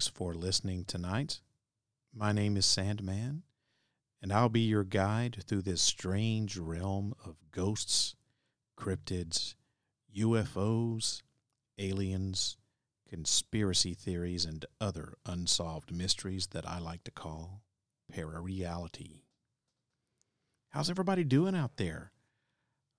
Thanks 0.00 0.08
for 0.16 0.32
listening 0.32 0.82
tonight. 0.82 1.42
My 2.14 2.32
name 2.32 2.56
is 2.56 2.64
Sandman, 2.64 3.42
and 4.22 4.32
I'll 4.32 4.48
be 4.48 4.62
your 4.62 4.82
guide 4.82 5.44
through 5.46 5.60
this 5.60 5.82
strange 5.82 6.56
realm 6.56 7.12
of 7.22 7.36
ghosts, 7.50 8.16
cryptids, 8.78 9.56
UFOs, 10.16 11.20
aliens, 11.76 12.56
conspiracy 13.10 13.92
theories, 13.92 14.46
and 14.46 14.64
other 14.80 15.18
unsolved 15.26 15.94
mysteries 15.94 16.46
that 16.52 16.66
I 16.66 16.78
like 16.78 17.04
to 17.04 17.10
call 17.10 17.60
para 18.10 18.40
reality. 18.40 19.24
How's 20.70 20.88
everybody 20.88 21.24
doing 21.24 21.54
out 21.54 21.76
there? 21.76 22.12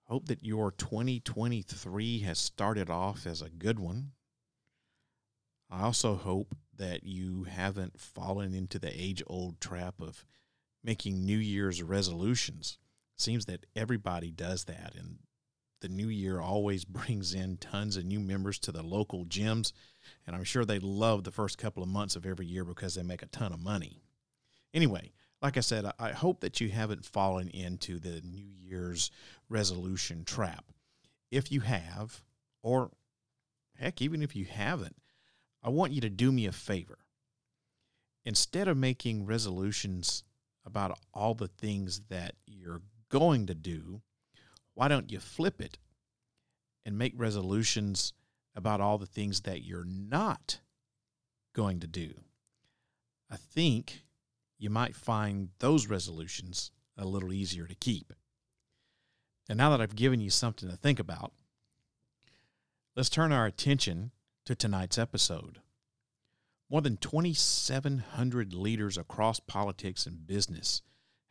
Hope 0.04 0.28
that 0.28 0.46
your 0.46 0.70
2023 0.70 2.20
has 2.20 2.38
started 2.38 2.92
off 2.92 3.26
as 3.26 3.42
a 3.42 3.50
good 3.50 3.80
one. 3.80 4.12
I 5.72 5.84
also 5.84 6.16
hope 6.16 6.56
that 6.78 7.06
you 7.06 7.44
haven't 7.44 8.00
fallen 8.00 8.54
into 8.54 8.78
the 8.78 8.92
age 8.94 9.24
old 9.26 9.62
trap 9.62 9.96
of 10.02 10.26
making 10.84 11.26
New 11.26 11.38
Year's 11.38 11.82
resolutions. 11.82 12.78
It 13.18 13.22
Seems 13.22 13.46
that 13.46 13.66
everybody 13.76 14.32
does 14.32 14.66
that, 14.66 14.94
and 14.98 15.20
the 15.80 15.88
new 15.88 16.10
year 16.10 16.42
always 16.42 16.84
brings 16.86 17.34
in 17.34 17.58
tons 17.58 17.96
of 17.96 18.04
new 18.04 18.20
members 18.20 18.60
to 18.60 18.72
the 18.72 18.84
local 18.84 19.26
gyms, 19.26 19.72
and 20.28 20.36
I'm 20.36 20.44
sure 20.44 20.66
they 20.66 20.80
love 20.80 21.24
the 21.24 21.32
first 21.32 21.58
couple 21.58 21.84
of 21.84 21.90
months 21.90 22.16
of 22.18 22.26
every 22.26 22.46
year 22.46 22.66
because 22.66 22.96
they 22.96 23.04
make 23.04 23.22
a 23.24 23.28
ton 23.28 23.54
of 23.54 23.60
money. 23.60 24.02
Anyway, 24.74 25.12
like 25.42 25.58
I 25.58 25.62
said, 25.62 25.86
I 25.98 26.12
hope 26.12 26.42
that 26.42 26.60
you 26.60 26.70
haven't 26.70 27.06
fallen 27.06 27.48
into 27.48 27.98
the 27.98 28.22
New 28.22 28.46
Year's 28.46 29.10
resolution 29.50 30.24
trap. 30.24 30.66
If 31.32 31.52
you 31.52 31.62
have, 31.62 32.24
or 32.62 32.92
heck, 33.78 34.02
even 34.02 34.22
if 34.22 34.36
you 34.36 34.46
haven't, 34.46 34.96
I 35.64 35.70
want 35.70 35.94
you 35.94 36.02
to 36.02 36.10
do 36.10 36.32
me 36.32 36.46
a 36.46 36.52
favor. 36.52 37.00
Instead 38.26 38.68
of 38.68 38.78
making 38.78 39.26
resolutions 39.26 40.24
about 40.66 40.98
all 41.14 41.34
the 41.34 41.48
things 41.48 42.02
that 42.10 42.36
you're 42.46 42.82
going 43.10 43.48
to 43.48 43.56
do, 43.56 44.02
why 44.74 44.88
don't 44.88 45.12
you 45.12 45.20
flip 45.20 45.62
it 45.62 45.78
and 46.86 46.98
make 46.98 47.14
resolutions 47.16 48.14
about 48.56 48.82
all 48.82 48.98
the 48.98 49.06
things 49.06 49.42
that 49.42 49.64
you're 49.64 49.86
not 49.86 50.60
going 51.54 51.80
to 51.80 51.88
do? 51.88 52.14
I 53.30 53.38
think 53.38 54.04
you 54.58 54.70
might 54.70 54.96
find 54.96 55.50
those 55.60 55.88
resolutions 55.88 56.72
a 56.98 57.06
little 57.06 57.34
easier 57.34 57.66
to 57.66 57.76
keep. 57.76 58.14
And 59.50 59.58
now 59.58 59.72
that 59.72 59.82
I've 59.82 59.96
given 59.96 60.22
you 60.22 60.30
something 60.30 60.70
to 60.70 60.76
think 60.76 61.00
about, 61.00 61.34
let's 62.96 63.10
turn 63.10 63.32
our 63.32 63.46
attention 63.46 64.12
to 64.46 64.56
tonight's 64.56 64.98
episode. 64.98 65.60
More 66.70 66.82
than 66.82 66.98
2,700 66.98 68.54
leaders 68.54 68.98
across 68.98 69.40
politics 69.40 70.06
and 70.06 70.26
business 70.26 70.82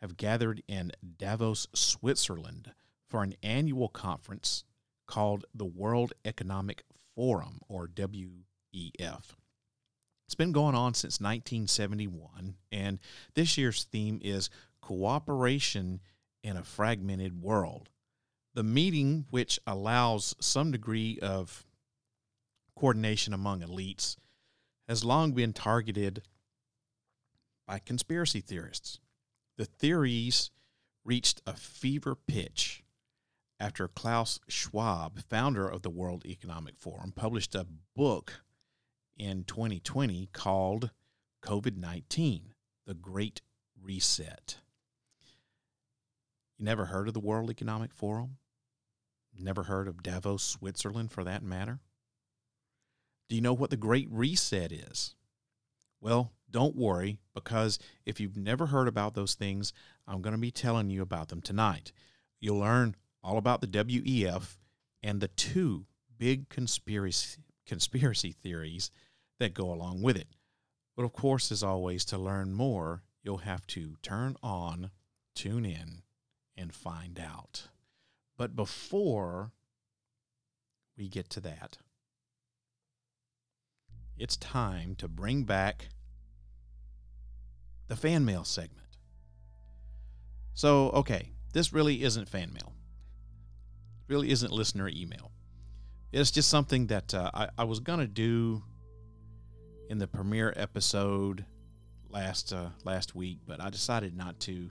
have 0.00 0.16
gathered 0.16 0.62
in 0.68 0.92
Davos, 1.18 1.66
Switzerland 1.74 2.72
for 3.08 3.22
an 3.22 3.34
annual 3.42 3.88
conference 3.88 4.64
called 5.06 5.44
the 5.54 5.64
World 5.64 6.12
Economic 6.24 6.84
Forum, 7.14 7.60
or 7.68 7.88
WEF. 7.88 9.34
It's 10.26 10.34
been 10.36 10.52
going 10.52 10.76
on 10.76 10.94
since 10.94 11.20
1971, 11.20 12.54
and 12.70 13.00
this 13.34 13.58
year's 13.58 13.84
theme 13.84 14.20
is 14.22 14.48
Cooperation 14.80 16.00
in 16.44 16.56
a 16.56 16.62
Fragmented 16.62 17.42
World. 17.42 17.88
The 18.54 18.62
meeting, 18.62 19.26
which 19.30 19.58
allows 19.66 20.36
some 20.40 20.70
degree 20.70 21.18
of 21.20 21.66
coordination 22.80 23.34
among 23.34 23.60
elites, 23.60 24.16
has 24.88 25.04
long 25.04 25.32
been 25.32 25.52
targeted 25.52 26.22
by 27.66 27.78
conspiracy 27.78 28.40
theorists. 28.40 28.98
The 29.58 29.66
theories 29.66 30.50
reached 31.04 31.42
a 31.46 31.52
fever 31.52 32.14
pitch 32.14 32.82
after 33.60 33.86
Klaus 33.86 34.40
Schwab, 34.48 35.20
founder 35.28 35.68
of 35.68 35.82
the 35.82 35.90
World 35.90 36.24
Economic 36.24 36.78
Forum, 36.78 37.12
published 37.14 37.54
a 37.54 37.66
book 37.94 38.40
in 39.14 39.44
2020 39.44 40.30
called 40.32 40.90
COVID 41.42 41.76
19 41.76 42.54
The 42.86 42.94
Great 42.94 43.42
Reset. 43.78 44.56
You 46.56 46.64
never 46.64 46.86
heard 46.86 47.08
of 47.08 47.14
the 47.14 47.20
World 47.20 47.50
Economic 47.50 47.92
Forum? 47.92 48.38
Never 49.38 49.64
heard 49.64 49.86
of 49.86 50.02
Davos, 50.02 50.42
Switzerland, 50.42 51.12
for 51.12 51.24
that 51.24 51.42
matter? 51.42 51.80
Do 53.30 53.36
you 53.36 53.42
know 53.42 53.54
what 53.54 53.70
the 53.70 53.76
Great 53.76 54.08
Reset 54.10 54.72
is? 54.72 55.14
Well, 56.00 56.32
don't 56.50 56.74
worry, 56.74 57.20
because 57.32 57.78
if 58.04 58.18
you've 58.18 58.36
never 58.36 58.66
heard 58.66 58.88
about 58.88 59.14
those 59.14 59.34
things, 59.34 59.72
I'm 60.04 60.20
going 60.20 60.34
to 60.34 60.40
be 60.40 60.50
telling 60.50 60.90
you 60.90 61.00
about 61.00 61.28
them 61.28 61.40
tonight. 61.40 61.92
You'll 62.40 62.58
learn 62.58 62.96
all 63.22 63.38
about 63.38 63.60
the 63.60 63.68
WEF 63.68 64.56
and 65.00 65.20
the 65.20 65.28
two 65.28 65.86
big 66.18 66.48
conspiracy 66.48 67.40
conspiracy 67.66 68.32
theories 68.32 68.90
that 69.38 69.54
go 69.54 69.72
along 69.72 70.02
with 70.02 70.16
it. 70.16 70.26
But 70.96 71.04
of 71.04 71.12
course, 71.12 71.52
as 71.52 71.62
always, 71.62 72.04
to 72.06 72.18
learn 72.18 72.52
more, 72.52 73.04
you'll 73.22 73.38
have 73.38 73.64
to 73.68 73.94
turn 74.02 74.34
on, 74.42 74.90
tune 75.36 75.64
in, 75.64 76.02
and 76.56 76.74
find 76.74 77.20
out. 77.20 77.68
But 78.36 78.56
before 78.56 79.52
we 80.98 81.08
get 81.08 81.30
to 81.30 81.40
that, 81.42 81.78
it's 84.20 84.36
time 84.36 84.94
to 84.96 85.08
bring 85.08 85.44
back 85.44 85.88
the 87.88 87.96
fan 87.96 88.24
mail 88.24 88.44
segment. 88.44 88.86
So, 90.52 90.90
okay, 90.90 91.30
this 91.54 91.72
really 91.72 92.02
isn't 92.02 92.28
fan 92.28 92.52
mail. 92.52 92.74
It 94.08 94.12
really 94.12 94.30
isn't 94.30 94.52
listener 94.52 94.88
email. 94.88 95.32
It's 96.12 96.30
just 96.30 96.50
something 96.50 96.88
that 96.88 97.14
uh, 97.14 97.30
I, 97.32 97.48
I 97.56 97.64
was 97.64 97.80
gonna 97.80 98.06
do 98.06 98.62
in 99.88 99.98
the 99.98 100.06
premiere 100.06 100.52
episode 100.56 101.44
last 102.10 102.52
uh, 102.52 102.70
last 102.84 103.14
week, 103.14 103.38
but 103.46 103.60
I 103.60 103.70
decided 103.70 104.16
not 104.16 104.38
to. 104.40 104.70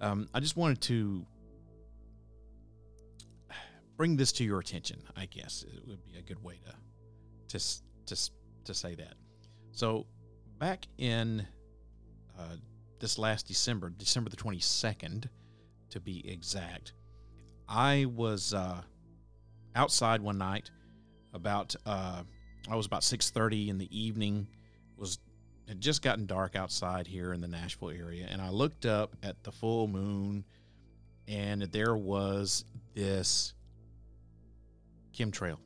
Um, 0.00 0.28
I 0.34 0.40
just 0.40 0.56
wanted 0.56 0.82
to 0.82 1.24
bring 3.96 4.16
this 4.16 4.32
to 4.32 4.44
your 4.44 4.58
attention. 4.58 5.02
I 5.16 5.26
guess 5.26 5.64
it 5.66 5.88
would 5.88 6.04
be 6.04 6.18
a 6.18 6.22
good 6.22 6.42
way 6.42 6.60
to 6.66 7.58
to 7.58 7.64
to 8.06 8.30
to 8.66 8.74
say 8.74 8.94
that. 8.94 9.14
So, 9.72 10.06
back 10.58 10.86
in 10.98 11.46
uh, 12.38 12.56
this 13.00 13.18
last 13.18 13.46
December, 13.46 13.90
December 13.90 14.30
the 14.30 14.36
twenty 14.36 14.60
second, 14.60 15.28
to 15.90 16.00
be 16.00 16.28
exact, 16.30 16.92
I 17.68 18.06
was 18.06 18.54
uh, 18.54 18.82
outside 19.74 20.20
one 20.20 20.38
night 20.38 20.70
about 21.32 21.74
uh, 21.86 22.22
I 22.68 22.76
was 22.76 22.86
about 22.86 23.04
six 23.04 23.30
thirty 23.30 23.68
in 23.68 23.78
the 23.78 23.88
evening. 23.96 24.46
Was 24.96 25.18
had 25.68 25.80
just 25.80 26.02
gotten 26.02 26.26
dark 26.26 26.56
outside 26.56 27.06
here 27.06 27.32
in 27.32 27.40
the 27.40 27.48
Nashville 27.48 27.90
area, 27.90 28.26
and 28.30 28.40
I 28.40 28.50
looked 28.50 28.86
up 28.86 29.16
at 29.22 29.42
the 29.42 29.50
full 29.50 29.88
moon, 29.88 30.44
and 31.26 31.62
there 31.62 31.96
was 31.96 32.64
this 32.94 33.54
chemtrail 35.12 35.58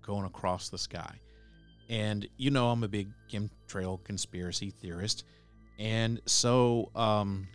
going 0.00 0.24
across 0.24 0.68
the 0.68 0.78
sky. 0.78 1.20
And 1.88 2.28
you 2.36 2.50
know, 2.50 2.70
I'm 2.70 2.82
a 2.82 2.88
big 2.88 3.08
chemtrail 3.30 4.02
conspiracy 4.04 4.70
theorist, 4.70 5.24
and 5.78 6.20
so 6.26 6.90
um, 6.94 7.46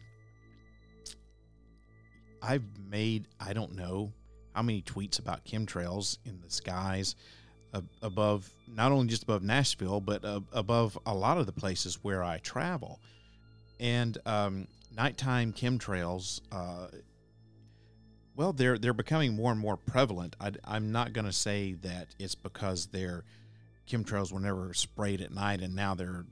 I've 2.42 2.64
made 2.90 3.28
I 3.40 3.54
don't 3.54 3.76
know 3.76 4.14
how 4.54 4.62
many 4.62 4.82
tweets 4.82 5.20
about 5.20 5.46
chemtrails 5.46 6.18
in 6.26 6.40
the 6.42 6.50
skies 6.50 7.16
above 8.02 8.52
not 8.68 8.92
only 8.92 9.08
just 9.08 9.24
above 9.24 9.44
Nashville, 9.44 10.02
but 10.02 10.24
uh, 10.24 10.42
above 10.52 10.98
a 11.06 11.14
lot 11.14 11.38
of 11.38 11.46
the 11.46 11.52
places 11.52 12.00
where 12.02 12.24
I 12.24 12.38
travel. 12.40 13.00
And 13.80 14.18
um, 14.26 14.68
nighttime 14.96 15.54
chemtrails, 15.54 16.42
uh, 16.52 16.88
well, 18.36 18.54
they're 18.54 18.78
they're 18.78 18.94
becoming 18.94 19.36
more 19.36 19.52
and 19.52 19.60
more 19.60 19.78
prevalent. 19.78 20.36
I, 20.40 20.52
am 20.66 20.92
not 20.92 21.14
going 21.14 21.26
to 21.26 21.34
say 21.34 21.74
that 21.82 22.08
it's 22.20 22.36
because 22.36 22.88
their 22.88 23.24
chemtrails 23.90 24.32
were 24.32 24.40
never 24.40 24.74
sprayed 24.74 25.22
at 25.22 25.32
night 25.32 25.62
and 25.62 25.76
now 25.76 25.94
they're 25.94 26.26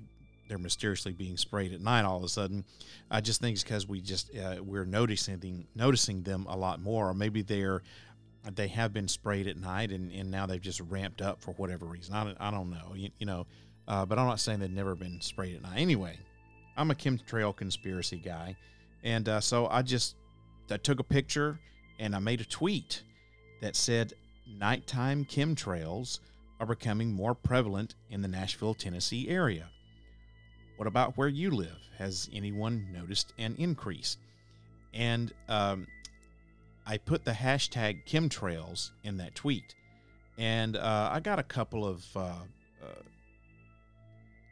they're 0.47 0.57
mysteriously 0.57 1.13
being 1.13 1.37
sprayed 1.37 1.71
at 1.73 1.79
night 1.79 2.03
all 2.03 2.17
of 2.17 2.23
a 2.23 2.27
sudden. 2.27 2.65
I 3.11 3.21
just 3.21 3.39
think 3.39 3.53
it's 3.53 3.63
because 3.63 3.87
we 3.87 4.01
just 4.01 4.35
uh, 4.35 4.55
we're 4.61 4.85
noticing 4.85 5.67
noticing 5.75 6.23
them 6.23 6.47
a 6.49 6.57
lot 6.57 6.81
more, 6.81 7.09
or 7.09 7.13
maybe 7.13 7.43
they're 7.43 7.83
they 8.55 8.67
have 8.67 8.93
been 8.93 9.07
sprayed 9.07 9.47
at 9.47 9.57
night 9.57 9.91
and, 9.91 10.11
and 10.11 10.31
now 10.31 10.45
they've 10.45 10.61
just 10.61 10.81
ramped 10.89 11.21
up 11.21 11.41
for 11.41 11.51
whatever 11.53 11.85
reason. 11.85 12.15
I 12.15 12.23
don't, 12.23 12.37
I 12.39 12.51
don't 12.51 12.69
know, 12.69 12.93
you, 12.95 13.09
you 13.19 13.25
know, 13.25 13.45
uh, 13.87 14.05
but 14.05 14.17
I'm 14.17 14.27
not 14.27 14.39
saying 14.39 14.59
they've 14.59 14.71
never 14.71 14.95
been 14.95 15.19
sprayed 15.21 15.55
at 15.55 15.61
night. 15.61 15.77
Anyway, 15.77 16.17
I'm 16.77 16.89
a 16.89 16.95
chemtrail 16.95 17.55
conspiracy 17.55 18.17
guy. 18.17 18.55
And 19.03 19.27
uh, 19.27 19.41
so 19.41 19.67
I 19.67 19.81
just 19.81 20.15
I 20.71 20.77
took 20.77 20.99
a 20.99 21.03
picture 21.03 21.59
and 21.99 22.15
I 22.15 22.19
made 22.19 22.41
a 22.41 22.45
tweet 22.45 23.03
that 23.61 23.75
said 23.75 24.13
nighttime 24.47 25.25
chemtrails 25.25 26.19
are 26.59 26.65
becoming 26.65 27.13
more 27.13 27.33
prevalent 27.33 27.95
in 28.09 28.21
the 28.21 28.27
Nashville, 28.27 28.73
Tennessee 28.73 29.29
area. 29.29 29.69
What 30.77 30.87
about 30.87 31.17
where 31.17 31.27
you 31.27 31.51
live? 31.51 31.77
Has 31.97 32.29
anyone 32.33 32.87
noticed 32.91 33.33
an 33.37 33.55
increase? 33.57 34.17
And 34.93 35.31
um, 35.47 35.87
I 36.85 36.97
put 36.97 37.23
the 37.23 37.31
hashtag 37.31 38.05
chemtrails 38.05 38.91
in 39.03 39.17
that 39.17 39.35
tweet, 39.35 39.75
and 40.37 40.75
uh, 40.75 41.09
I 41.11 41.19
got 41.19 41.37
a 41.37 41.43
couple 41.43 41.85
of, 41.85 42.05
uh, 42.15 42.19
uh, 42.81 43.01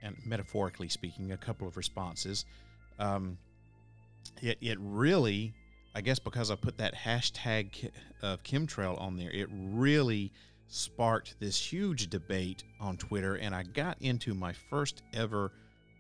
and 0.04 0.16
metaphorically 0.26 0.90
speaking, 0.90 1.32
a 1.32 1.38
couple 1.38 1.68
of 1.68 1.78
responses. 1.78 2.46
Um, 3.00 3.38
it 4.42 4.58
it 4.62 4.78
really, 4.80 5.54
I 5.96 6.02
guess, 6.02 6.20
because 6.20 6.52
I 6.52 6.56
put 6.56 6.78
that 6.78 6.94
hashtag 6.94 7.90
of 8.22 8.44
chemtrail 8.44 9.00
on 9.02 9.18
there, 9.18 9.32
it 9.32 9.48
really 9.52 10.32
sparked 10.68 11.36
this 11.40 11.60
huge 11.60 12.10
debate 12.10 12.64
on 12.80 12.98
Twitter, 12.98 13.36
and 13.36 13.56
I 13.56 13.64
got 13.64 13.98
into 14.02 14.34
my 14.34 14.54
first 14.70 15.02
ever 15.14 15.52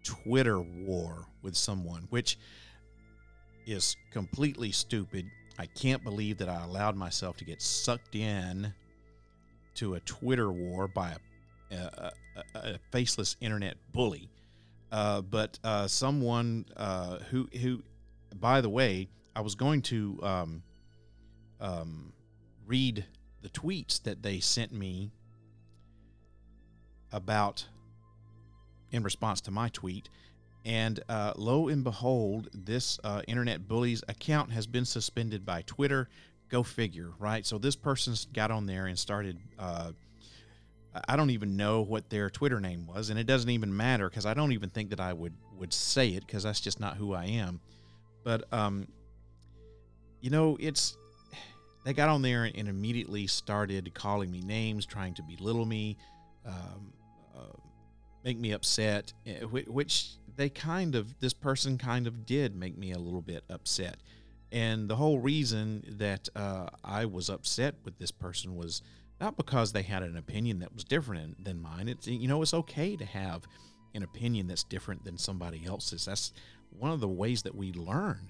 Twitter 0.03 0.59
war 0.59 1.25
with 1.41 1.55
someone, 1.55 2.07
which 2.09 2.37
is 3.65 3.95
completely 4.11 4.71
stupid 4.71 5.25
I 5.59 5.65
can't 5.65 6.03
believe 6.03 6.37
that 6.37 6.49
I 6.49 6.63
allowed 6.63 6.95
myself 6.95 7.37
to 7.37 7.45
get 7.45 7.61
sucked 7.61 8.15
in 8.15 8.73
to 9.75 9.95
a 9.95 9.99
Twitter 10.01 10.51
war 10.51 10.87
by 10.87 11.15
a, 11.71 11.75
a, 11.75 12.11
a, 12.35 12.59
a 12.59 12.79
faceless 12.91 13.35
internet 13.41 13.77
bully. 13.91 14.29
Uh, 14.91 15.21
but 15.21 15.57
uh, 15.63 15.87
someone 15.87 16.65
uh, 16.77 17.17
who, 17.31 17.49
who, 17.59 17.81
by 18.39 18.61
the 18.61 18.69
way, 18.69 19.09
I 19.35 19.41
was 19.41 19.55
going 19.55 19.81
to 19.83 20.19
um, 20.21 20.63
um, 21.59 22.13
read 22.67 23.03
the 23.41 23.49
tweets 23.49 24.01
that 24.03 24.23
they 24.23 24.39
sent 24.39 24.71
me 24.71 25.11
about 27.11 27.67
in 28.91 29.03
response 29.03 29.41
to 29.41 29.51
my 29.51 29.69
tweet 29.69 30.09
and 30.67 30.99
uh, 31.07 31.31
lo 31.37 31.69
and 31.69 31.81
behold, 31.81 32.49
this 32.53 32.99
uh, 33.01 33.21
internet 33.25 33.69
bully's 33.69 34.03
account 34.09 34.51
has 34.51 34.67
been 34.67 34.83
suspended 34.83 35.45
by 35.45 35.61
Twitter. 35.61 36.09
Go 36.49 36.61
figure, 36.61 37.11
right? 37.19 37.45
So 37.45 37.57
this 37.57 37.77
person's 37.77 38.25
got 38.25 38.51
on 38.51 38.65
there 38.65 38.87
and 38.87 38.99
started. 38.99 39.39
Uh, 39.57 39.93
I 41.07 41.15
don't 41.15 41.29
even 41.29 41.55
know 41.55 41.83
what 41.83 42.09
their 42.09 42.29
Twitter 42.29 42.59
name 42.59 42.85
was, 42.85 43.09
and 43.09 43.17
it 43.17 43.25
doesn't 43.25 43.49
even 43.49 43.75
matter 43.77 44.09
because 44.09 44.25
I 44.25 44.33
don't 44.33 44.51
even 44.51 44.69
think 44.69 44.89
that 44.89 44.99
I 44.99 45.13
would 45.13 45.33
would 45.57 45.71
say 45.71 46.09
it 46.09 46.27
because 46.27 46.43
that's 46.43 46.59
just 46.59 46.81
not 46.81 46.97
who 46.97 47.13
I 47.13 47.25
am. 47.25 47.61
But 48.25 48.51
um, 48.51 48.89
you 50.19 50.31
know, 50.31 50.57
it's 50.59 50.97
they 51.87 51.93
got 51.93 52.09
on 52.09 52.21
there 52.21 52.43
and 52.43 52.67
immediately 52.67 53.27
started 53.27 53.93
calling 53.93 54.29
me 54.29 54.41
names, 54.41 54.85
trying 54.85 55.13
to 55.13 55.23
belittle 55.23 55.65
me, 55.65 55.95
um, 56.45 56.91
uh, 57.33 57.57
make 58.25 58.37
me 58.37 58.51
upset, 58.51 59.13
eh, 59.25 59.39
which 59.43 60.09
they 60.35 60.49
kind 60.49 60.95
of 60.95 61.17
this 61.21 61.31
person 61.31 61.77
kind 61.77 62.05
of 62.05 62.25
did 62.25 62.57
make 62.57 62.77
me 62.77 62.91
a 62.91 62.99
little 62.99 63.21
bit 63.21 63.45
upset. 63.49 63.95
And 64.51 64.89
the 64.89 64.97
whole 64.97 65.19
reason 65.19 65.81
that 65.97 66.27
uh, 66.35 66.67
i 66.83 67.05
was 67.05 67.29
upset 67.29 67.75
with 67.85 67.97
this 67.99 68.11
person 68.11 68.57
was 68.57 68.81
not 69.21 69.37
because 69.37 69.71
they 69.71 69.83
had 69.83 70.03
an 70.03 70.17
opinion 70.17 70.59
that 70.59 70.73
was 70.73 70.83
different 70.83 71.41
than 71.45 71.61
mine. 71.61 71.87
It's 71.87 72.05
you 72.05 72.27
know 72.27 72.41
it's 72.41 72.53
okay 72.53 72.97
to 72.97 73.05
have 73.05 73.43
an 73.95 74.03
opinion 74.03 74.47
that's 74.47 74.65
different 74.65 75.05
than 75.05 75.17
somebody 75.17 75.65
else's. 75.65 76.03
That's 76.03 76.33
one 76.69 76.91
of 76.91 76.99
the 76.99 77.07
ways 77.07 77.43
that 77.43 77.55
we 77.55 77.71
learn 77.71 78.29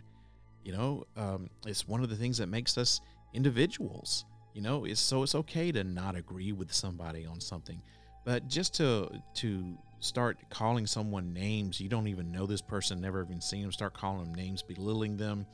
you 0.68 0.74
know? 0.74 1.06
Um, 1.16 1.50
it's 1.66 1.88
one 1.88 2.04
of 2.04 2.10
the 2.10 2.16
things 2.18 2.38
that 2.40 2.48
makes 2.48 2.78
us 2.78 3.00
individuals 3.34 4.26
you 4.54 4.62
know 4.62 4.86
it's 4.86 5.00
so 5.00 5.24
it's 5.24 5.36
okay 5.36 5.72
to 5.72 5.84
not 5.84 6.16
agree 6.16 6.52
with 6.52 6.74
somebody 6.74 7.26
on 7.26 7.40
something 7.40 7.82
but 8.26 8.48
just 8.48 8.74
to 8.74 9.10
to 9.34 9.78
start 10.00 10.38
calling 10.50 10.86
someone 10.88 11.34
names 11.34 11.80
you 11.80 11.90
don't 11.90 12.08
even 12.08 12.32
know 12.32 12.46
this 12.46 12.62
person 12.62 13.00
never 13.00 13.24
even 13.24 13.42
seen 13.42 13.62
them 13.62 13.72
start 13.72 13.94
calling 13.94 14.24
them 14.24 14.34
names 14.34 14.62
belittling 14.62 15.18
them 15.18 15.46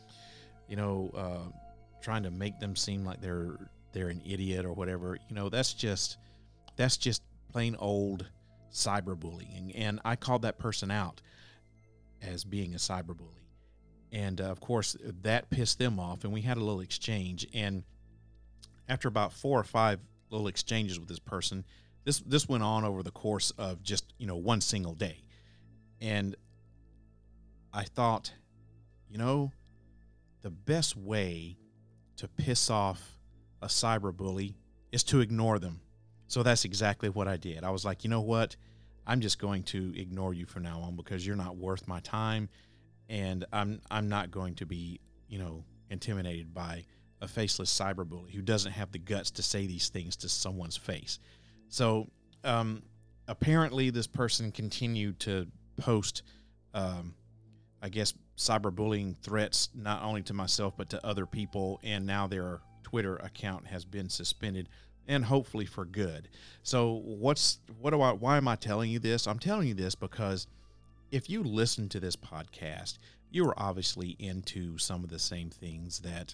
you 0.68 0.76
know 0.76 1.12
uh, 1.16 1.52
trying 2.02 2.24
to 2.24 2.32
make 2.32 2.60
them 2.60 2.76
seem 2.76 3.04
like 3.04 3.22
they're 3.22 3.58
they're 3.92 4.10
an 4.10 4.22
idiot 4.26 4.66
or 4.66 4.74
whatever 4.74 5.18
you 5.30 5.36
know 5.36 5.50
that's 5.50 5.74
just 5.74 6.18
that's 6.76 6.98
just 6.98 7.22
plain 7.52 7.76
old 7.80 8.26
cyberbullying 8.72 9.72
and 9.76 10.00
i 10.04 10.16
called 10.16 10.42
that 10.42 10.58
person 10.58 10.90
out 10.90 11.22
as 12.22 12.44
being 12.44 12.74
a 12.74 12.78
cyberbully 12.78 13.43
and 14.14 14.40
uh, 14.40 14.46
of 14.46 14.62
course 14.62 14.96
that 15.24 15.50
pissed 15.50 15.78
them 15.80 16.00
off 16.00 16.24
and 16.24 16.32
we 16.32 16.42
had 16.42 16.56
a 16.56 16.62
little 16.62 16.80
exchange 16.80 17.46
and 17.54 17.84
after 18.88 19.10
about 19.10 19.34
four 19.34 19.60
or 19.60 19.66
five 19.66 20.00
little 20.30 20.48
exchanges 20.48 20.98
with 20.98 21.10
this 21.10 21.20
person 21.20 21.66
this 22.06 22.20
this 22.20 22.48
went 22.50 22.64
on 22.64 22.84
over 22.84 23.04
the 23.04 23.12
course 23.12 23.52
of 23.52 23.82
just 23.82 24.14
you 24.18 24.28
know 24.28 24.36
one 24.36 24.62
single 24.62 24.94
day, 24.94 25.22
and 26.02 26.36
I 27.74 27.84
thought, 27.84 28.34
you 29.10 29.18
know, 29.18 29.52
the 30.42 30.50
best 30.50 30.98
way 30.98 31.58
to 32.18 32.28
piss 32.28 32.70
off 32.70 33.18
a 33.62 33.68
cyber 33.68 34.16
bully 34.16 34.56
is 34.92 35.04
to 35.06 35.22
ignore 35.22 35.60
them. 35.60 35.82
So 36.28 36.44
that's 36.44 36.66
exactly 36.66 37.10
what 37.10 37.28
I 37.28 37.38
did. 37.38 37.64
I 37.64 37.70
was 37.70 37.86
like, 37.86 38.04
you 38.04 38.10
know 38.10 38.22
what? 38.22 38.56
I'm 39.06 39.22
just 39.22 39.40
going 39.40 39.64
to 39.64 39.94
ignore 40.00 40.34
you 40.34 40.46
from 40.46 40.64
now 40.64 40.80
on 40.80 40.96
because 40.96 41.26
you're 41.26 41.36
not 41.36 41.58
worth 41.58 41.88
my 41.88 42.00
time 42.02 42.50
and 43.10 43.46
I'm 43.52 43.82
I'm 43.92 44.10
not 44.10 44.32
going 44.32 44.56
to 44.56 44.66
be, 44.66 45.00
you 45.28 45.40
know, 45.40 45.64
intimidated 45.90 46.54
by 46.54 46.86
a 47.22 47.28
faceless 47.28 47.74
cyberbully 47.74 48.32
who 48.32 48.42
doesn't 48.42 48.74
have 48.74 48.92
the 48.92 49.00
guts 49.00 49.32
to 49.32 49.44
say 49.44 49.66
these 49.66 49.90
things 49.90 50.16
to 50.18 50.30
someone's 50.30 50.76
face. 50.76 51.20
So, 51.70 52.10
um, 52.44 52.84
apparently, 53.28 53.90
this 53.90 54.08
person 54.08 54.52
continued 54.52 55.20
to 55.22 55.48
post, 55.78 56.24
um, 56.74 57.16
I 57.82 57.90
guess, 57.90 58.14
cyberbullying 58.38 59.18
threats 59.18 59.70
not 59.74 60.04
only 60.04 60.22
to 60.24 60.34
myself 60.34 60.74
but 60.76 60.90
to 60.90 61.06
other 61.06 61.26
people, 61.26 61.80
and 61.84 62.06
now 62.06 62.28
their 62.28 62.60
Twitter 62.84 63.16
account 63.18 63.68
has 63.68 63.86
been 63.86 64.10
suspended 64.10 64.70
and 65.08 65.26
hopefully 65.26 65.66
for 65.66 65.86
good. 65.86 66.30
So 66.64 67.02
what's 67.04 67.60
what 67.80 67.92
do 67.92 68.02
I 68.02 68.12
why 68.12 68.38
am 68.38 68.48
I 68.48 68.56
telling 68.56 68.90
you 68.90 69.00
this? 69.00 69.28
I'm 69.28 69.40
telling 69.40 69.68
you 69.68 69.74
this 69.74 69.96
because 69.96 70.48
if 71.14 71.30
you 71.30 71.44
listen 71.44 71.88
to 71.90 72.00
this 72.00 72.16
podcast, 72.16 72.98
you 73.30 73.46
are 73.48 73.54
obviously 73.56 74.16
into 74.18 74.80
some 74.80 75.04
of 75.04 75.12
the 75.12 75.20
same 75.20 75.52
things 75.52 76.00
that 76.00 76.34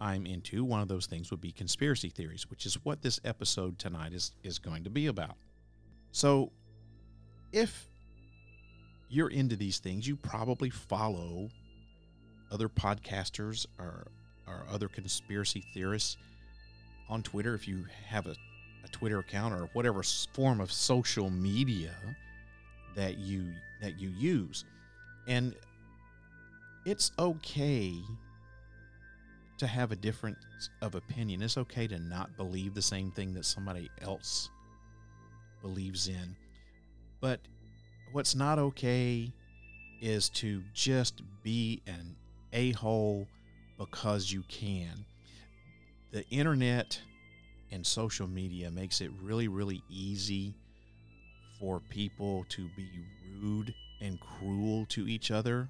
I'm 0.00 0.26
into. 0.26 0.64
One 0.64 0.80
of 0.80 0.88
those 0.88 1.06
things 1.06 1.30
would 1.30 1.40
be 1.40 1.52
conspiracy 1.52 2.08
theories, 2.08 2.50
which 2.50 2.66
is 2.66 2.84
what 2.84 3.00
this 3.00 3.20
episode 3.24 3.78
tonight 3.78 4.12
is 4.12 4.32
is 4.42 4.58
going 4.58 4.82
to 4.84 4.90
be 4.90 5.06
about. 5.06 5.36
So 6.10 6.50
if 7.52 7.88
you're 9.08 9.30
into 9.30 9.54
these 9.54 9.78
things, 9.78 10.08
you 10.08 10.16
probably 10.16 10.70
follow 10.70 11.48
other 12.50 12.68
podcasters 12.68 13.66
or 13.78 14.08
or 14.48 14.66
other 14.68 14.88
conspiracy 14.88 15.64
theorists 15.72 16.16
on 17.08 17.22
Twitter 17.22 17.54
if 17.54 17.68
you 17.68 17.84
have 18.08 18.26
a, 18.26 18.34
a 18.84 18.88
Twitter 18.90 19.20
account 19.20 19.54
or 19.54 19.70
whatever 19.74 20.02
form 20.32 20.60
of 20.60 20.72
social 20.72 21.30
media 21.30 21.94
that 22.98 23.16
you 23.16 23.46
that 23.80 23.98
you 23.98 24.10
use. 24.10 24.64
And 25.28 25.54
it's 26.84 27.12
okay 27.18 27.94
to 29.58 29.66
have 29.66 29.92
a 29.92 29.96
difference 29.96 30.38
of 30.82 30.96
opinion. 30.96 31.42
It's 31.42 31.56
okay 31.56 31.86
to 31.86 31.98
not 31.98 32.36
believe 32.36 32.74
the 32.74 32.82
same 32.82 33.12
thing 33.12 33.34
that 33.34 33.44
somebody 33.44 33.88
else 34.02 34.50
believes 35.62 36.08
in. 36.08 36.36
But 37.20 37.40
what's 38.12 38.34
not 38.34 38.58
okay 38.58 39.32
is 40.00 40.28
to 40.30 40.62
just 40.74 41.22
be 41.42 41.80
an 41.86 42.16
a 42.52 42.72
hole 42.72 43.28
because 43.78 44.32
you 44.32 44.42
can. 44.48 45.04
The 46.10 46.28
internet 46.30 47.00
and 47.70 47.86
social 47.86 48.26
media 48.26 48.70
makes 48.70 49.00
it 49.00 49.10
really, 49.22 49.46
really 49.46 49.82
easy 49.88 50.54
for 51.60 51.80
people 51.88 52.44
to 52.50 52.68
be 52.76 52.88
rude 53.40 53.74
and 54.00 54.18
cruel 54.20 54.86
to 54.90 55.08
each 55.08 55.30
other. 55.30 55.68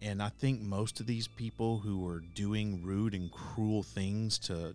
And 0.00 0.22
I 0.22 0.30
think 0.30 0.60
most 0.60 1.00
of 1.00 1.06
these 1.06 1.28
people 1.28 1.78
who 1.78 2.06
are 2.08 2.20
doing 2.34 2.82
rude 2.84 3.14
and 3.14 3.30
cruel 3.30 3.82
things 3.82 4.38
to 4.40 4.74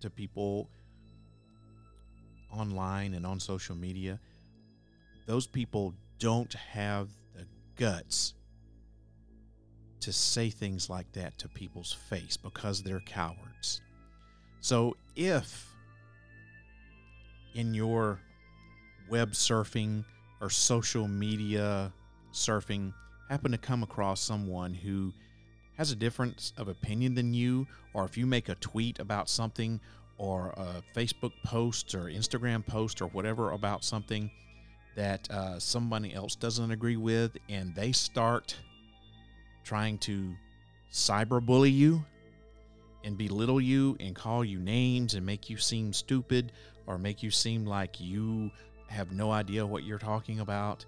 to 0.00 0.10
people 0.10 0.68
online 2.52 3.14
and 3.14 3.24
on 3.24 3.40
social 3.40 3.74
media, 3.74 4.20
those 5.26 5.46
people 5.46 5.94
don't 6.18 6.52
have 6.52 7.08
the 7.34 7.46
guts 7.76 8.34
to 10.00 10.12
say 10.12 10.50
things 10.50 10.88
like 10.88 11.10
that 11.12 11.38
to 11.38 11.48
people's 11.48 11.92
face 11.92 12.36
because 12.36 12.82
they're 12.82 13.00
cowards. 13.00 13.80
So 14.60 14.96
if 15.16 15.74
in 17.54 17.72
your 17.72 18.20
web 19.08 19.32
surfing 19.32 20.04
or 20.40 20.50
social 20.50 21.08
media 21.08 21.92
surfing 22.32 22.92
happen 23.28 23.50
to 23.52 23.58
come 23.58 23.82
across 23.82 24.20
someone 24.20 24.74
who 24.74 25.12
has 25.76 25.90
a 25.90 25.96
difference 25.96 26.52
of 26.56 26.68
opinion 26.68 27.14
than 27.14 27.34
you, 27.34 27.66
or 27.92 28.04
if 28.04 28.16
you 28.16 28.26
make 28.26 28.48
a 28.48 28.54
tweet 28.56 28.98
about 28.98 29.28
something, 29.28 29.80
or 30.18 30.48
a 30.56 30.82
Facebook 30.98 31.32
post, 31.44 31.94
or 31.94 32.04
Instagram 32.04 32.66
post, 32.66 33.02
or 33.02 33.08
whatever 33.08 33.52
about 33.52 33.84
something 33.84 34.30
that 34.94 35.30
uh, 35.30 35.58
somebody 35.58 36.14
else 36.14 36.34
doesn't 36.34 36.70
agree 36.70 36.96
with, 36.96 37.36
and 37.50 37.74
they 37.74 37.92
start 37.92 38.56
trying 39.64 39.98
to 39.98 40.34
cyberbully 40.90 41.74
you 41.74 42.02
and 43.04 43.18
belittle 43.18 43.60
you 43.60 43.96
and 44.00 44.14
call 44.16 44.44
you 44.44 44.58
names 44.58 45.14
and 45.14 45.26
make 45.26 45.50
you 45.50 45.58
seem 45.58 45.92
stupid 45.92 46.52
or 46.86 46.96
make 46.96 47.22
you 47.22 47.30
seem 47.30 47.66
like 47.66 48.00
you 48.00 48.50
have 48.88 49.12
no 49.12 49.30
idea 49.30 49.66
what 49.66 49.84
you're 49.84 49.98
talking 49.98 50.40
about, 50.40 50.84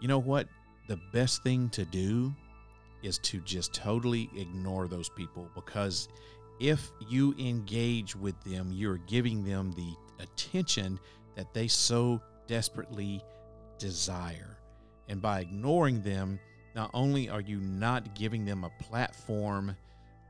you 0.00 0.08
know 0.08 0.18
what? 0.18 0.48
The 0.88 0.98
best 1.12 1.42
thing 1.42 1.68
to 1.70 1.84
do 1.84 2.34
is 3.02 3.18
to 3.18 3.40
just 3.40 3.74
totally 3.74 4.30
ignore 4.36 4.88
those 4.88 5.08
people 5.10 5.50
because 5.54 6.08
if 6.60 6.90
you 7.08 7.34
engage 7.38 8.16
with 8.16 8.40
them, 8.44 8.72
you're 8.72 8.98
giving 8.98 9.44
them 9.44 9.72
the 9.72 9.94
attention 10.22 10.98
that 11.36 11.54
they 11.54 11.68
so 11.68 12.20
desperately 12.46 13.22
desire. 13.78 14.58
And 15.08 15.22
by 15.22 15.40
ignoring 15.40 16.02
them, 16.02 16.40
not 16.74 16.90
only 16.94 17.28
are 17.28 17.40
you 17.40 17.60
not 17.60 18.14
giving 18.14 18.44
them 18.44 18.64
a 18.64 18.70
platform 18.82 19.76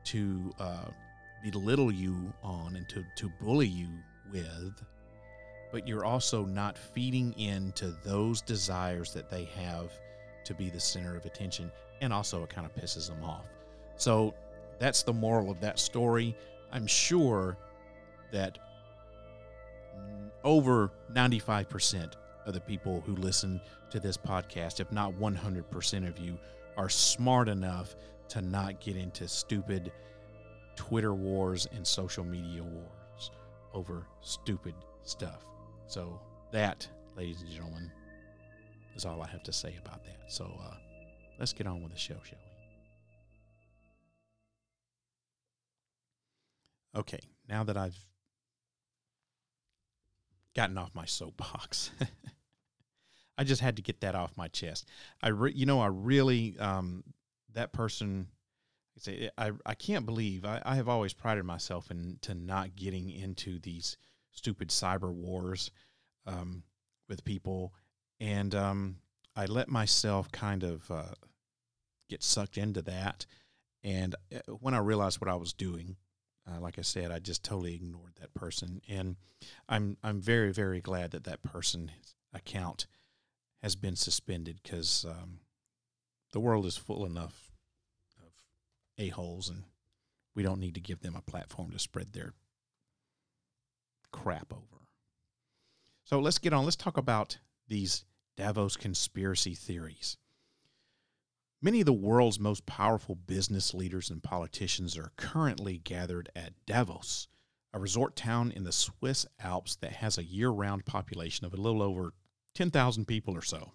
to 0.05 0.51
uh, 0.59 0.85
belittle 1.51 1.91
you 1.91 2.31
on 2.43 2.75
and 2.75 2.87
to, 2.89 3.03
to 3.17 3.29
bully 3.41 3.67
you 3.67 3.89
with, 4.31 4.81
but 5.71 5.87
you're 5.87 6.05
also 6.05 6.45
not 6.45 6.77
feeding 6.77 7.33
into 7.37 7.95
those 8.03 8.41
desires 8.41 9.13
that 9.13 9.29
they 9.29 9.45
have 9.45 9.91
to 10.45 10.53
be 10.53 10.69
the 10.69 10.79
center 10.79 11.15
of 11.15 11.25
attention. 11.25 11.71
And 12.01 12.11
also, 12.13 12.43
it 12.43 12.49
kind 12.49 12.65
of 12.65 12.75
pisses 12.75 13.07
them 13.07 13.23
off. 13.23 13.45
So, 13.95 14.33
that's 14.79 15.03
the 15.03 15.13
moral 15.13 15.51
of 15.51 15.59
that 15.59 15.77
story. 15.77 16.35
I'm 16.71 16.87
sure 16.87 17.57
that 18.31 18.57
over 20.43 20.91
95% 21.11 22.13
of 22.45 22.53
the 22.53 22.61
people 22.61 23.01
who 23.05 23.15
listen 23.15 23.59
to 23.89 23.99
this 23.99 24.17
podcast, 24.17 24.79
if 24.79 24.91
not 24.91 25.13
100% 25.13 26.07
of 26.07 26.17
you, 26.17 26.37
are 26.77 26.89
smart 26.89 27.49
enough 27.49 27.95
to 28.29 28.41
not 28.41 28.79
get 28.79 28.95
into 28.95 29.27
stupid 29.27 29.91
Twitter 30.75 31.13
wars 31.13 31.67
and 31.75 31.85
social 31.85 32.23
media 32.23 32.63
wars 32.63 33.31
over 33.73 34.05
stupid 34.21 34.73
stuff. 35.03 35.45
So, 35.89 36.19
that, 36.51 36.87
ladies 37.17 37.41
and 37.41 37.49
gentlemen, 37.49 37.91
is 38.95 39.05
all 39.05 39.23
I 39.23 39.27
have 39.27 39.41
to 39.41 39.51
say 39.51 39.75
about 39.83 40.05
that. 40.05 40.31
So, 40.31 40.45
uh, 40.63 40.75
let's 41.39 41.51
get 41.51 41.65
on 41.65 41.81
with 41.81 41.91
the 41.91 41.97
show, 41.97 42.17
shall 42.23 42.37
we? 46.93 46.99
Okay, 46.99 47.19
now 47.47 47.63
that 47.63 47.75
I've 47.75 47.97
gotten 50.55 50.77
off 50.77 50.93
my 50.93 51.05
soapbox. 51.05 51.89
I 53.39 53.43
just 53.43 53.61
had 53.61 53.77
to 53.77 53.81
get 53.81 54.01
that 54.01 54.13
off 54.13 54.37
my 54.37 54.47
chest. 54.47 54.87
I, 55.23 55.29
re- 55.29 55.53
you 55.55 55.65
know, 55.65 55.81
I 55.81 55.87
really, 55.87 56.55
um, 56.59 57.03
that 57.53 57.73
person, 57.73 58.27
I 59.39 59.53
I, 59.65 59.73
can't 59.73 60.05
believe 60.05 60.45
I, 60.45 60.61
I 60.63 60.75
have 60.75 60.87
always 60.87 61.13
prided 61.13 61.45
myself 61.45 61.89
in 61.89 62.19
to 62.21 62.35
not 62.35 62.75
getting 62.75 63.09
into 63.09 63.57
these 63.57 63.97
stupid 64.39 64.69
cyber 64.69 65.11
wars 65.13 65.69
um, 66.25 66.63
with 67.09 67.25
people, 67.25 67.73
and 68.21 68.55
um, 68.55 68.95
I 69.35 69.45
let 69.45 69.67
myself 69.67 70.31
kind 70.31 70.63
of 70.63 70.89
uh, 70.89 71.13
get 72.09 72.23
sucked 72.23 72.57
into 72.57 72.81
that. 72.83 73.25
And 73.83 74.15
uh, 74.33 74.53
when 74.59 74.73
I 74.73 74.79
realized 74.79 75.19
what 75.19 75.29
I 75.29 75.35
was 75.35 75.51
doing, 75.51 75.97
uh, 76.49 76.59
like 76.61 76.79
I 76.79 76.83
said, 76.83 77.11
I 77.11 77.19
just 77.19 77.43
totally 77.43 77.75
ignored 77.75 78.13
that 78.21 78.33
person, 78.33 78.81
and 78.87 79.17
I'm 79.67 79.97
I'm 80.03 80.21
very 80.21 80.53
very 80.53 80.79
glad 80.79 81.11
that 81.11 81.25
that 81.25 81.43
person's 81.43 81.91
account 82.33 82.87
has 83.61 83.75
been 83.75 83.97
suspended 83.97 84.61
because 84.63 85.05
um, 85.05 85.41
the 86.31 86.39
world 86.39 86.65
is 86.65 86.77
full 86.77 87.05
enough 87.05 87.51
of 88.25 88.31
a 88.97 89.09
holes, 89.09 89.49
and 89.49 89.63
we 90.33 90.43
don't 90.43 90.61
need 90.61 90.75
to 90.75 90.81
give 90.81 91.01
them 91.01 91.15
a 91.17 91.29
platform 91.29 91.71
to 91.71 91.79
spread 91.79 92.13
their 92.13 92.33
crap 94.11 94.51
over. 94.51 94.85
So 96.03 96.19
let's 96.19 96.39
get 96.39 96.53
on. 96.53 96.63
Let's 96.63 96.75
talk 96.75 96.97
about 96.97 97.37
these 97.67 98.05
Davos 98.35 98.75
conspiracy 98.75 99.53
theories. 99.53 100.17
Many 101.61 101.81
of 101.81 101.85
the 101.85 101.93
world's 101.93 102.39
most 102.39 102.65
powerful 102.65 103.15
business 103.15 103.73
leaders 103.73 104.09
and 104.09 104.23
politicians 104.23 104.97
are 104.97 105.11
currently 105.17 105.77
gathered 105.77 106.29
at 106.35 106.53
Davos, 106.65 107.27
a 107.73 107.79
resort 107.79 108.15
town 108.15 108.51
in 108.51 108.63
the 108.63 108.71
Swiss 108.71 109.25
Alps 109.39 109.75
that 109.77 109.91
has 109.91 110.17
a 110.17 110.23
year 110.23 110.49
round 110.49 110.85
population 110.85 111.45
of 111.45 111.53
a 111.53 111.57
little 111.57 111.81
over 111.81 112.13
10,000 112.55 113.05
people 113.05 113.35
or 113.35 113.41
so. 113.41 113.73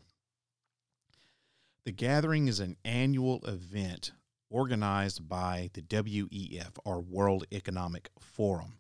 The 1.84 1.92
gathering 1.92 2.48
is 2.48 2.60
an 2.60 2.78
annual 2.84 3.44
event 3.44 4.12
organized 4.48 5.28
by 5.28 5.68
the 5.74 5.82
WEF, 5.82 6.78
or 6.84 7.00
World 7.00 7.44
Economic 7.52 8.08
Forum. 8.18 8.78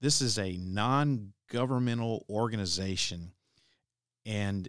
This 0.00 0.20
is 0.20 0.38
a 0.38 0.56
non 0.56 1.32
governmental 1.50 2.24
organization, 2.28 3.32
and 4.24 4.68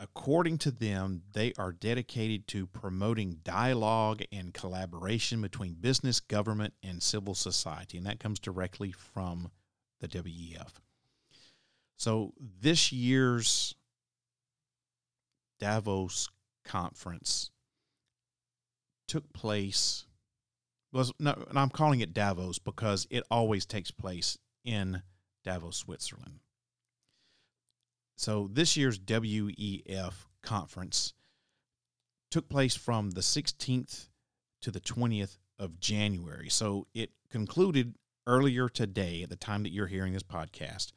according 0.00 0.58
to 0.58 0.70
them, 0.70 1.22
they 1.32 1.52
are 1.58 1.72
dedicated 1.72 2.48
to 2.48 2.66
promoting 2.66 3.38
dialogue 3.44 4.22
and 4.32 4.52
collaboration 4.52 5.40
between 5.40 5.74
business, 5.74 6.20
government, 6.20 6.74
and 6.82 7.02
civil 7.02 7.34
society. 7.34 7.96
And 7.96 8.06
that 8.06 8.20
comes 8.20 8.40
directly 8.40 8.90
from 8.90 9.50
the 10.00 10.08
WEF. 10.08 10.80
So 11.96 12.32
this 12.38 12.92
year's 12.92 13.74
Davos 15.60 16.28
conference 16.64 17.50
took 19.06 19.32
place 19.32 20.06
was 20.92 21.12
and 21.18 21.58
I'm 21.58 21.70
calling 21.70 22.00
it 22.00 22.14
Davos 22.14 22.58
because 22.58 23.06
it 23.10 23.22
always 23.30 23.66
takes 23.66 23.90
place 23.90 24.38
in 24.64 25.02
Davos, 25.44 25.76
Switzerland. 25.76 26.40
So 28.16 28.48
this 28.52 28.76
year's 28.76 28.98
WEF 28.98 30.14
conference 30.42 31.14
took 32.30 32.48
place 32.48 32.74
from 32.74 33.10
the 33.10 33.20
16th 33.20 34.08
to 34.62 34.70
the 34.70 34.80
20th 34.80 35.38
of 35.58 35.78
January. 35.78 36.48
So 36.48 36.86
it 36.94 37.10
concluded 37.30 37.94
earlier 38.26 38.68
today 38.68 39.22
at 39.22 39.30
the 39.30 39.36
time 39.36 39.62
that 39.64 39.72
you're 39.72 39.86
hearing 39.86 40.12
this 40.12 40.22
podcast. 40.22 40.92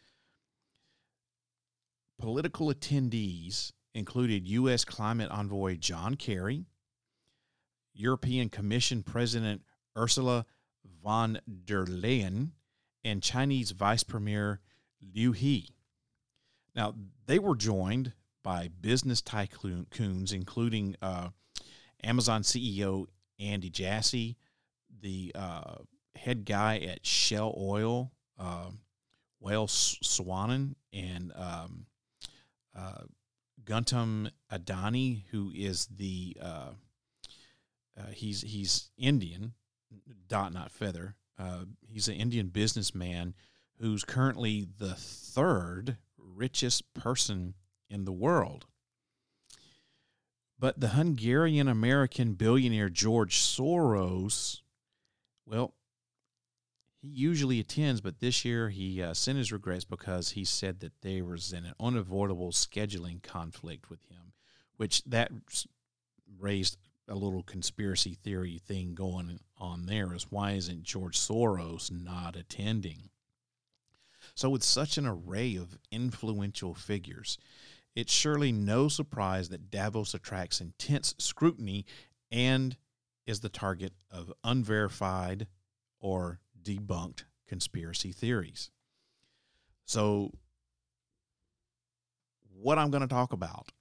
Political 2.20 2.74
attendees 2.74 3.72
included 3.94 4.48
U.S. 4.48 4.86
climate 4.86 5.30
envoy 5.30 5.76
John 5.76 6.16
Kerry, 6.16 6.66
European 7.94 8.50
Commission 8.50 9.04
President 9.04 9.62
Ursula 9.98 10.46
von 11.04 11.40
der 11.66 11.86
Leyen, 11.86 12.52
and 13.08 13.24
Chinese 13.24 13.72
Vice 13.72 14.04
Premier 14.04 14.60
Liu 15.16 15.32
He. 15.32 15.70
Now, 16.76 16.94
they 17.26 17.40
were 17.40 17.56
joined 17.56 18.14
by 18.44 18.70
business 18.82 19.22
tycoons, 19.22 20.34
including 20.34 20.96
uh, 21.02 21.30
Amazon 22.04 22.44
CEO 22.44 23.08
Andy 23.40 23.70
Jassy, 23.70 24.38
the 25.02 25.32
uh, 25.36 25.76
head 26.16 26.46
guy 26.46 26.78
at 26.80 27.06
Shell 27.06 27.56
Oil, 27.58 28.12
uh, 28.40 28.70
Wael 29.44 29.68
Sawan, 29.68 30.76
and 30.94 31.32
um, 31.36 31.86
uh, 32.76 33.04
Gautam 33.64 34.32
Adani, 34.52 35.24
who 35.32 35.52
is 35.54 35.88
the 35.88 36.38
uh, 36.42 36.72
uh, 37.98 38.12
he's 38.12 38.42
he's 38.42 38.90
Indian, 38.98 39.54
dot 40.28 40.54
not 40.54 40.72
feather. 40.72 41.16
Uh, 41.40 41.66
he's 41.88 42.08
an 42.08 42.16
Indian 42.16 42.48
businessman 42.48 43.34
who's 43.80 44.04
currently 44.04 44.68
the 44.78 44.96
third 44.96 45.98
richest 46.18 46.94
person 46.94 47.54
in 47.90 48.06
the 48.06 48.12
world. 48.12 48.66
But 50.60 50.80
the 50.80 50.90
Hungarian 50.90 51.68
American 51.68 52.34
billionaire 52.34 52.90
George 52.90 53.38
Soros, 53.38 54.62
well, 55.46 55.76
he 57.00 57.08
usually 57.08 57.60
attends, 57.60 58.02
but 58.02 58.20
this 58.20 58.44
year 58.44 58.70
he 58.70 59.02
uh, 59.02 59.14
sent 59.14 59.38
his 59.38 59.52
regrets 59.52 59.86
because 59.86 60.32
he 60.32 60.44
said 60.44 60.80
that 60.80 61.02
there 61.02 61.24
was 61.24 61.54
an 61.54 61.74
unavoidable 61.80 62.52
scheduling 62.52 63.22
conflict 63.22 63.90
with 63.90 64.04
him, 64.10 64.34
which 64.78 65.04
that 65.04 65.32
raised 66.40 66.78
a 67.08 67.16
little 67.16 67.44
conspiracy 67.44 68.14
theory 68.14 68.60
thing 68.66 68.94
going 68.94 69.40
on 69.58 69.86
there 69.86 70.14
is 70.14 70.32
why 70.32 70.52
isn't 70.52 70.84
George 70.84 71.18
Soros 71.18 71.92
not 71.92 72.36
attending? 72.36 73.10
So, 74.36 74.50
with 74.50 74.64
such 74.64 74.98
an 74.98 75.06
array 75.06 75.56
of 75.56 75.78
influential 75.92 76.74
figures, 76.74 77.38
it's 77.96 78.12
surely 78.12 78.52
no 78.52 78.88
surprise 78.88 79.50
that 79.50 79.72
Davos 79.72 80.14
attracts 80.14 80.62
intense 80.62 81.16
scrutiny 81.18 81.86
and 82.32 82.78
is 83.26 83.40
the 83.40 83.50
target 83.50 83.94
of 84.12 84.32
unverified 84.44 85.48
or 86.00 86.40
debunked 86.62 87.24
conspiracy 87.48 88.12
theories. 88.12 88.70
So, 89.86 90.32
what 92.54 92.78
I'm 92.78 92.92
going 92.92 93.02
to 93.02 93.08
talk 93.08 93.34
about 93.34 93.72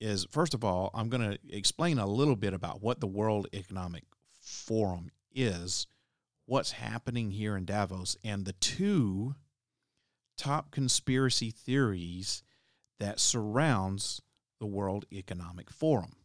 is 0.00 0.26
first 0.30 0.54
of 0.54 0.64
all, 0.64 0.90
I'm 0.94 1.08
going 1.08 1.32
to 1.32 1.38
explain 1.50 1.98
a 1.98 2.06
little 2.06 2.36
bit 2.36 2.54
about 2.54 2.82
what 2.82 3.00
the 3.00 3.06
World 3.06 3.46
Economic 3.52 4.04
Forum 4.40 5.10
is, 5.32 5.86
what's 6.46 6.72
happening 6.72 7.30
here 7.30 7.56
in 7.56 7.64
Davos, 7.64 8.16
and 8.24 8.44
the 8.44 8.54
two 8.54 9.34
top 10.36 10.70
conspiracy 10.70 11.50
theories 11.50 12.42
that 12.98 13.20
surrounds 13.20 14.22
the 14.58 14.66
World 14.66 15.04
Economic 15.12 15.70
Forum. 15.70 16.16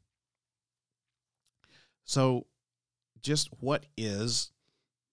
So, 2.04 2.46
just 3.22 3.50
what 3.60 3.88
is 3.98 4.52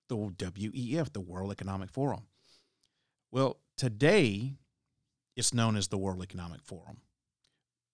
the 0.09 0.17
WEF, 0.17 1.13
the 1.13 1.21
World 1.21 1.51
Economic 1.51 1.91
Forum? 1.91 2.27
Well, 3.31 3.59
today 3.79 4.57
it's 5.37 5.55
known 5.55 5.77
as 5.77 5.89
the 5.89 5.97
World 5.97 6.23
Economic 6.23 6.63
Forum. 6.63 6.99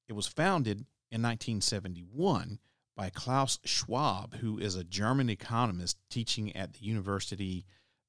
It 0.09 0.15
was 0.15 0.27
founded 0.27 0.87
in 1.11 1.23
1971 1.23 2.59
by 2.97 3.11
Klaus 3.11 3.59
Schwab, 3.65 4.35
who 4.37 4.59
is 4.59 4.75
a 4.75 4.85
German 4.85 5.31
economist 5.31 5.99
teaching 6.11 6.55
at 6.57 6.73
the 6.73 6.85
University 6.85 7.65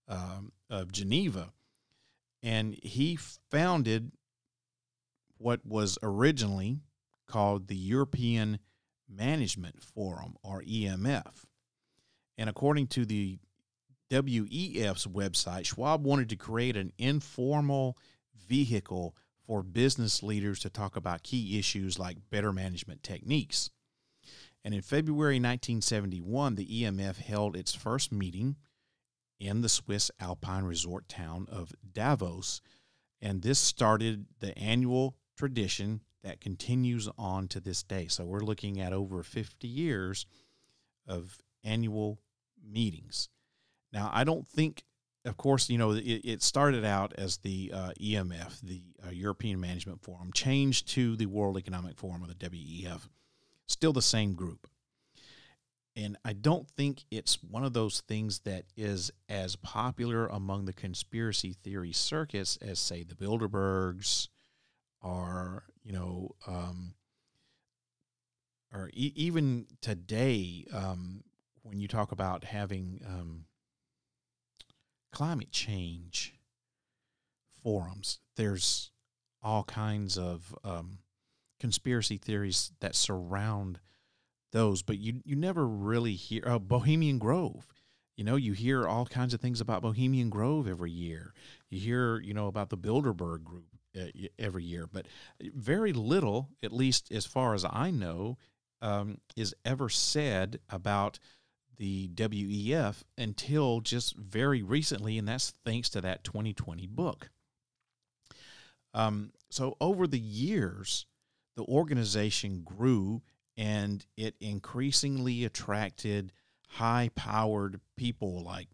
um, 0.07 0.51
of 0.69 0.91
Geneva. 0.91 1.51
And 2.41 2.77
he 2.81 3.17
founded 3.51 4.11
what 5.37 5.65
was 5.65 5.97
originally 6.01 6.79
called 7.27 7.67
the 7.67 7.75
European 7.75 8.59
Management 9.07 9.81
Forum, 9.81 10.35
or 10.43 10.61
EMF. 10.61 11.45
And 12.37 12.49
according 12.49 12.87
to 12.87 13.05
the 13.05 13.39
WEF's 14.09 15.05
website, 15.05 15.65
Schwab 15.65 16.03
wanted 16.03 16.29
to 16.29 16.35
create 16.35 16.77
an 16.77 16.91
informal 16.97 17.97
vehicle 18.47 19.15
for 19.49 19.63
business 19.63 20.21
leaders 20.21 20.59
to 20.59 20.69
talk 20.69 20.95
about 20.95 21.23
key 21.23 21.57
issues 21.57 21.97
like 21.97 22.29
better 22.29 22.53
management 22.53 23.01
techniques. 23.01 23.71
And 24.63 24.75
in 24.75 24.83
February 24.83 25.37
1971, 25.37 26.53
the 26.53 26.83
EMF 26.83 27.17
held 27.17 27.57
its 27.57 27.73
first 27.73 28.11
meeting 28.11 28.57
in 29.39 29.61
the 29.61 29.67
Swiss 29.67 30.11
alpine 30.19 30.65
resort 30.65 31.09
town 31.09 31.47
of 31.51 31.73
Davos. 31.91 32.61
And 33.23 33.41
this 33.41 33.57
started 33.57 34.27
the 34.39 34.55
annual 34.55 35.15
tradition 35.35 36.01
that 36.23 36.41
continues 36.41 37.09
on 37.17 37.47
to 37.47 37.59
this 37.59 37.81
day. 37.81 38.05
So 38.07 38.25
we're 38.25 38.41
looking 38.41 38.79
at 38.79 38.93
over 38.93 39.23
50 39.23 39.67
years 39.67 40.27
of 41.07 41.39
annual 41.63 42.19
meetings. 42.63 43.29
Now, 43.91 44.11
I 44.13 44.25
don't 44.25 44.47
think 44.47 44.83
of 45.25 45.37
course, 45.37 45.69
you 45.69 45.77
know, 45.77 45.91
it, 45.91 46.01
it 46.01 46.41
started 46.41 46.85
out 46.85 47.13
as 47.17 47.37
the 47.37 47.71
uh, 47.73 47.91
EMF, 47.99 48.61
the 48.61 48.81
uh, 49.05 49.09
European 49.11 49.59
Management 49.59 50.01
Forum, 50.01 50.31
changed 50.33 50.87
to 50.89 51.15
the 51.15 51.25
World 51.25 51.57
Economic 51.57 51.97
Forum 51.97 52.23
or 52.23 52.27
the 52.27 52.35
WEF. 52.35 53.07
Still 53.67 53.93
the 53.93 54.01
same 54.01 54.33
group. 54.33 54.67
And 55.95 56.17
I 56.23 56.33
don't 56.33 56.69
think 56.69 57.03
it's 57.11 57.43
one 57.43 57.65
of 57.65 57.73
those 57.73 58.01
things 58.01 58.39
that 58.39 58.65
is 58.77 59.11
as 59.27 59.57
popular 59.57 60.27
among 60.27 60.65
the 60.65 60.73
conspiracy 60.73 61.51
theory 61.51 61.91
circuits 61.91 62.57
as, 62.61 62.79
say, 62.79 63.03
the 63.03 63.15
Bilderbergs 63.15 64.29
or, 65.01 65.63
you 65.83 65.91
know, 65.91 66.35
um, 66.47 66.93
or 68.73 68.89
e- 68.93 69.13
even 69.15 69.65
today, 69.81 70.65
um, 70.73 71.23
when 71.63 71.79
you 71.79 71.87
talk 71.87 72.13
about 72.13 72.45
having 72.45 73.01
um, 73.05 73.45
climate 75.11 75.51
change 75.51 76.35
forums. 77.63 78.19
There's 78.35 78.91
all 79.41 79.63
kinds 79.63 80.17
of 80.17 80.55
um, 80.63 80.99
conspiracy 81.59 82.17
theories 82.17 82.71
that 82.79 82.95
surround 82.95 83.79
those, 84.51 84.81
but 84.81 84.97
you 84.97 85.21
you 85.25 85.35
never 85.35 85.67
really 85.67 86.15
hear 86.15 86.43
uh, 86.45 86.59
Bohemian 86.59 87.19
Grove. 87.19 87.67
You 88.17 88.25
know, 88.25 88.35
you 88.35 88.51
hear 88.51 88.85
all 88.87 89.05
kinds 89.05 89.33
of 89.33 89.39
things 89.39 89.61
about 89.61 89.81
Bohemian 89.81 90.29
Grove 90.29 90.67
every 90.67 90.91
year. 90.91 91.33
You 91.69 91.79
hear, 91.79 92.19
you 92.19 92.33
know, 92.33 92.47
about 92.47 92.69
the 92.69 92.77
Bilderberg 92.77 93.43
group 93.45 93.67
uh, 93.97 94.07
every 94.37 94.63
year, 94.63 94.87
but 94.91 95.05
very 95.41 95.93
little, 95.93 96.49
at 96.61 96.73
least 96.73 97.11
as 97.13 97.25
far 97.25 97.53
as 97.53 97.63
I 97.63 97.91
know, 97.91 98.37
um, 98.81 99.19
is 99.37 99.55
ever 99.63 99.87
said 99.87 100.59
about 100.69 101.19
the 101.79 102.09
WEF 102.09 103.03
until 103.17 103.79
just 103.79 104.15
very 104.15 104.61
recently, 104.61 105.17
and 105.17 105.27
that's 105.27 105.53
thanks 105.65 105.89
to 105.89 106.01
that 106.01 106.23
2020 106.23 106.85
book. 106.87 107.29
Um, 108.93 109.31
so, 109.49 109.77
over 109.79 110.05
the 110.05 110.19
years, 110.19 111.05
the 111.55 111.63
organization 111.63 112.61
grew 112.63 113.21
and 113.57 114.05
it 114.15 114.35
increasingly 114.39 115.43
attracted 115.43 116.31
high 116.69 117.09
powered 117.15 117.81
people 117.97 118.43
like 118.43 118.67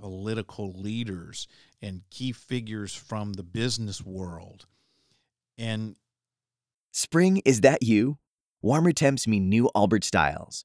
political 0.00 0.72
leaders 0.72 1.46
and 1.80 2.02
key 2.10 2.32
figures 2.32 2.94
from 2.94 3.34
the 3.34 3.42
business 3.42 4.04
world. 4.04 4.66
And 5.58 5.96
spring, 6.92 7.42
is 7.44 7.60
that 7.60 7.82
you? 7.82 8.18
Warmer 8.62 8.92
temps 8.92 9.28
mean 9.28 9.48
new 9.48 9.70
Allbirds 9.74 10.04
styles. 10.04 10.64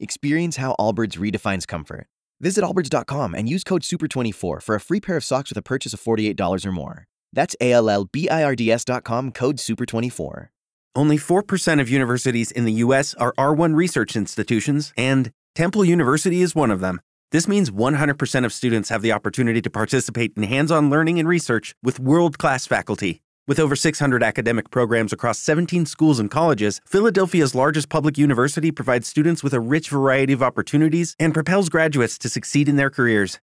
Experience 0.00 0.56
how 0.56 0.74
Allbirds 0.78 1.16
redefines 1.18 1.66
comfort. 1.66 2.06
Visit 2.40 2.64
allbirds.com 2.64 3.34
and 3.34 3.48
use 3.48 3.62
code 3.62 3.82
SUPER24 3.82 4.60
for 4.60 4.74
a 4.74 4.80
free 4.80 5.00
pair 5.00 5.16
of 5.16 5.24
socks 5.24 5.50
with 5.50 5.58
a 5.58 5.62
purchase 5.62 5.94
of 5.94 6.00
$48 6.00 6.66
or 6.66 6.72
more. 6.72 7.06
That's 7.32 7.54
A 7.60 7.72
L 7.72 7.88
L 7.88 8.04
B 8.04 8.28
I 8.28 8.42
R 8.42 8.54
D 8.54 8.70
S.com 8.70 9.32
code 9.32 9.56
SUPER24. 9.56 10.48
Only 10.96 11.18
4% 11.18 11.80
of 11.80 11.88
universities 11.88 12.52
in 12.52 12.64
the 12.64 12.72
U.S. 12.74 13.14
are 13.14 13.34
R1 13.36 13.74
research 13.74 14.14
institutions, 14.14 14.92
and 14.96 15.32
Temple 15.56 15.84
University 15.84 16.40
is 16.40 16.54
one 16.54 16.70
of 16.70 16.78
them. 16.78 17.00
This 17.32 17.48
means 17.48 17.68
100% 17.70 18.44
of 18.44 18.52
students 18.52 18.90
have 18.90 19.02
the 19.02 19.10
opportunity 19.10 19.60
to 19.60 19.70
participate 19.70 20.34
in 20.36 20.44
hands 20.44 20.70
on 20.70 20.90
learning 20.90 21.18
and 21.18 21.28
research 21.28 21.74
with 21.82 21.98
world 21.98 22.38
class 22.38 22.64
faculty. 22.64 23.22
With 23.46 23.60
over 23.60 23.76
600 23.76 24.22
academic 24.22 24.70
programs 24.70 25.12
across 25.12 25.38
17 25.38 25.84
schools 25.84 26.18
and 26.18 26.30
colleges, 26.30 26.80
Philadelphia's 26.86 27.54
largest 27.54 27.90
public 27.90 28.16
university 28.16 28.70
provides 28.70 29.06
students 29.06 29.42
with 29.42 29.52
a 29.52 29.60
rich 29.60 29.90
variety 29.90 30.32
of 30.32 30.42
opportunities 30.42 31.14
and 31.20 31.34
propels 31.34 31.68
graduates 31.68 32.16
to 32.18 32.30
succeed 32.30 32.70
in 32.70 32.76
their 32.76 32.88
careers. 32.88 33.40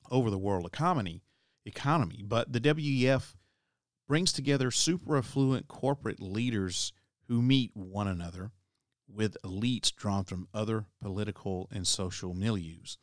over 0.10 0.30
the 0.30 0.38
world 0.38 0.66
economy 0.66 1.22
economy 1.66 2.24
but 2.24 2.54
the 2.54 2.60
WEF 2.60 3.36
brings 4.08 4.32
together 4.32 4.72
super 4.72 5.18
affluent 5.18 5.68
corporate 5.68 6.22
leaders 6.22 6.94
who 7.28 7.42
meet 7.42 7.72
one 7.76 8.08
another 8.08 8.52
with 9.08 9.38
elites 9.44 9.94
drawn 9.94 10.24
from 10.24 10.48
other 10.54 10.86
political 11.02 11.68
and 11.72 11.88
social 11.88 12.34
milieus. 12.34 12.98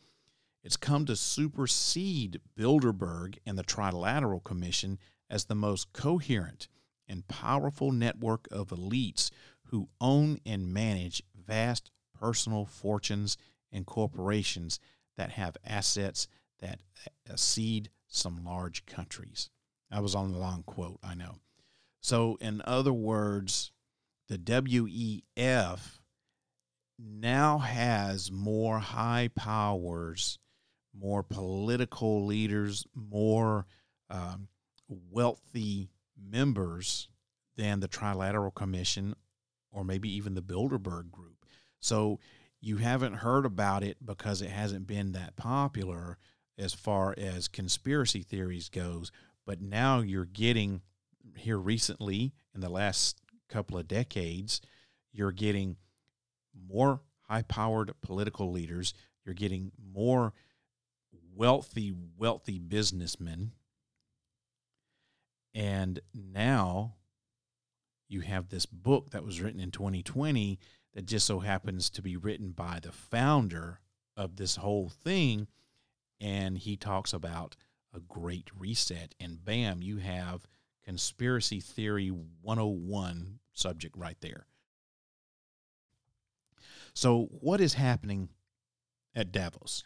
It's 0.63 0.77
come 0.77 1.07
to 1.07 1.17
supersede 1.17 2.41
Bilderberg 2.57 3.39
and 3.45 3.59
the 3.59 3.65
Trilateral 3.65 4.45
Commission 4.45 4.99
as 5.29 5.45
the 5.45 5.55
most 5.55 5.93
coherent 5.93 6.69
and 7.09 7.27
powerful 7.27 7.91
network 7.91 8.47
of 8.51 8.69
elites 8.69 9.31
who 9.67 9.89
own 10.01 10.39
and 10.47 10.73
manage 10.73 11.23
vast 11.35 11.91
personal 12.19 12.65
fortunes 12.65 13.37
and 13.73 13.87
corporations 13.87 14.79
that 15.17 15.31
have 15.33 15.57
assets 15.65 16.29
that 16.61 16.81
exceed 17.29 17.91
some 18.07 18.45
large 18.45 18.87
countries. 18.87 19.51
I 19.91 20.01
was 20.01 20.15
on 20.15 20.33
the 20.33 20.39
long 20.39 20.63
quote, 20.63 20.99
I 21.03 21.15
know. 21.15 21.41
So, 22.01 22.37
in 22.41 22.63
other 22.65 22.93
words, 22.93 23.73
the 24.29 24.39
WEF 24.39 26.01
now 26.99 27.59
has 27.59 28.31
more 28.31 28.79
high 28.79 29.31
powers, 29.35 30.39
more 30.99 31.23
political 31.23 32.25
leaders, 32.25 32.87
more 32.95 33.67
um, 34.11 34.49
wealthy 34.89 35.91
members 36.17 37.09
than 37.57 37.81
the 37.81 37.89
Trilateral 37.89 38.55
Commission 38.55 39.15
or 39.71 39.85
maybe 39.85 40.15
even 40.15 40.35
the 40.35 40.43
Bilderberg 40.43 41.11
Group. 41.11 41.47
So 41.81 42.21
you 42.63 42.77
haven't 42.77 43.15
heard 43.15 43.45
about 43.45 43.83
it 43.83 43.99
because 44.03 44.41
it 44.41 44.49
hasn't 44.49 44.87
been 44.87 45.13
that 45.13 45.37
popular 45.37 46.17
as 46.57 46.73
far 46.73 47.15
as 47.19 47.49
conspiracy 47.49 48.23
theories 48.23 48.69
goes 48.69 49.11
but 49.45 49.61
now 49.61 50.01
you're 50.01 50.25
getting 50.25 50.81
here 51.37 51.59
recently 51.59 52.33
in 52.55 52.61
the 52.61 52.69
last 52.69 53.21
couple 53.49 53.77
of 53.77 53.89
decades 53.89 54.61
you're 55.13 55.33
getting 55.33 55.77
more 56.69 57.01
high 57.29 57.43
powered 57.43 57.93
political 58.01 58.51
leaders 58.51 58.95
you're 59.25 59.35
getting 59.35 59.73
more 59.93 60.33
wealthy 61.35 61.93
wealthy 62.17 62.59
businessmen 62.59 63.53
and 65.55 66.01
now 66.15 66.95
you 68.09 68.21
have 68.21 68.49
this 68.49 68.67
book 68.67 69.11
that 69.11 69.25
was 69.25 69.41
written 69.41 69.61
in 69.61 69.71
2020 69.71 70.59
that 70.95 71.07
just 71.07 71.27
so 71.27 71.41
happens 71.41 71.91
to 71.91 72.03
be 72.03 72.17
written 72.17 72.51
by 72.51 72.79
the 72.81 72.93
founder 72.93 73.81
of 74.17 74.37
this 74.37 74.57
whole 74.57 74.89
thing. 74.89 75.49
And 76.21 76.59
he 76.59 76.77
talks 76.77 77.13
about 77.13 77.57
a 77.95 78.01
great 78.01 78.51
reset. 78.57 79.15
And 79.21 79.45
bam, 79.45 79.83
you 79.83 79.99
have 79.99 80.47
conspiracy 80.85 81.61
theory 81.61 82.09
101 82.09 83.39
subject 83.53 83.97
right 83.97 84.17
there. 84.21 84.47
So, 86.95 87.29
what 87.41 87.61
is 87.61 87.75
happening 87.75 88.29
at 89.15 89.33
Davos? 89.33 89.83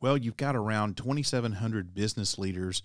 Well, 0.00 0.16
you've 0.16 0.36
got 0.36 0.56
around 0.56 0.96
2,700 0.96 1.94
business 1.94 2.38
leaders, 2.38 2.82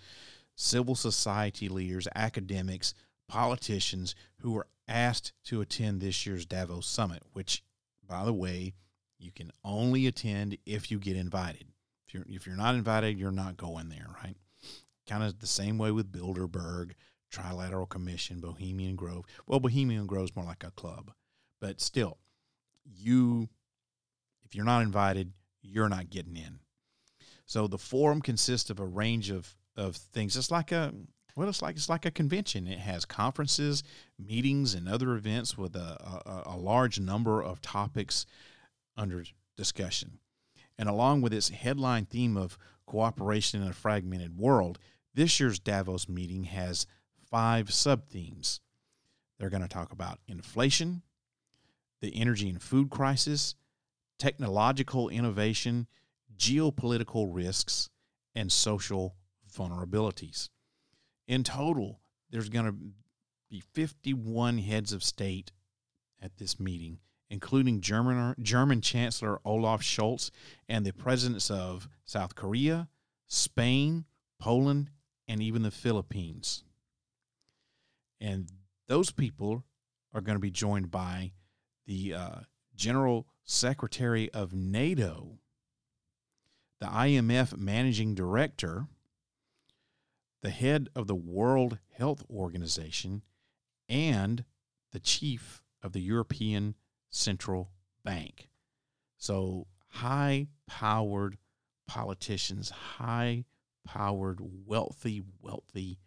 civil 0.56 0.96
society 0.96 1.70
leaders, 1.70 2.08
academics, 2.16 2.94
politicians 3.28 4.16
who 4.40 4.58
are 4.58 4.68
asked 4.88 5.34
to 5.46 5.62
attend 5.62 6.02
this 6.02 6.26
year's 6.26 6.46
Davos 6.46 6.88
Summit, 6.88 7.24
which, 7.34 7.64
by 8.08 8.24
the 8.26 8.34
way, 8.34 8.74
you 9.18 9.32
can 9.32 9.52
only 9.64 10.08
attend 10.08 10.58
if 10.66 10.92
you 10.92 11.00
get 11.00 11.16
invited. 11.16 11.68
If 12.08 12.14
you're 12.14 12.26
if 12.28 12.46
you're 12.46 12.56
not 12.56 12.76
invited, 12.76 13.18
you're 13.18 13.32
not 13.32 13.58
going 13.58 13.90
there, 13.90 14.08
right? 14.24 14.38
Kind 15.08 15.24
of 15.24 15.40
the 15.40 15.48
same 15.48 15.78
way 15.78 15.92
with 15.92 16.12
Bilderberg, 16.12 16.92
Trilateral 17.32 17.90
Commission, 17.90 18.40
Bohemian 18.40 18.96
Grove. 18.96 19.26
Well, 19.48 19.60
Bohemian 19.60 20.08
Grove 20.08 20.26
is 20.26 20.36
more 20.36 20.46
like 20.46 20.64
a 20.64 20.72
club, 20.72 21.12
but 21.60 21.82
still, 21.82 22.18
you 22.84 23.50
if 24.44 24.54
you're 24.54 24.66
not 24.66 24.84
invited, 24.84 25.34
you're 25.62 25.90
not 25.90 26.10
getting 26.10 26.38
in. 26.38 26.60
So 27.46 27.68
the 27.68 27.78
forum 27.78 28.22
consists 28.22 28.70
of 28.70 28.80
a 28.80 28.86
range 28.86 29.30
of 29.30 29.56
of 29.76 29.96
things. 29.96 30.38
It's 30.38 30.52
like 30.52 30.72
a 30.72 30.94
well, 31.36 31.50
it's 31.50 31.62
like 31.62 31.76
it's 31.76 31.90
like 31.90 32.06
a 32.06 32.12
convention. 32.12 32.68
It 32.68 32.80
has 32.80 33.04
conferences, 33.06 33.84
meetings, 34.18 34.74
and 34.74 34.88
other 34.88 35.16
events 35.16 35.58
with 35.58 35.76
a, 35.76 36.22
a, 36.26 36.56
a 36.56 36.58
large 36.58 37.00
number 37.00 37.42
of 37.44 37.62
topics 37.62 38.26
under 38.96 39.24
discussion. 39.58 40.20
And 40.78 40.88
along 40.88 41.22
with 41.22 41.34
its 41.34 41.50
headline 41.50 42.06
theme 42.06 42.38
of 42.38 42.58
cooperation 42.86 43.62
in 43.62 43.68
a 43.68 43.74
fragmented 43.74 44.38
world, 44.38 44.80
this 45.14 45.40
year's 45.40 45.60
Davos 45.60 46.08
meeting 46.08 46.46
has 46.46 46.88
five 47.30 47.72
sub 47.74 48.08
themes. 48.08 48.62
They're 49.38 49.50
going 49.50 49.62
to 49.62 49.68
talk 49.68 49.92
about 49.92 50.20
inflation, 50.28 51.02
the 52.00 52.16
energy 52.16 52.50
and 52.50 52.62
food 52.62 52.90
crisis, 52.90 53.56
technological 54.18 55.10
innovation, 55.10 55.88
geopolitical 56.38 57.28
risks, 57.30 57.90
and 58.34 58.52
social 58.52 59.16
vulnerabilities. 59.52 60.50
In 61.28 61.44
total, 61.44 62.00
there's 62.30 62.50
going 62.50 62.66
to 62.66 62.76
be 63.50 63.60
51 63.60 64.60
heads 64.60 64.94
of 64.94 65.04
state 65.04 65.52
at 66.22 66.38
this 66.38 66.60
meeting, 66.60 67.00
including 67.30 67.82
German, 67.82 68.36
German 68.42 68.82
Chancellor 68.82 69.40
Olaf 69.46 69.82
Scholz 69.82 70.32
and 70.68 70.86
the 70.86 70.94
presidents 70.94 71.50
of 71.50 71.88
South 72.04 72.36
Korea, 72.36 72.90
Spain, 73.28 74.06
Poland, 74.40 74.90
and 75.28 75.42
even 75.42 75.64
the 75.64 75.72
Philippines. 75.72 76.64
And 78.22 78.50
those 78.88 79.12
people 79.12 79.64
are 80.14 80.22
going 80.22 80.36
to 80.36 80.42
be 80.42 80.52
joined 80.52 80.92
by 80.92 81.34
the 81.86 82.14
uh, 82.14 82.36
General 82.76 83.28
Secretary 83.44 84.32
of 84.32 84.54
NATO, 84.54 85.40
the 86.80 86.88
IMF 86.88 87.58
Managing 87.58 88.16
Director, 88.16 88.88
the 90.46 90.52
head 90.52 90.90
of 90.96 91.08
the 91.08 91.16
World 91.16 91.80
Health 91.98 92.24
Organization, 92.30 93.24
and 93.90 94.46
the 94.92 95.00
chief 95.00 95.64
of 95.82 95.92
the 95.92 96.02
European 96.02 96.76
Central 97.10 97.72
Bank. 98.04 98.50
So, 99.18 99.66
high 99.88 100.50
powered 100.68 101.40
politicians, 101.88 102.70
high 102.70 103.46
powered, 103.88 104.40
wealthy, 104.40 105.24
wealthy 105.42 105.98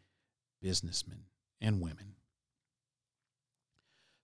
businessmen 0.63 1.25
and 1.61 1.81
women. 1.81 2.15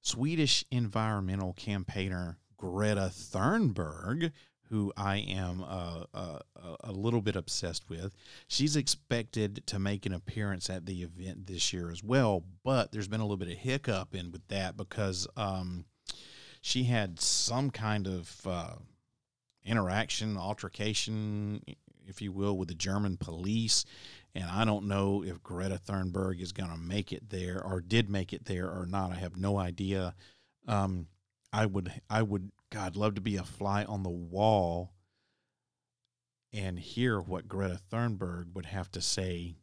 Swedish 0.01 0.65
environmental 0.71 1.55
campaigner 1.55 2.39
Greta 2.57 3.11
Thunberg, 3.13 4.31
who 4.75 4.93
I 4.97 5.19
am 5.19 5.63
uh, 5.63 6.03
uh, 6.13 6.39
a 6.83 6.91
little 6.91 7.21
bit 7.23 7.37
obsessed 7.37 7.89
with, 7.89 8.13
she's 8.49 8.75
expected 8.75 9.65
to 9.69 9.79
make 9.79 10.05
an 10.05 10.13
appearance 10.13 10.69
at 10.69 10.85
the 10.85 11.05
event 11.05 11.47
this 11.47 11.73
year 11.73 11.93
as 11.93 12.03
well. 12.03 12.43
But 12.65 12.91
there's 12.91 13.07
been 13.07 13.21
a 13.21 13.23
little 13.23 13.37
bit 13.37 13.53
of 13.53 13.55
hiccup 13.55 14.17
in 14.17 14.33
with 14.33 14.49
that 14.49 14.77
because 14.77 15.29
um, 15.37 15.85
she 16.61 16.83
had 16.83 17.21
some 17.21 17.71
kind 17.71 18.09
of 18.09 18.41
uh, 18.45 18.75
interaction, 19.65 20.37
altercation, 20.37 21.63
if 22.05 22.21
you 22.21 22.33
will, 22.33 22.59
with 22.59 22.67
the 22.67 22.75
German 22.75 23.17
police. 23.17 23.85
And 24.35 24.51
I 24.51 24.65
don't 24.65 24.89
know 24.89 25.23
if 25.23 25.41
Greta 25.41 25.79
Thunberg 25.87 26.41
is 26.41 26.51
going 26.51 26.71
to 26.73 26.77
make 26.77 27.13
it 27.13 27.31
there 27.31 27.63
or 27.65 27.81
did 27.81 28.11
make 28.11 28.33
it 28.33 28.47
there 28.47 28.67
or 28.67 28.87
not. 28.87 29.13
I 29.13 29.21
have 29.21 29.37
no 29.37 29.57
idea. 29.57 30.17
Um, 30.67 31.07
I 31.53 31.67
would, 31.67 31.93
I 32.11 32.23
would, 32.23 32.51
God, 32.75 32.97
love 32.97 33.15
to 33.15 33.21
be 33.21 33.37
a 33.37 33.45
fly 33.45 33.85
on 33.85 34.03
the 34.03 34.11
wall 34.11 34.95
and 36.53 36.77
hear 36.77 37.21
what 37.21 37.47
Greta 37.47 37.79
Thunberg 37.93 38.53
would 38.53 38.67
have 38.67 38.91
to 38.91 39.01
say 39.01 39.55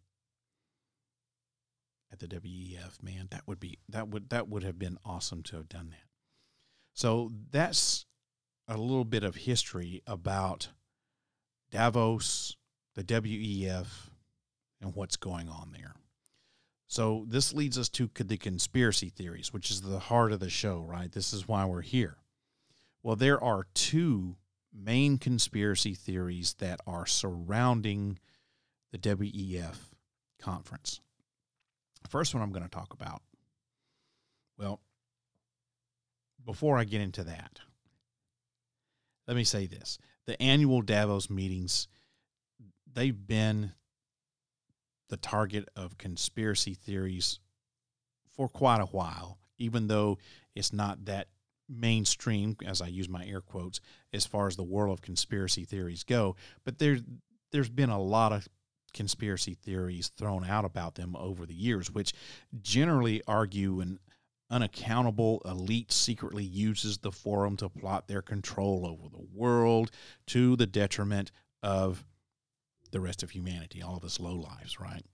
at 2.10 2.20
the 2.20 2.28
WEF. 2.28 3.04
Man, 3.04 3.28
that 3.32 3.46
would 3.48 3.60
be 3.60 3.80
that 3.90 4.08
would 4.08 4.30
that 4.30 4.48
would 4.48 4.64
have 4.64 4.80
been 4.80 4.98
awesome 5.04 5.44
to 5.44 5.58
have 5.58 5.68
done 5.68 5.90
that. 5.90 6.08
So 6.94 7.34
that's 7.52 8.06
a 8.70 8.78
little 8.78 9.04
bit 9.04 9.26
of 9.26 9.36
history 9.36 10.02
about 10.08 10.70
Davos, 11.70 12.56
the 12.96 13.04
WEF, 13.04 13.88
and 14.80 14.96
what's 14.96 15.18
going 15.18 15.50
on 15.50 15.74
there. 15.74 15.96
So 16.88 17.26
this 17.28 17.54
leads 17.54 17.78
us 17.78 17.90
to 17.90 18.10
the 18.16 18.38
conspiracy 18.38 19.10
theories, 19.10 19.52
which 19.52 19.70
is 19.70 19.82
the 19.82 20.00
heart 20.00 20.32
of 20.32 20.40
the 20.40 20.50
show, 20.50 20.80
right? 20.80 21.12
This 21.12 21.34
is 21.34 21.46
why 21.46 21.66
we're 21.66 21.82
here. 21.82 22.21
Well, 23.04 23.16
there 23.16 23.44
are 23.44 23.68
two 23.74 24.38
main 24.74 25.18
conspiracy 25.18 25.94
theories 25.94 26.56
that 26.60 26.80
are 26.86 27.06
surrounding 27.06 28.20
the 28.92 28.98
WEF 28.98 29.76
conference. 30.40 31.02
First 32.10 32.34
one 32.34 32.44
I'm 32.44 32.52
going 32.52 32.64
to 32.64 32.70
talk 32.70 32.94
about. 32.94 33.22
Well, 34.58 34.82
before 36.46 36.78
I 36.78 36.84
get 36.84 37.02
into 37.02 37.24
that, 37.24 37.60
let 39.28 39.38
me 39.38 39.44
say 39.44 39.66
this 39.66 39.98
the 40.26 40.42
annual 40.42 40.82
Davos 40.82 41.30
meetings, 41.30 41.88
they've 42.92 43.28
been 43.28 43.72
the 45.10 45.18
target 45.18 45.68
of 45.76 45.98
conspiracy 45.98 46.74
theories 46.74 47.40
for 48.36 48.48
quite 48.48 48.82
a 48.82 48.86
while, 48.86 49.40
even 49.58 49.88
though 49.88 50.18
it's 50.56 50.74
not 50.74 51.06
that 51.06 51.28
mainstream, 51.72 52.58
as 52.66 52.82
I 52.82 52.88
use 52.88 53.08
my 53.08 53.26
air 53.26 53.42
quotes, 53.42 53.80
as 54.14 54.26
far 54.26 54.48
as 54.48 54.56
the 54.56 54.64
world 54.64 54.94
of 54.94 55.02
conspiracy 55.02 55.64
theories 55.64 56.04
go. 56.04 56.36
But 56.66 56.80
there's 56.80 57.02
there's 57.52 57.70
been 57.70 57.90
a 57.90 58.02
lot 58.02 58.32
of 58.32 58.48
conspiracy 58.94 59.54
theories 59.54 60.10
thrown 60.18 60.46
out 60.46 60.66
about 60.66 60.96
them 60.96 61.16
over 61.16 61.46
the 61.46 61.54
years, 61.54 61.92
which 61.92 62.14
generally 62.62 63.22
argue 63.28 63.80
an 63.82 64.00
unaccountable 64.50 65.42
elite 65.46 65.92
secretly 65.92 66.44
uses 66.44 66.98
the 66.98 67.12
forum 67.12 67.56
to 67.58 67.70
plot 67.70 68.08
their 68.08 68.22
control 68.22 68.86
over 68.86 69.10
the 69.10 69.26
world 69.34 69.92
to 70.28 70.56
the 70.58 70.68
detriment 70.68 71.32
of 71.64 72.06
the 72.92 73.00
rest 73.00 73.24
of 73.24 73.32
humanity, 73.32 73.82
all 73.82 73.96
of 73.96 74.04
us 74.04 74.20
low 74.20 74.36
lives, 74.36 74.80
right? 74.80 75.06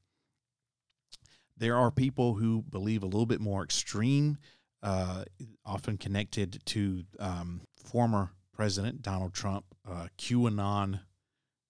There 1.55 1.75
are 1.75 1.91
people 1.91 2.35
who 2.35 2.63
believe 2.63 3.03
a 3.03 3.07
little 3.07 3.25
bit 3.25 3.41
more 3.41 3.63
extreme, 3.63 4.37
uh, 4.83 5.23
often 5.65 5.97
connected 5.97 6.61
to 6.65 7.03
um, 7.19 7.61
former 7.83 8.31
President 8.53 9.01
Donald 9.01 9.33
Trump, 9.33 9.65
uh, 9.89 10.07
QAnon 10.17 11.01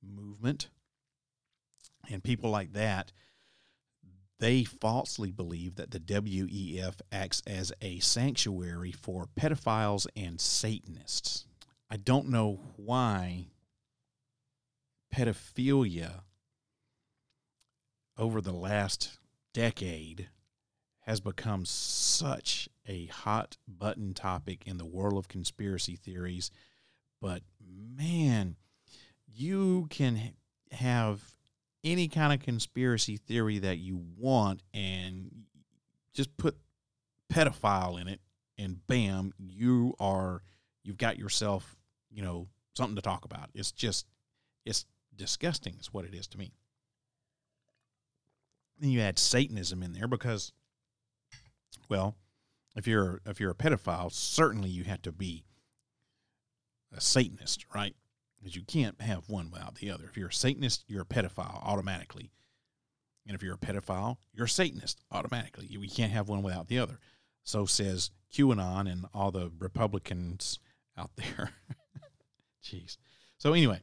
movement, 0.02 0.70
and 2.10 2.24
people 2.24 2.50
like 2.50 2.74
that 2.74 3.12
they 4.40 4.64
falsely 4.64 5.32
believe 5.32 5.76
that 5.76 5.92
the 5.92 6.00
WEF 6.00 6.96
acts 7.12 7.42
as 7.48 7.74
a 7.82 8.00
sanctuary 8.00 8.92
for 8.92 9.28
pedophiles 9.40 10.06
and 10.16 10.40
Satanists. 10.40 11.46
I 11.90 11.98
don't 11.98 12.30
know 12.30 12.60
why 12.76 13.48
pedophilia 15.14 16.22
over 18.18 18.42
the 18.42 18.54
last 18.54 19.18
decade 19.54 20.30
has 21.08 21.22
become 21.22 21.64
such 21.64 22.68
a 22.86 23.06
hot 23.06 23.56
button 23.66 24.14
topic 24.14 24.64
in 24.68 24.78
the 24.78 24.86
world 24.86 25.18
of 25.18 25.30
conspiracy 25.30 25.96
theories. 25.96 26.52
But 27.22 27.44
man, 27.98 28.58
you 29.34 29.88
can 29.90 30.34
have 30.74 31.22
any 31.82 32.10
kind 32.10 32.34
of 32.34 32.42
conspiracy 32.42 33.16
theory 33.16 33.58
that 33.60 33.78
you 33.78 34.04
want 34.18 34.62
and 34.74 35.32
just 36.14 36.36
put 36.36 36.58
pedophile 37.32 38.00
in 38.02 38.10
it 38.10 38.20
and 38.58 38.86
bam 38.88 39.34
you 39.38 39.94
are 40.00 40.42
you've 40.84 40.98
got 40.98 41.18
yourself 41.18 41.78
you 42.10 42.22
know 42.22 42.48
something 42.76 42.96
to 42.96 43.02
talk 43.02 43.26
about 43.26 43.50
it's 43.54 43.72
just 43.72 44.08
it's 44.66 44.86
disgusting 45.16 45.76
is 45.80 45.94
what 45.94 46.06
it 46.06 46.14
is 46.14 46.26
to 46.26 46.38
me 46.38 46.52
then 48.80 48.90
you 48.90 49.00
add 49.02 49.20
satanism 49.20 49.84
in 49.84 49.94
there 49.94 50.08
because 50.08 50.52
well 51.90 52.16
if 52.76 52.88
you're 52.88 53.22
if 53.26 53.40
you're 53.40 53.52
a 53.52 53.56
pedophile 53.56 54.12
certainly 54.12 54.70
you 54.70 54.84
have 54.84 55.02
to 55.02 55.12
be 55.12 55.44
a 56.96 57.02
satanist 57.02 57.66
right 57.74 57.96
because 58.38 58.56
you 58.56 58.64
can't 58.64 59.02
have 59.02 59.30
one 59.30 59.50
without 59.52 59.76
the 59.76 59.92
other. 59.92 60.06
If 60.06 60.18
you're 60.18 60.30
a 60.30 60.34
Satanist, 60.34 60.84
you're 60.88 61.02
a 61.02 61.06
pedophile 61.06 61.64
automatically. 61.64 62.32
And 63.26 63.36
if 63.36 63.44
you're 63.44 63.56
a 63.56 63.58
pedophile, 63.58 64.18
you're 64.34 64.46
a 64.46 64.50
Satanist 64.50 65.02
automatically. 65.12 65.68
You, 65.68 65.82
you 65.82 65.90
can't 65.90 66.12
have 66.12 66.30
one 66.30 66.44
without 66.44 66.68
the 66.68 66.80
other. 66.80 67.00
So 67.44 67.66
says 67.66 68.12
QAnon 68.34 68.92
and 68.92 69.06
all 69.14 69.32
the 69.32 69.52
Republicans 69.60 70.60
out 70.98 71.12
there. 71.18 71.52
Jeez. 72.64 72.98
So 73.38 73.54
anyway, 73.54 73.82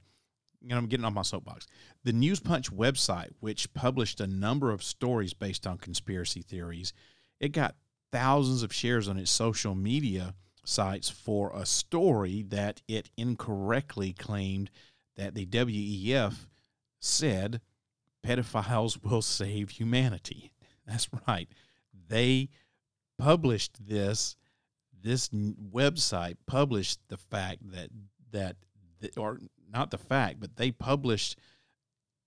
I'm 0.70 0.86
getting 0.86 1.04
on 1.04 1.14
my 1.14 1.22
soapbox. 1.22 1.66
The 2.04 2.12
News 2.12 2.40
Punch 2.40 2.72
website, 2.72 3.30
which 3.40 3.72
published 3.74 4.20
a 4.20 4.26
number 4.26 4.70
of 4.70 4.82
stories 4.82 5.34
based 5.34 5.66
on 5.66 5.78
conspiracy 5.78 6.42
theories, 6.42 6.92
it 7.40 7.52
got 7.52 7.74
thousands 8.14 8.62
of 8.62 8.72
shares 8.72 9.08
on 9.08 9.18
its 9.18 9.32
social 9.32 9.74
media 9.74 10.36
sites 10.64 11.10
for 11.10 11.50
a 11.52 11.66
story 11.66 12.44
that 12.48 12.80
it 12.86 13.10
incorrectly 13.16 14.12
claimed 14.12 14.70
that 15.16 15.34
the 15.34 15.44
WEF 15.44 16.46
said 17.00 17.60
pedophiles 18.24 19.02
will 19.02 19.20
save 19.20 19.70
humanity. 19.70 20.52
That's 20.86 21.08
right. 21.26 21.48
They 22.08 22.50
published 23.18 23.84
this 23.84 24.36
this 25.02 25.28
website 25.28 26.36
published 26.46 27.00
the 27.08 27.16
fact 27.16 27.68
that 27.72 27.90
that 28.30 28.56
or 29.16 29.40
not 29.68 29.90
the 29.90 29.98
fact, 29.98 30.38
but 30.38 30.54
they 30.54 30.70
published 30.70 31.36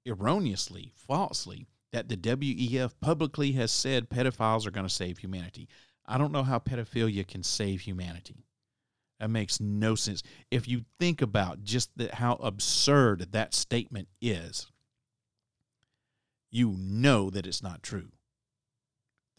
erroneously, 0.05 0.91
falsely 0.93 1.65
that 1.97 2.09
the 2.09 2.15
WEF 2.15 2.93
publicly 3.01 3.53
has 3.53 3.71
said 3.71 4.07
pedophiles 4.07 4.67
are 4.67 4.71
going 4.71 4.85
to 4.85 4.93
save 4.93 5.17
humanity. 5.17 5.67
I 6.05 6.19
don't 6.19 6.31
know 6.31 6.43
how 6.43 6.59
pedophilia 6.59 7.27
can 7.27 7.41
save 7.41 7.81
humanity. 7.81 8.45
That 9.19 9.31
makes 9.31 9.59
no 9.59 9.95
sense. 9.95 10.21
If 10.51 10.67
you 10.67 10.85
think 10.99 11.23
about 11.23 11.63
just 11.63 11.89
the, 11.97 12.13
how 12.13 12.33
absurd 12.33 13.31
that 13.31 13.55
statement 13.55 14.09
is, 14.21 14.67
you 16.51 16.75
know 16.77 17.31
that 17.31 17.47
it's 17.47 17.63
not 17.63 17.81
true. 17.81 18.09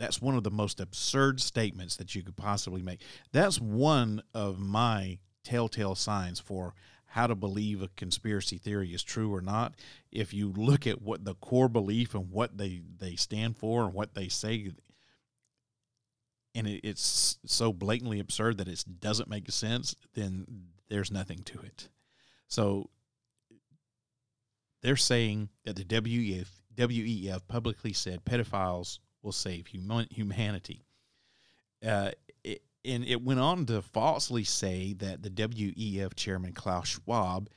That's 0.01 0.21
one 0.21 0.35
of 0.35 0.43
the 0.43 0.51
most 0.51 0.81
absurd 0.81 1.41
statements 1.41 1.95
that 1.95 2.17
you 2.17 2.25
could 2.25 2.37
possibly 2.37 2.83
make. 2.83 3.03
That's 3.31 3.61
one 3.61 4.21
of 4.35 4.59
my 4.59 5.21
telltale 5.45 5.95
signs 5.95 6.41
for 6.41 6.75
how 7.09 7.27
to 7.27 7.35
believe 7.35 7.83
a 7.83 7.89
conspiracy 7.97 8.59
theory 8.59 8.93
is 8.93 9.03
true 9.03 9.35
or 9.35 9.41
not. 9.41 9.75
If 10.13 10.35
you 10.35 10.53
look 10.53 10.87
at 10.87 11.01
what 11.01 11.25
the 11.25 11.35
core 11.35 11.69
belief 11.69 12.15
and 12.15 12.31
what 12.31 12.59
they, 12.59 12.83
they 12.99 13.17
stand 13.17 13.57
for 13.57 13.85
and 13.85 13.95
what 13.95 14.15
they 14.15 14.29
say, 14.29 14.71
and 16.55 16.67
it, 16.67 16.81
it's 16.85 17.39
so 17.47 17.73
blatantly 17.73 18.21
absurd 18.21 18.59
that 18.59 18.69
it 18.69 18.85
doesn't 19.01 19.31
make 19.31 19.51
sense, 19.51 19.97
then 20.15 20.47
there's 20.91 21.11
nothing 21.11 21.39
to 21.45 21.59
it. 21.61 21.89
So 22.47 22.91
they're 24.83 24.97
saying 24.97 25.49
that 25.65 25.77
the 25.77 25.85
WEF, 25.85 26.49
WEF 26.77 27.41
publicly 27.49 27.95
said 27.95 28.25
pedophiles 28.27 28.99
will 29.23 29.33
save 29.33 29.67
human, 29.67 30.07
humanity. 30.11 30.85
Uh, 31.85 32.11
and 32.89 33.05
it 33.05 33.23
went 33.23 33.41
on 33.41 33.67
to 33.67 33.83
falsely 33.83 34.45
say 34.45 34.95
that 34.95 35.23
the 35.23 35.31
WEF 35.31 36.15
chairman 36.15 36.53
Klaus 36.53 36.89
Schwab 36.89 37.51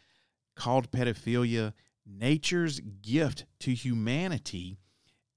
called 0.55 0.91
pedophilia 0.91 1.73
nature's 2.05 2.79
gift 2.79 3.45
to 3.59 3.73
humanity, 3.73 4.77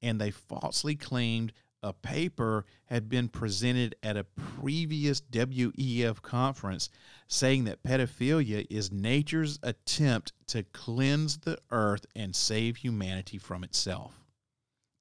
and 0.02 0.20
they 0.20 0.30
falsely 0.30 0.96
claimed 0.96 1.52
a 1.82 1.92
paper 1.92 2.64
had 2.86 3.10
been 3.10 3.28
presented 3.28 3.94
at 4.02 4.16
a 4.16 4.24
previous 4.24 5.20
WEF 5.20 6.22
conference 6.22 6.88
saying 7.28 7.64
that 7.64 7.82
pedophilia 7.82 8.66
is 8.70 8.90
nature's 8.90 9.58
attempt 9.62 10.32
to 10.46 10.62
cleanse 10.62 11.38
the 11.38 11.58
earth 11.70 12.06
and 12.16 12.34
save 12.34 12.76
humanity 12.76 13.36
from 13.36 13.62
itself. 13.62 14.24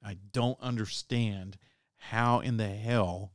I 0.04 0.18
don't 0.34 0.60
understand 0.60 1.58
how 1.96 2.42
in 2.42 2.58
the 2.58 2.68
hell 2.68 3.32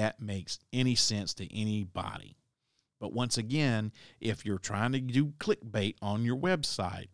that 0.00 0.20
makes 0.20 0.58
any 0.72 0.94
sense 0.94 1.34
to 1.34 1.54
anybody. 1.54 2.36
But 3.00 3.12
once 3.12 3.36
again, 3.36 3.92
if 4.20 4.46
you're 4.46 4.58
trying 4.58 4.92
to 4.92 5.00
do 5.00 5.26
clickbait 5.38 5.96
on 6.00 6.24
your 6.24 6.36
website 6.36 7.08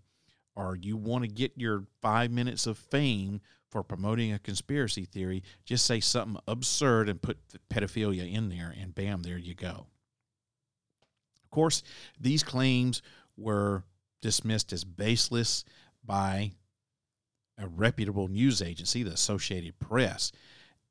or 0.55 0.77
you 0.77 0.97
want 0.97 1.25
to 1.25 1.29
get 1.29 1.53
your 1.57 1.85
five 2.01 2.31
minutes 2.31 2.67
of 2.67 2.79
fame 2.79 3.41
for 3.71 3.83
promoting 3.83 4.33
a 4.33 4.39
conspiracy 4.39 5.05
theory, 5.05 5.43
just 5.65 5.85
say 5.85 5.99
something 5.99 6.41
absurd 6.47 7.09
and 7.09 7.21
put 7.21 7.39
pedophilia 7.69 8.33
in 8.33 8.49
there, 8.49 8.73
and 8.81 8.95
bam, 8.95 9.23
there 9.23 9.37
you 9.37 9.55
go. 9.55 9.87
Of 11.45 11.51
course, 11.51 11.83
these 12.21 12.43
claims 12.43 13.03
were 13.37 13.83
dismissed 14.23 14.73
as 14.73 14.85
baseless 14.85 15.65
by 16.05 16.53
a 17.59 17.67
reputable 17.67 18.29
news 18.29 18.63
agency, 18.63 19.03
the 19.03 19.13
Associated 19.13 19.79
Press. 19.79 20.31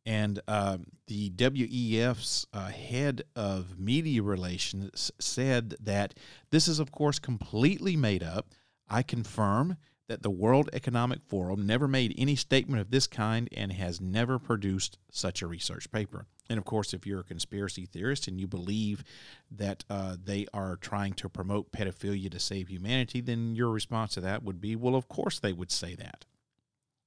And 0.06 0.40
uh, 0.48 0.78
the 1.08 1.32
WEF's 1.32 2.46
uh, 2.54 2.68
head 2.68 3.24
of 3.36 3.80
media 3.80 4.22
relations 4.22 5.12
said 5.20 5.76
that 5.82 6.14
this 6.52 6.68
is, 6.68 6.80
of 6.80 6.92
course, 6.92 7.18
completely 7.18 7.96
made 7.96 8.22
up. 8.22 8.50
I 8.88 9.02
confirm 9.02 9.78
that 10.08 10.22
the 10.22 10.30
World 10.30 10.70
Economic 10.74 11.20
Forum 11.28 11.66
never 11.66 11.88
made 11.88 12.14
any 12.18 12.36
statement 12.36 12.80
of 12.80 12.92
this 12.92 13.08
kind 13.08 13.50
and 13.56 13.74
has 13.74 14.00
never 14.00 14.38
produced 14.38 15.00
such 15.10 15.42
a 15.42 15.48
research 15.48 15.92
paper. 15.92 16.28
And 16.48 16.60
of 16.60 16.66
course, 16.66 16.94
if 16.94 17.08
you're 17.08 17.22
a 17.22 17.24
conspiracy 17.24 17.88
theorist 17.88 18.28
and 18.28 18.40
you 18.40 18.46
believe 18.46 19.04
that 19.50 19.84
uh, 19.90 20.16
they 20.24 20.46
are 20.54 20.76
trying 20.76 21.14
to 21.14 21.30
promote 21.30 21.72
pedophilia 21.72 22.30
to 22.30 22.40
save 22.40 22.68
humanity, 22.68 23.22
then 23.22 23.56
your 23.56 23.72
response 23.72 24.14
to 24.14 24.22
that 24.22 24.44
would 24.44 24.62
be, 24.62 24.76
well, 24.76 24.96
of 24.96 25.08
course 25.08 25.40
they 25.40 25.54
would 25.54 25.72
say 25.72 25.96
that. 25.96 26.26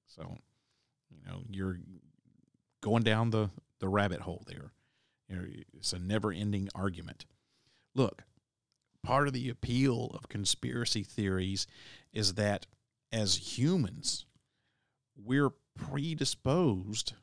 So, 0.08 0.38
you 1.08 1.20
know, 1.24 1.42
you're 1.48 1.78
going 2.80 3.02
down 3.02 3.30
the, 3.30 3.50
the 3.80 3.88
rabbit 3.88 4.20
hole 4.20 4.44
there. 4.46 4.72
It's 5.76 5.92
a 5.92 5.98
never 5.98 6.32
ending 6.32 6.68
argument. 6.74 7.26
Look, 7.94 8.22
part 9.02 9.26
of 9.26 9.34
the 9.34 9.48
appeal 9.48 10.10
of 10.14 10.28
conspiracy 10.28 11.02
theories 11.02 11.66
is 12.12 12.34
that 12.34 12.66
as 13.12 13.58
humans, 13.58 14.26
we're 15.16 15.50
predisposed 15.76 17.14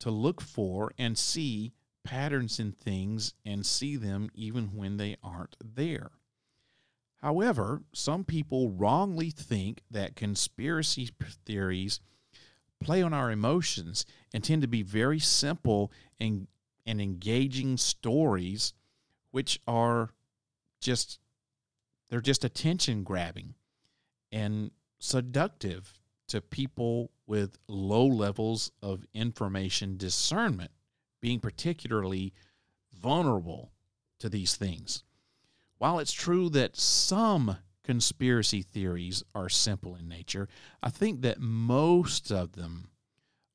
to 0.00 0.10
look 0.10 0.40
for 0.40 0.92
and 0.98 1.18
see 1.18 1.72
patterns 2.04 2.58
in 2.58 2.72
things 2.72 3.34
and 3.44 3.66
see 3.66 3.96
them 3.96 4.30
even 4.34 4.68
when 4.74 4.96
they 4.96 5.16
aren't 5.22 5.56
there. 5.62 6.10
However, 7.20 7.82
some 7.92 8.24
people 8.24 8.70
wrongly 8.70 9.30
think 9.30 9.82
that 9.90 10.14
conspiracy 10.14 11.10
theories 11.44 12.00
play 12.80 13.02
on 13.02 13.12
our 13.12 13.30
emotions 13.30 14.06
and 14.32 14.42
tend 14.42 14.62
to 14.62 14.68
be 14.68 14.82
very 14.82 15.18
simple 15.18 15.92
and, 16.20 16.46
and 16.86 17.00
engaging 17.00 17.76
stories, 17.76 18.72
which 19.30 19.60
are 19.66 20.10
just, 20.80 21.18
they're 22.08 22.20
just 22.20 22.44
attention 22.44 23.02
grabbing 23.02 23.54
and 24.30 24.70
seductive 24.98 26.00
to 26.28 26.40
people 26.40 27.10
with 27.26 27.58
low 27.68 28.06
levels 28.06 28.70
of 28.82 29.04
information 29.14 29.96
discernment, 29.96 30.70
being 31.20 31.40
particularly 31.40 32.32
vulnerable 32.92 33.72
to 34.18 34.28
these 34.28 34.56
things. 34.56 35.04
While 35.78 35.98
it's 35.98 36.12
true 36.12 36.48
that 36.50 36.76
some 36.76 37.56
conspiracy 37.88 38.60
theories 38.60 39.24
are 39.34 39.48
simple 39.48 39.96
in 39.96 40.06
nature, 40.06 40.46
I 40.82 40.90
think 40.90 41.22
that 41.22 41.40
most 41.40 42.30
of 42.30 42.52
them 42.52 42.90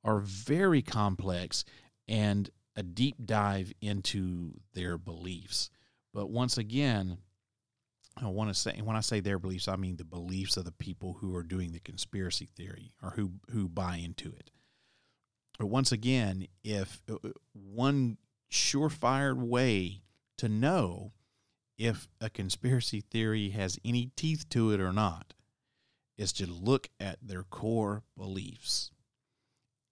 are 0.03 0.17
very 0.17 0.81
complex 0.81 1.63
and 2.07 2.49
a 2.75 2.81
deep 2.81 3.15
dive 3.23 3.71
into 3.79 4.55
their 4.73 4.97
beliefs. 4.97 5.69
But 6.15 6.31
once 6.31 6.57
again, 6.57 7.19
I 8.17 8.27
want 8.27 8.49
to 8.49 8.55
say 8.55 8.73
and 8.75 8.87
when 8.87 8.95
I 8.95 9.01
say 9.01 9.19
their 9.19 9.37
beliefs, 9.37 9.67
I 9.67 9.75
mean 9.75 9.97
the 9.97 10.03
beliefs 10.03 10.57
of 10.57 10.65
the 10.65 10.71
people 10.71 11.13
who 11.13 11.35
are 11.35 11.43
doing 11.43 11.71
the 11.71 11.79
conspiracy 11.79 12.49
theory 12.55 12.91
or 13.03 13.11
who 13.11 13.33
who 13.51 13.69
buy 13.69 13.97
into 13.97 14.29
it. 14.29 14.49
But 15.59 15.67
once 15.67 15.91
again, 15.91 16.47
if 16.63 17.03
uh, 17.07 17.17
uh, 17.23 17.29
one 17.53 18.17
surefire 18.51 19.37
way 19.37 20.01
to 20.39 20.49
know 20.49 21.11
if 21.77 22.07
a 22.21 22.29
conspiracy 22.29 23.01
theory 23.01 23.49
has 23.49 23.79
any 23.83 24.11
teeth 24.15 24.47
to 24.49 24.71
it 24.71 24.79
or 24.79 24.93
not 24.93 25.33
is 26.17 26.31
to 26.33 26.45
look 26.45 26.89
at 26.99 27.17
their 27.21 27.43
core 27.43 28.03
beliefs. 28.17 28.91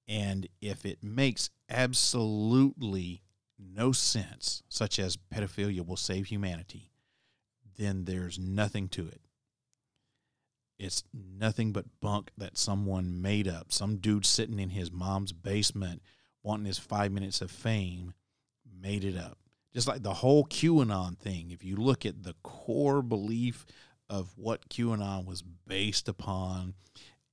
And 0.07 0.47
if 0.61 0.85
it 0.85 1.03
makes 1.03 1.49
absolutely 1.69 3.23
no 3.57 3.91
sense, 3.91 4.61
such 4.69 4.99
as 4.99 5.17
pedophilia 5.17 5.85
will 5.85 5.97
save 5.97 6.27
humanity, 6.27 6.91
then 7.77 8.05
there's 8.05 8.37
nothing 8.37 8.87
to 8.89 9.07
it. 9.07 9.21
It's 10.77 11.03
nothing 11.13 11.71
but 11.71 11.85
bunk 12.01 12.31
that 12.37 12.57
someone 12.57 13.21
made 13.21 13.47
up. 13.47 13.71
Some 13.71 13.97
dude 13.97 14.25
sitting 14.25 14.59
in 14.59 14.71
his 14.71 14.91
mom's 14.91 15.31
basement 15.31 16.01
wanting 16.43 16.65
his 16.65 16.79
five 16.79 17.11
minutes 17.11 17.41
of 17.41 17.51
fame 17.51 18.13
made 18.81 19.03
it 19.03 19.15
up 19.15 19.37
just 19.73 19.87
like 19.87 20.03
the 20.03 20.15
whole 20.15 20.45
QAnon 20.45 21.17
thing, 21.17 21.51
if 21.51 21.63
you 21.63 21.75
look 21.75 22.05
at 22.05 22.23
the 22.23 22.35
core 22.43 23.01
belief 23.01 23.65
of 24.09 24.33
what 24.35 24.69
QAnon 24.69 25.25
was 25.25 25.41
based 25.41 26.09
upon 26.09 26.73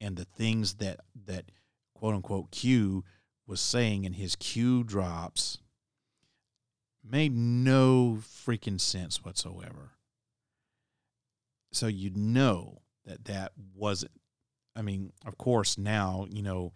and 0.01 0.17
the 0.17 0.25
things 0.25 0.75
that 0.75 1.01
that 1.27 1.51
quote 1.95 2.15
unquote 2.15 2.51
Q 2.51 3.05
was 3.47 3.61
saying 3.61 4.05
in 4.05 4.13
his 4.13 4.37
Q 4.37 4.85
drops 4.85 5.59
made 7.03 7.35
no 7.35 8.19
freaking 8.21 8.81
sense 8.81 9.25
whatsoever. 9.25 9.93
So 11.73 11.87
you 11.87 12.11
know 12.15 12.83
that 13.05 13.25
that 13.25 13.53
wasn't 13.75 14.13
I 14.77 14.83
mean, 14.83 15.13
of 15.27 15.37
course 15.37 15.77
now, 15.77 16.27
you 16.31 16.43
know, 16.43 16.73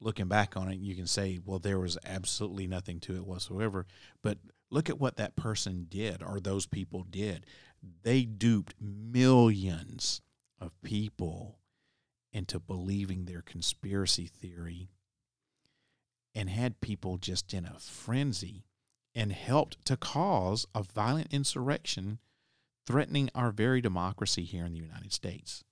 looking 0.00 0.28
back 0.28 0.56
on 0.56 0.70
it, 0.70 0.78
you 0.78 0.94
can 0.94 1.08
say, 1.08 1.40
well, 1.44 1.58
there 1.58 1.80
was 1.80 1.98
absolutely 2.04 2.68
nothing 2.68 3.00
to 3.00 3.16
it 3.16 3.26
whatsoever. 3.26 3.86
But 4.22 4.38
Look 4.72 4.88
at 4.88 4.98
what 4.98 5.16
that 5.16 5.36
person 5.36 5.86
did 5.90 6.22
or 6.22 6.40
those 6.40 6.64
people 6.64 7.04
did. 7.04 7.44
They 8.02 8.22
duped 8.22 8.74
millions 8.80 10.22
of 10.58 10.72
people 10.82 11.58
into 12.32 12.58
believing 12.58 13.26
their 13.26 13.42
conspiracy 13.42 14.26
theory 14.26 14.88
and 16.34 16.48
had 16.48 16.80
people 16.80 17.18
just 17.18 17.52
in 17.52 17.66
a 17.66 17.78
frenzy 17.78 18.64
and 19.14 19.30
helped 19.30 19.84
to 19.84 19.96
cause 19.98 20.66
a 20.74 20.82
violent 20.82 21.28
insurrection 21.30 22.18
threatening 22.86 23.28
our 23.34 23.50
very 23.50 23.82
democracy 23.82 24.44
here 24.44 24.64
in 24.64 24.72
the 24.72 24.80
United 24.80 25.12
States. 25.12 25.64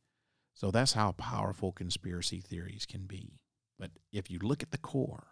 So 0.53 0.71
that's 0.71 0.93
how 0.93 1.13
powerful 1.13 1.73
conspiracy 1.73 2.41
theories 2.41 2.85
can 2.85 3.07
be. 3.07 3.41
But 3.79 3.93
if 4.13 4.31
you 4.31 4.39
look 4.41 4.63
at 4.63 4.73
the 4.73 4.79
core 4.79 5.29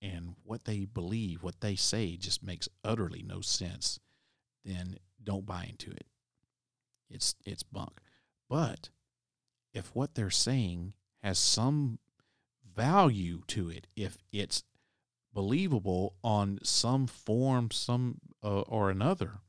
and 0.00 0.34
what 0.44 0.64
they 0.64 0.84
believe, 0.84 1.42
what 1.42 1.60
they 1.60 1.76
say 1.76 2.16
just 2.16 2.42
makes 2.42 2.68
utterly 2.84 3.22
no 3.22 3.40
sense, 3.40 3.98
then 4.64 4.98
don't 5.22 5.46
buy 5.46 5.66
into 5.68 5.90
it. 5.90 6.06
It's 7.10 7.34
it's 7.44 7.62
bunk. 7.62 8.00
But 8.48 8.90
if 9.72 9.94
what 9.94 10.14
they're 10.14 10.30
saying 10.30 10.94
has 11.22 11.38
some 11.38 11.98
value 12.74 13.42
to 13.48 13.68
it, 13.68 13.86
if 13.96 14.18
it's 14.32 14.62
believable 15.32 16.14
on 16.22 16.58
some 16.62 17.06
form, 17.06 17.70
some 17.70 18.18
uh, 18.42 18.60
or 18.62 18.90
another, 18.90 19.40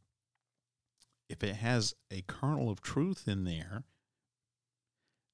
if 1.30 1.44
it 1.44 1.58
has 1.58 1.94
a 2.12 2.24
kernel 2.28 2.70
of 2.70 2.82
truth 2.82 3.28
in 3.28 3.44
there, 3.44 3.84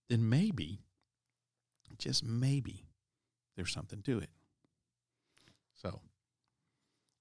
then 0.10 0.28
maybe, 0.30 0.82
just 1.98 2.24
maybe, 2.24 2.86
there's 3.56 3.72
something 3.72 4.02
to 4.02 4.20
it. 4.20 4.30
So 5.76 6.02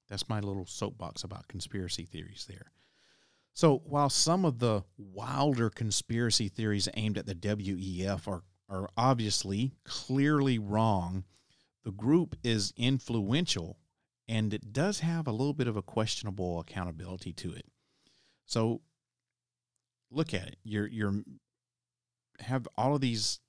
that's 0.09 0.29
my 0.29 0.41
little 0.41 0.67
soapbox 0.67 1.25
about 1.25 1.49
conspiracy 1.49 2.05
theories 2.05 2.47
there. 2.49 2.73
So 3.53 3.83
while 3.85 4.11
some 4.11 4.45
of 4.45 4.59
the 4.59 4.83
wilder 4.99 5.71
conspiracy 5.71 6.49
theories 6.49 6.89
aimed 6.95 7.19
at 7.19 7.27
the 7.27 7.35
WEF 7.35 8.27
are, 8.27 8.43
are 8.69 8.89
obviously 8.97 9.73
clearly 9.85 10.59
wrong, 10.59 11.25
the 11.85 11.93
group 11.93 12.37
is 12.43 12.73
influential 12.77 13.79
and 14.27 14.55
it 14.55 14.73
does 14.73 15.01
have 15.01 15.27
a 15.27 15.33
little 15.33 15.53
bit 15.53 15.69
of 15.69 15.77
a 15.77 15.83
questionable 15.83 16.59
accountability 16.59 17.33
to 17.33 17.53
it. 17.53 17.67
So 18.47 18.81
look 20.11 20.33
at 20.35 20.49
it. 20.49 20.57
You're 20.65 20.87
you're 20.87 21.23
have 22.41 22.67
all 22.77 22.95
of 22.95 23.01
these 23.01 23.41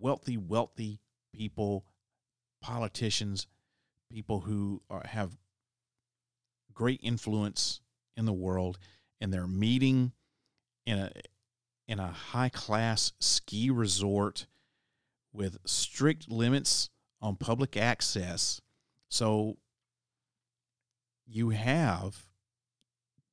wealthy, 0.00 0.36
wealthy 0.36 1.00
people, 1.34 1.84
politicians, 2.60 3.46
people 4.12 4.40
who 4.40 4.82
are, 4.90 5.02
have 5.04 5.36
great 6.72 7.00
influence 7.02 7.80
in 8.16 8.26
the 8.26 8.32
world, 8.32 8.78
and 9.20 9.32
they're 9.32 9.46
meeting 9.46 10.12
in 10.86 10.98
a 10.98 11.10
in 11.88 11.98
a 11.98 12.08
high 12.08 12.48
class 12.48 13.12
ski 13.20 13.70
resort 13.70 14.46
with 15.32 15.58
strict 15.64 16.30
limits 16.30 16.90
on 17.20 17.36
public 17.36 17.76
access. 17.76 18.60
So 19.08 19.56
you 21.26 21.50
have 21.50 22.26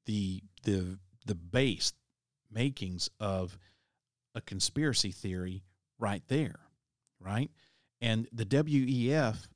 the 0.05 0.41
the 0.63 0.97
the 1.25 1.35
base 1.35 1.93
makings 2.51 3.09
of 3.19 3.57
a 4.33 4.41
conspiracy 4.41 5.11
theory 5.11 5.63
right 5.99 6.23
there, 6.27 6.59
right? 7.19 7.51
And 8.01 8.27
the 8.31 8.45
WEF 8.45 9.47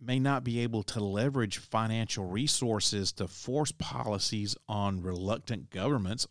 may 0.00 0.18
not 0.18 0.44
be 0.44 0.60
able 0.60 0.82
to 0.82 1.00
leverage 1.00 1.58
financial 1.58 2.26
resources 2.26 3.12
to 3.12 3.26
force 3.26 3.72
policies 3.72 4.56
on 4.68 5.00
reluctant 5.00 5.70
governments 5.70 6.26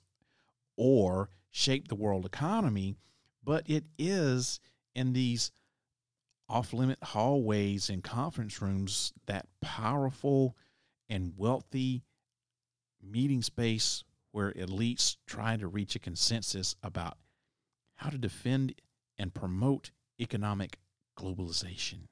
or 0.77 1.29
shape 1.49 1.87
the 1.87 1.95
world 1.95 2.25
economy, 2.25 2.95
but 3.43 3.67
it 3.69 3.85
is 3.97 4.59
in 4.93 5.13
these 5.13 5.51
off 6.47 6.73
limit 6.73 6.99
hallways 7.01 7.89
and 7.89 8.03
conference 8.03 8.61
rooms 8.61 9.13
that 9.25 9.47
powerful 9.61 10.55
and 11.09 11.33
wealthy 11.37 12.03
meeting 13.01 13.41
space 13.41 14.03
where 14.31 14.51
elites 14.51 15.17
try 15.25 15.55
to 15.57 15.67
reach 15.67 15.95
a 15.95 15.99
consensus 15.99 16.75
about 16.83 17.17
how 17.95 18.09
to 18.09 18.17
defend 18.17 18.75
and 19.17 19.33
promote 19.33 19.91
economic 20.19 20.77
globalization. 21.17 22.07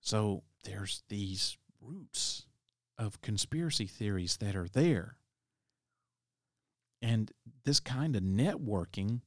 So 0.00 0.42
there's 0.64 1.02
these 1.08 1.56
roots 1.80 2.46
of 2.98 3.20
conspiracy 3.20 3.86
theories 3.86 4.36
that 4.38 4.56
are 4.56 4.68
there. 4.68 5.16
And 7.02 7.30
this 7.64 7.80
kind 7.80 8.16
of 8.16 8.22
networking 8.22 9.20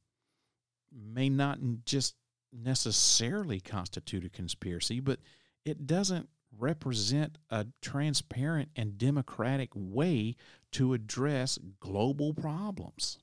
may 0.91 1.29
not 1.29 1.59
just 1.85 2.15
necessarily 2.51 3.59
constitute 3.59 4.25
a 4.25 4.29
conspiracy, 4.29 4.99
but 4.99 5.19
it 5.65 5.85
doesn't 5.85 6.29
represent 6.57 7.37
a 7.49 7.67
transparent 7.81 8.69
and 8.75 8.97
democratic 8.97 9.69
way 9.75 10.35
to 10.71 10.93
address 10.93 11.59
global 11.79 12.33
problems. 12.33 13.19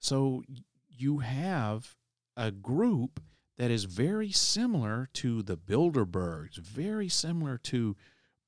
So 0.00 0.42
you 0.88 1.18
have 1.18 1.94
a 2.36 2.50
group 2.50 3.20
that 3.58 3.70
is 3.70 3.84
very 3.84 4.30
similar 4.30 5.08
to 5.14 5.42
the 5.42 5.56
Bilderbergs, 5.56 6.56
very 6.56 7.08
similar 7.08 7.58
to 7.58 7.96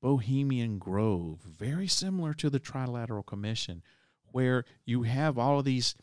Bohemian 0.01 0.77
Grove, 0.77 1.39
very 1.41 1.87
similar 1.87 2.33
to 2.33 2.49
the 2.49 2.59
Trilateral 2.59 3.25
Commission, 3.25 3.81
where 4.31 4.65
you 4.85 5.03
have 5.03 5.37
all 5.37 5.59
of 5.59 5.65
these 5.65 5.95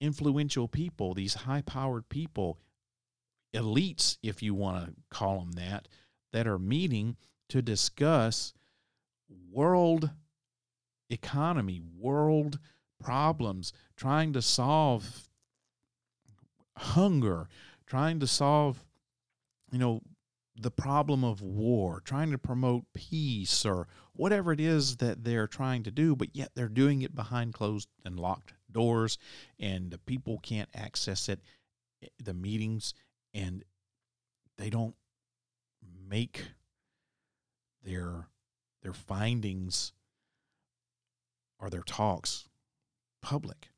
influential 0.00 0.68
people, 0.68 1.14
these 1.14 1.34
high 1.34 1.62
powered 1.62 2.08
people, 2.08 2.58
elites, 3.54 4.18
if 4.22 4.42
you 4.42 4.54
want 4.54 4.86
to 4.86 4.94
call 5.10 5.40
them 5.40 5.52
that, 5.52 5.88
that 6.32 6.46
are 6.46 6.58
meeting 6.58 7.16
to 7.48 7.62
discuss 7.62 8.52
world 9.50 10.10
economy, 11.08 11.80
world 11.98 12.58
problems, 13.02 13.72
trying 13.96 14.32
to 14.32 14.42
solve 14.42 15.28
hunger, 16.76 17.48
trying 17.90 18.20
to 18.20 18.26
solve, 18.26 18.84
you 19.72 19.78
know, 19.78 20.00
the 20.54 20.70
problem 20.70 21.24
of 21.24 21.42
war, 21.42 22.00
trying 22.04 22.30
to 22.30 22.38
promote 22.38 22.84
peace 22.94 23.66
or 23.66 23.88
whatever 24.12 24.52
it 24.52 24.60
is 24.60 24.98
that 24.98 25.24
they're 25.24 25.48
trying 25.48 25.82
to 25.82 25.90
do, 25.90 26.14
but 26.14 26.28
yet 26.32 26.50
they're 26.54 26.68
doing 26.68 27.02
it 27.02 27.16
behind 27.16 27.52
closed 27.52 27.88
and 28.04 28.20
locked 28.20 28.54
doors 28.70 29.18
and 29.58 29.90
the 29.90 29.98
people 29.98 30.38
can't 30.38 30.68
access 30.72 31.28
it, 31.28 31.40
eh, 32.00 32.06
the 32.22 32.32
meetings, 32.32 32.94
and 33.34 33.64
they 34.56 34.70
don't 34.70 34.94
make 36.08 36.44
their 37.82 38.28
their 38.82 38.92
findings 38.92 39.92
or 41.58 41.70
their 41.70 41.82
talks 41.82 42.48
public. 43.20 43.70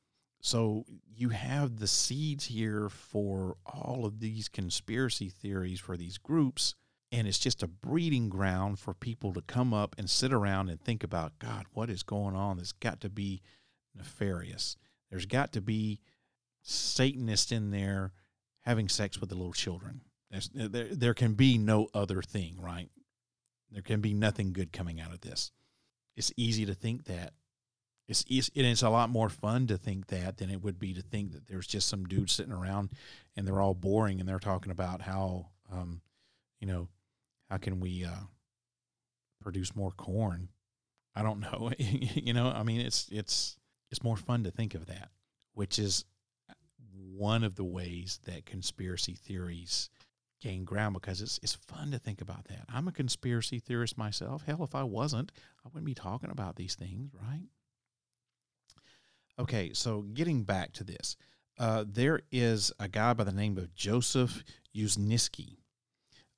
So 0.42 0.84
you 1.16 1.28
have 1.28 1.78
the 1.78 1.86
seeds 1.86 2.46
here 2.46 2.88
for 2.88 3.56
all 3.64 4.04
of 4.04 4.18
these 4.18 4.48
conspiracy 4.48 5.28
theories 5.28 5.78
for 5.78 5.96
these 5.96 6.18
groups. 6.18 6.74
And 7.12 7.28
it's 7.28 7.38
just 7.38 7.62
a 7.62 7.68
breeding 7.68 8.28
ground 8.28 8.78
for 8.78 8.92
people 8.92 9.32
to 9.34 9.42
come 9.42 9.72
up 9.72 9.94
and 9.98 10.10
sit 10.10 10.32
around 10.32 10.68
and 10.68 10.80
think 10.80 11.04
about, 11.04 11.38
God, 11.38 11.66
what 11.72 11.90
is 11.90 12.02
going 12.02 12.34
on? 12.34 12.56
There's 12.56 12.72
got 12.72 13.00
to 13.02 13.08
be 13.08 13.40
nefarious. 13.94 14.76
There's 15.10 15.26
got 15.26 15.52
to 15.52 15.60
be 15.60 16.00
Satanists 16.62 17.52
in 17.52 17.70
there 17.70 18.12
having 18.60 18.88
sex 18.88 19.20
with 19.20 19.28
the 19.28 19.36
little 19.36 19.52
children. 19.52 20.00
There, 20.54 20.88
there 20.90 21.14
can 21.14 21.34
be 21.34 21.58
no 21.58 21.88
other 21.92 22.22
thing, 22.22 22.56
right? 22.58 22.88
There 23.70 23.82
can 23.82 24.00
be 24.00 24.14
nothing 24.14 24.52
good 24.52 24.72
coming 24.72 25.00
out 25.00 25.12
of 25.12 25.20
this. 25.20 25.52
It's 26.16 26.32
easy 26.36 26.66
to 26.66 26.74
think 26.74 27.04
that. 27.04 27.34
It's, 28.12 28.24
it's 28.28 28.50
it's 28.54 28.82
a 28.82 28.90
lot 28.90 29.08
more 29.10 29.28
fun 29.28 29.66
to 29.68 29.78
think 29.78 30.08
that 30.08 30.36
than 30.36 30.50
it 30.50 30.62
would 30.62 30.78
be 30.78 30.92
to 30.92 31.02
think 31.02 31.32
that 31.32 31.46
there's 31.46 31.66
just 31.66 31.88
some 31.88 32.04
dudes 32.04 32.32
sitting 32.32 32.52
around 32.52 32.90
and 33.36 33.46
they're 33.46 33.60
all 33.60 33.74
boring 33.74 34.20
and 34.20 34.28
they're 34.28 34.38
talking 34.38 34.70
about 34.70 35.00
how 35.00 35.46
um, 35.72 36.02
you 36.60 36.66
know 36.66 36.88
how 37.48 37.56
can 37.56 37.80
we 37.80 38.04
uh, 38.04 38.24
produce 39.42 39.74
more 39.74 39.90
corn. 39.90 40.48
I 41.14 41.22
don't 41.22 41.40
know. 41.40 41.70
you 41.78 42.32
know, 42.32 42.48
I 42.48 42.62
mean, 42.62 42.80
it's 42.80 43.08
it's 43.10 43.56
it's 43.90 44.02
more 44.02 44.16
fun 44.16 44.44
to 44.44 44.50
think 44.50 44.74
of 44.74 44.86
that, 44.86 45.10
which 45.54 45.78
is 45.78 46.04
one 47.16 47.44
of 47.44 47.56
the 47.56 47.64
ways 47.64 48.20
that 48.24 48.46
conspiracy 48.46 49.14
theories 49.14 49.90
gain 50.40 50.64
ground 50.64 50.94
because 50.94 51.20
it's 51.20 51.38
it's 51.42 51.54
fun 51.54 51.90
to 51.90 51.98
think 51.98 52.20
about 52.20 52.44
that. 52.46 52.64
I'm 52.72 52.88
a 52.88 52.92
conspiracy 52.92 53.58
theorist 53.58 53.98
myself. 53.98 54.44
Hell, 54.46 54.64
if 54.64 54.74
I 54.74 54.82
wasn't, 54.82 55.32
I 55.64 55.68
wouldn't 55.68 55.86
be 55.86 55.94
talking 55.94 56.30
about 56.30 56.56
these 56.56 56.74
things, 56.74 57.12
right? 57.14 57.48
Okay, 59.38 59.72
so 59.72 60.02
getting 60.02 60.44
back 60.44 60.72
to 60.74 60.84
this, 60.84 61.16
uh, 61.58 61.84
there 61.86 62.20
is 62.30 62.72
a 62.78 62.88
guy 62.88 63.12
by 63.12 63.24
the 63.24 63.32
name 63.32 63.56
of 63.56 63.74
Joseph 63.74 64.44
Uscinski, 64.76 65.56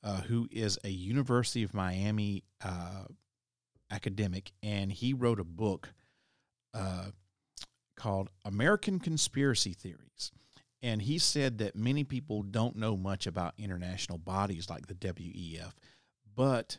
uh, 0.03 0.21
who 0.23 0.49
is 0.51 0.79
a 0.85 0.89
University 0.89 1.63
of 1.63 1.75
Miami 1.75 2.45
uh, 2.65 3.05
academic, 3.91 4.53
and 4.63 4.93
he 4.93 5.13
wrote 5.13 5.41
a 5.41 5.45
book 5.45 5.93
uh, 6.73 7.07
called 7.97 8.31
American 8.45 8.99
Conspiracy 8.99 9.73
Theories. 9.73 10.31
And 10.83 11.01
he 11.01 11.19
said 11.19 11.59
that 11.59 11.77
many 11.77 12.05
people 12.05 12.43
don't 12.43 12.77
know 12.77 12.97
much 12.97 13.27
about 13.27 13.55
international 13.57 14.19
bodies 14.19 14.69
like 14.69 14.87
the 14.87 14.95
WEF, 14.95 15.73
but 16.37 16.79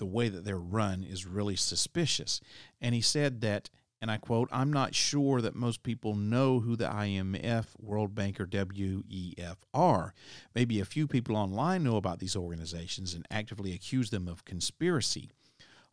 the 0.00 0.06
way 0.06 0.28
that 0.28 0.44
they're 0.44 0.58
run 0.58 1.04
is 1.04 1.26
really 1.26 1.54
suspicious. 1.54 2.40
And 2.80 2.94
he 2.94 3.02
said 3.02 3.42
that, 3.42 3.70
and 4.00 4.10
I 4.10 4.16
quote, 4.16 4.48
I'm 4.50 4.72
not 4.72 4.94
sure 4.94 5.42
that 5.42 5.54
most 5.54 5.82
people 5.82 6.16
know 6.16 6.60
who 6.60 6.74
the 6.74 6.86
IMF, 6.86 7.66
World 7.78 8.14
Bank, 8.14 8.40
or 8.40 8.46
WEF 8.46 9.56
are. 9.74 10.14
Maybe 10.54 10.80
a 10.80 10.86
few 10.86 11.06
people 11.06 11.36
online 11.36 11.84
know 11.84 11.96
about 11.96 12.18
these 12.18 12.34
organizations 12.34 13.12
and 13.12 13.26
actively 13.30 13.74
accuse 13.74 14.08
them 14.08 14.26
of 14.26 14.46
conspiracy. 14.46 15.30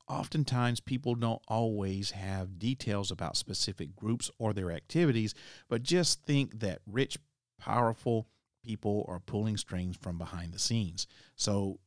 Oftentimes, 0.07 0.79
people 0.79 1.15
don't 1.15 1.41
always 1.49 2.11
have 2.11 2.57
details 2.57 3.11
about 3.11 3.35
specific 3.35 3.93
groups 3.93 4.31
or 4.39 4.53
their 4.53 4.71
activities, 4.71 5.35
but 5.67 5.83
just 5.83 6.23
think 6.23 6.61
that 6.61 6.79
rich, 6.87 7.17
powerful 7.59 8.25
people 8.63 9.05
are 9.09 9.19
pulling 9.19 9.57
strings 9.57 9.97
from 9.97 10.17
behind 10.17 10.53
the 10.53 10.59
scenes. 10.59 11.07
So 11.35 11.79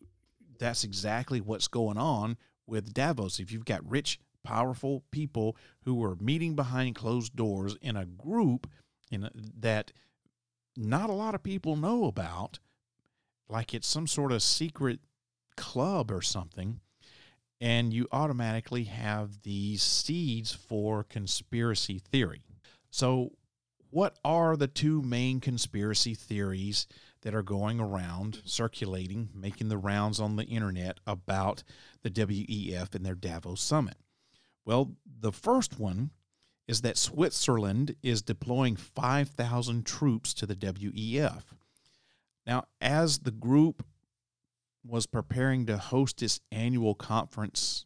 that's 0.60 0.84
exactly 0.84 1.40
what's 1.40 1.66
going 1.66 1.98
on 1.98 2.36
with 2.66 2.94
Davos. 2.94 3.40
If 3.40 3.50
you've 3.50 3.64
got 3.64 3.88
rich, 3.90 4.20
powerful 4.44 5.02
people 5.10 5.56
who 5.84 6.02
are 6.04 6.16
meeting 6.16 6.54
behind 6.54 6.94
closed 6.94 7.34
doors 7.34 7.76
in 7.82 7.96
a 7.96 8.06
group 8.06 8.70
in 9.10 9.24
a, 9.24 9.30
that 9.58 9.92
not 10.76 11.10
a 11.10 11.14
lot 11.14 11.34
of 11.34 11.42
people 11.42 11.76
know 11.76 12.04
about, 12.04 12.60
like 13.48 13.74
it's 13.74 13.88
some 13.88 14.06
sort 14.06 14.32
of 14.32 14.42
secret 14.42 15.00
club 15.56 16.10
or 16.10 16.22
something, 16.22 16.80
and 17.60 17.92
you 17.92 18.06
automatically 18.12 18.84
have 18.84 19.42
these 19.42 19.82
seeds 19.82 20.52
for 20.52 21.04
conspiracy 21.04 21.98
theory. 21.98 22.42
So, 22.90 23.32
what 23.90 24.16
are 24.24 24.56
the 24.56 24.68
two 24.68 25.02
main 25.02 25.40
conspiracy 25.40 26.14
theories 26.14 26.86
that 27.22 27.34
are 27.34 27.42
going 27.42 27.80
around, 27.80 28.40
circulating, 28.44 29.28
making 29.34 29.68
the 29.68 29.78
rounds 29.78 30.20
on 30.20 30.36
the 30.36 30.44
internet 30.44 30.98
about 31.06 31.62
the 32.02 32.10
WEF 32.10 32.94
and 32.94 33.04
their 33.04 33.14
Davos 33.14 33.60
summit? 33.60 33.96
Well, 34.64 34.92
the 35.04 35.32
first 35.32 35.78
one 35.78 36.10
is 36.66 36.82
that 36.82 36.96
Switzerland 36.96 37.96
is 38.02 38.22
deploying 38.22 38.76
5,000 38.76 39.84
troops 39.84 40.32
to 40.34 40.46
the 40.46 40.54
WEF. 40.54 41.42
Now, 42.46 42.64
as 42.80 43.20
the 43.20 43.32
group 43.32 43.84
was 44.84 45.06
preparing 45.06 45.66
to 45.66 45.76
host 45.76 46.22
its 46.22 46.40
annual 46.50 46.94
conference 46.94 47.84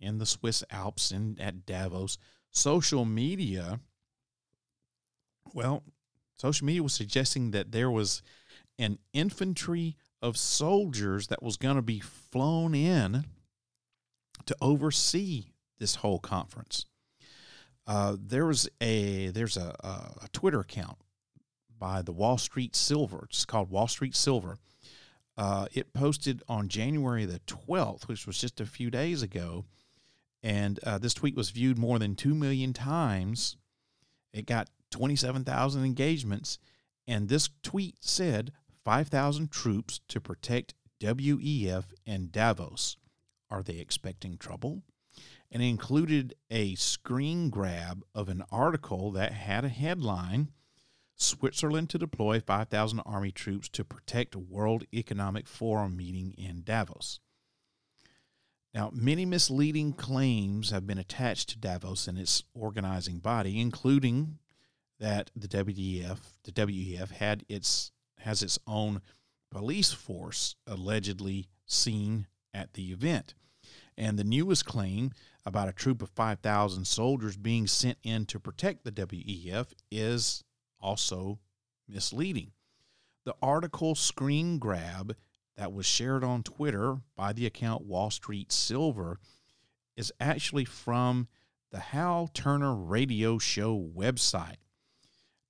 in 0.00 0.18
the 0.18 0.26
Swiss 0.26 0.62
Alps 0.70 1.10
and 1.10 1.40
at 1.40 1.66
Davos, 1.66 2.16
social 2.50 3.04
media, 3.04 3.80
well, 5.52 5.82
social 6.36 6.66
media 6.66 6.82
was 6.82 6.94
suggesting 6.94 7.50
that 7.50 7.72
there 7.72 7.90
was 7.90 8.22
an 8.78 8.98
infantry 9.12 9.96
of 10.20 10.36
soldiers 10.36 11.28
that 11.28 11.42
was 11.42 11.56
going 11.56 11.76
to 11.76 11.82
be 11.82 12.00
flown 12.00 12.74
in 12.74 13.24
to 14.46 14.56
oversee 14.60 15.46
this 15.78 15.96
whole 15.96 16.18
conference. 16.18 16.86
Uh, 17.86 18.16
there 18.18 18.46
was 18.46 18.68
a 18.80 19.28
there's 19.28 19.56
a, 19.56 19.76
a, 20.22 20.28
Twitter 20.32 20.60
account 20.60 20.96
by 21.78 22.00
the 22.00 22.12
Wall 22.12 22.38
Street 22.38 22.74
Silver. 22.74 23.26
It's 23.28 23.44
called 23.44 23.70
Wall 23.70 23.88
Street 23.88 24.16
Silver. 24.16 24.58
Uh, 25.36 25.66
it 25.72 25.92
posted 25.92 26.42
on 26.48 26.68
January 26.68 27.26
the 27.26 27.40
12th, 27.40 28.04
which 28.04 28.26
was 28.26 28.38
just 28.38 28.60
a 28.60 28.66
few 28.66 28.90
days 28.90 29.20
ago, 29.20 29.66
and 30.42 30.78
uh, 30.84 30.96
this 30.96 31.12
tweet 31.12 31.36
was 31.36 31.50
viewed 31.50 31.76
more 31.76 31.98
than 31.98 32.14
two 32.14 32.34
million 32.34 32.72
times. 32.72 33.56
It 34.32 34.46
got 34.46 34.70
27,000 34.90 35.84
engagements, 35.84 36.58
and 37.06 37.28
this 37.28 37.50
tweet 37.62 37.96
said 38.00 38.52
5,000 38.84 39.50
troops 39.50 40.00
to 40.08 40.20
protect 40.20 40.74
WEF 41.00 41.84
and 42.06 42.30
Davos. 42.30 42.96
Are 43.50 43.62
they 43.62 43.78
expecting 43.78 44.36
trouble? 44.36 44.82
And 45.50 45.62
included 45.62 46.34
a 46.50 46.74
screen 46.74 47.48
grab 47.48 48.02
of 48.14 48.28
an 48.28 48.42
article 48.50 49.12
that 49.12 49.32
had 49.32 49.64
a 49.64 49.68
headline 49.68 50.50
Switzerland 51.16 51.90
to 51.90 51.98
deploy 51.98 52.40
5,000 52.40 53.00
Army 53.00 53.30
troops 53.30 53.68
to 53.70 53.84
protect 53.84 54.34
World 54.34 54.84
Economic 54.92 55.46
Forum 55.46 55.96
meeting 55.96 56.34
in 56.36 56.62
Davos. 56.64 57.20
Now, 58.74 58.90
many 58.92 59.24
misleading 59.24 59.92
claims 59.92 60.70
have 60.70 60.86
been 60.86 60.98
attached 60.98 61.50
to 61.50 61.58
Davos 61.58 62.08
and 62.08 62.18
its 62.18 62.42
organizing 62.54 63.20
body, 63.20 63.60
including 63.60 64.38
that 64.98 65.30
the 65.36 65.46
WEF, 65.46 66.18
the 66.42 66.52
WEF 66.52 67.12
had 67.12 67.44
its 67.48 67.92
has 68.24 68.42
its 68.42 68.58
own 68.66 69.02
police 69.50 69.92
force 69.92 70.56
allegedly 70.66 71.46
seen 71.66 72.26
at 72.54 72.72
the 72.72 72.90
event. 72.90 73.34
And 73.96 74.18
the 74.18 74.24
newest 74.24 74.64
claim 74.64 75.12
about 75.44 75.68
a 75.68 75.72
troop 75.72 76.00
of 76.00 76.08
5,000 76.10 76.86
soldiers 76.86 77.36
being 77.36 77.66
sent 77.66 77.98
in 78.02 78.24
to 78.26 78.40
protect 78.40 78.84
the 78.84 78.92
WEF 78.92 79.72
is 79.90 80.42
also 80.80 81.38
misleading. 81.86 82.52
The 83.24 83.36
article 83.42 83.94
screen 83.94 84.58
grab 84.58 85.14
that 85.56 85.72
was 85.72 85.86
shared 85.86 86.24
on 86.24 86.42
Twitter 86.42 86.96
by 87.14 87.32
the 87.32 87.46
account 87.46 87.84
Wall 87.84 88.10
Street 88.10 88.50
Silver 88.50 89.18
is 89.96 90.12
actually 90.18 90.64
from 90.64 91.28
the 91.70 91.78
Hal 91.78 92.28
Turner 92.32 92.74
radio 92.74 93.38
show 93.38 93.78
website. 93.78 94.56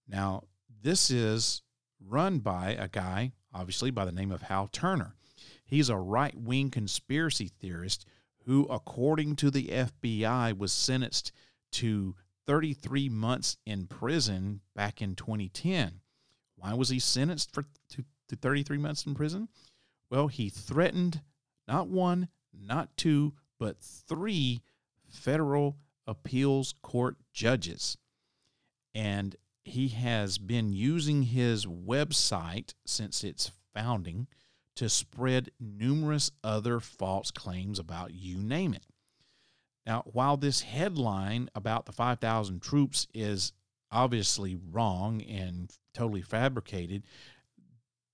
Now, 0.08 0.42
this 0.82 1.10
is 1.10 1.62
run 2.08 2.38
by 2.38 2.70
a 2.70 2.88
guy, 2.88 3.32
obviously, 3.52 3.90
by 3.90 4.04
the 4.04 4.12
name 4.12 4.30
of 4.30 4.42
Hal 4.42 4.68
Turner. 4.68 5.14
He's 5.64 5.88
a 5.88 5.96
right 5.96 6.36
wing 6.36 6.70
conspiracy 6.70 7.48
theorist 7.48 8.06
who, 8.44 8.64
according 8.66 9.36
to 9.36 9.50
the 9.50 9.66
FBI, 9.68 10.56
was 10.56 10.72
sentenced 10.72 11.32
to 11.72 12.14
33 12.46 13.08
months 13.08 13.56
in 13.64 13.86
prison 13.86 14.60
back 14.74 15.00
in 15.00 15.14
2010. 15.14 16.00
Why 16.56 16.74
was 16.74 16.90
he 16.90 16.98
sentenced 16.98 17.52
for 17.52 17.64
to, 17.90 18.04
to 18.28 18.36
33 18.36 18.78
months 18.78 19.06
in 19.06 19.14
prison? 19.14 19.48
Well, 20.10 20.28
he 20.28 20.50
threatened 20.50 21.22
not 21.66 21.88
one, 21.88 22.28
not 22.52 22.96
two, 22.96 23.34
but 23.58 23.80
three 23.80 24.62
federal 25.08 25.76
appeals 26.06 26.74
court 26.82 27.16
judges. 27.32 27.96
And 28.94 29.34
he 29.64 29.88
has 29.88 30.38
been 30.38 30.72
using 30.72 31.22
his 31.22 31.66
website 31.66 32.74
since 32.86 33.24
its 33.24 33.50
founding 33.74 34.26
to 34.76 34.88
spread 34.88 35.50
numerous 35.58 36.30
other 36.42 36.80
false 36.80 37.30
claims 37.30 37.78
about 37.78 38.12
you 38.12 38.38
name 38.38 38.74
it. 38.74 38.84
Now, 39.86 40.02
while 40.06 40.36
this 40.36 40.62
headline 40.62 41.48
about 41.54 41.86
the 41.86 41.92
5,000 41.92 42.60
troops 42.60 43.06
is 43.14 43.52
obviously 43.90 44.56
wrong 44.70 45.22
and 45.22 45.70
totally 45.92 46.22
fabricated, 46.22 47.04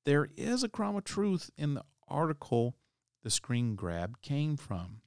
there 0.04 0.28
is 0.36 0.62
a 0.62 0.68
crumb 0.68 0.96
of 0.96 1.04
truth 1.04 1.50
in 1.56 1.74
the 1.74 1.84
article 2.08 2.76
the 3.22 3.30
screen 3.30 3.74
grab 3.74 4.20
came 4.20 4.56
from. 4.56 5.00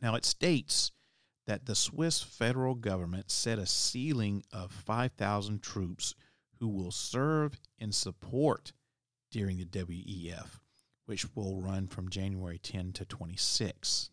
Now, 0.00 0.14
it 0.14 0.24
states 0.24 0.92
that 1.46 1.66
the 1.66 1.74
Swiss 1.74 2.22
federal 2.22 2.74
government 2.74 3.30
set 3.30 3.58
a 3.58 3.66
ceiling 3.66 4.42
of 4.52 4.72
5,000 4.72 5.62
troops 5.62 6.14
who 6.58 6.68
will 6.68 6.90
serve 6.90 7.58
in 7.78 7.92
support 7.92 8.72
during 9.30 9.58
the 9.58 9.64
WEF, 9.64 10.60
which 11.06 11.26
will 11.34 11.60
run 11.60 11.86
from 11.86 12.08
January 12.08 12.58
10 12.58 12.92
to 12.92 13.04
26. 13.04 14.10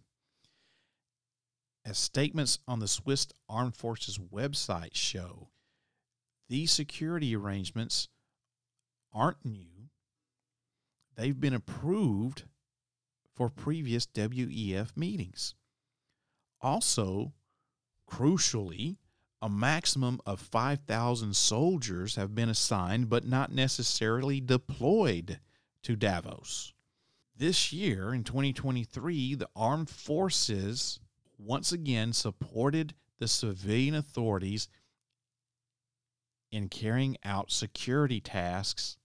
As 1.86 1.98
statements 1.98 2.60
on 2.68 2.80
the 2.80 2.88
Swiss 2.88 3.28
Armed 3.48 3.76
Forces 3.76 4.18
website 4.18 4.94
show, 4.96 5.50
these 6.50 6.72
security 6.72 7.36
arrangements 7.36 8.10
aren't 9.14 9.46
new. 9.46 9.90
They've 11.16 11.40
been 11.40 11.54
approved 11.54 12.44
for 13.34 13.50
previous 13.50 14.06
WEF 14.06 14.98
meetings. 14.98 15.56
Also, 16.62 17.34
crucially, 18.10 18.98
a 19.42 19.50
maximum 19.50 20.22
of 20.26 20.40
5,000 20.40 21.36
soldiers 21.36 22.16
have 22.16 22.36
been 22.36 22.50
assigned 22.50 23.10
but 23.10 23.26
not 23.26 23.52
necessarily 23.52 24.40
deployed 24.40 25.40
to 25.84 25.96
Davos. 25.96 26.74
This 27.36 27.74
year, 27.74 28.14
in 28.14 28.24
2023, 28.24 29.34
the 29.36 29.50
armed 29.56 29.90
forces 29.90 31.00
once 31.40 31.72
again 31.72 32.14
supported 32.14 32.94
the 33.18 33.28
civilian 33.28 33.96
authorities 33.96 34.68
in 36.52 36.70
carrying 36.70 37.18
out 37.24 37.50
security 37.50 38.20
tasks 38.20 38.98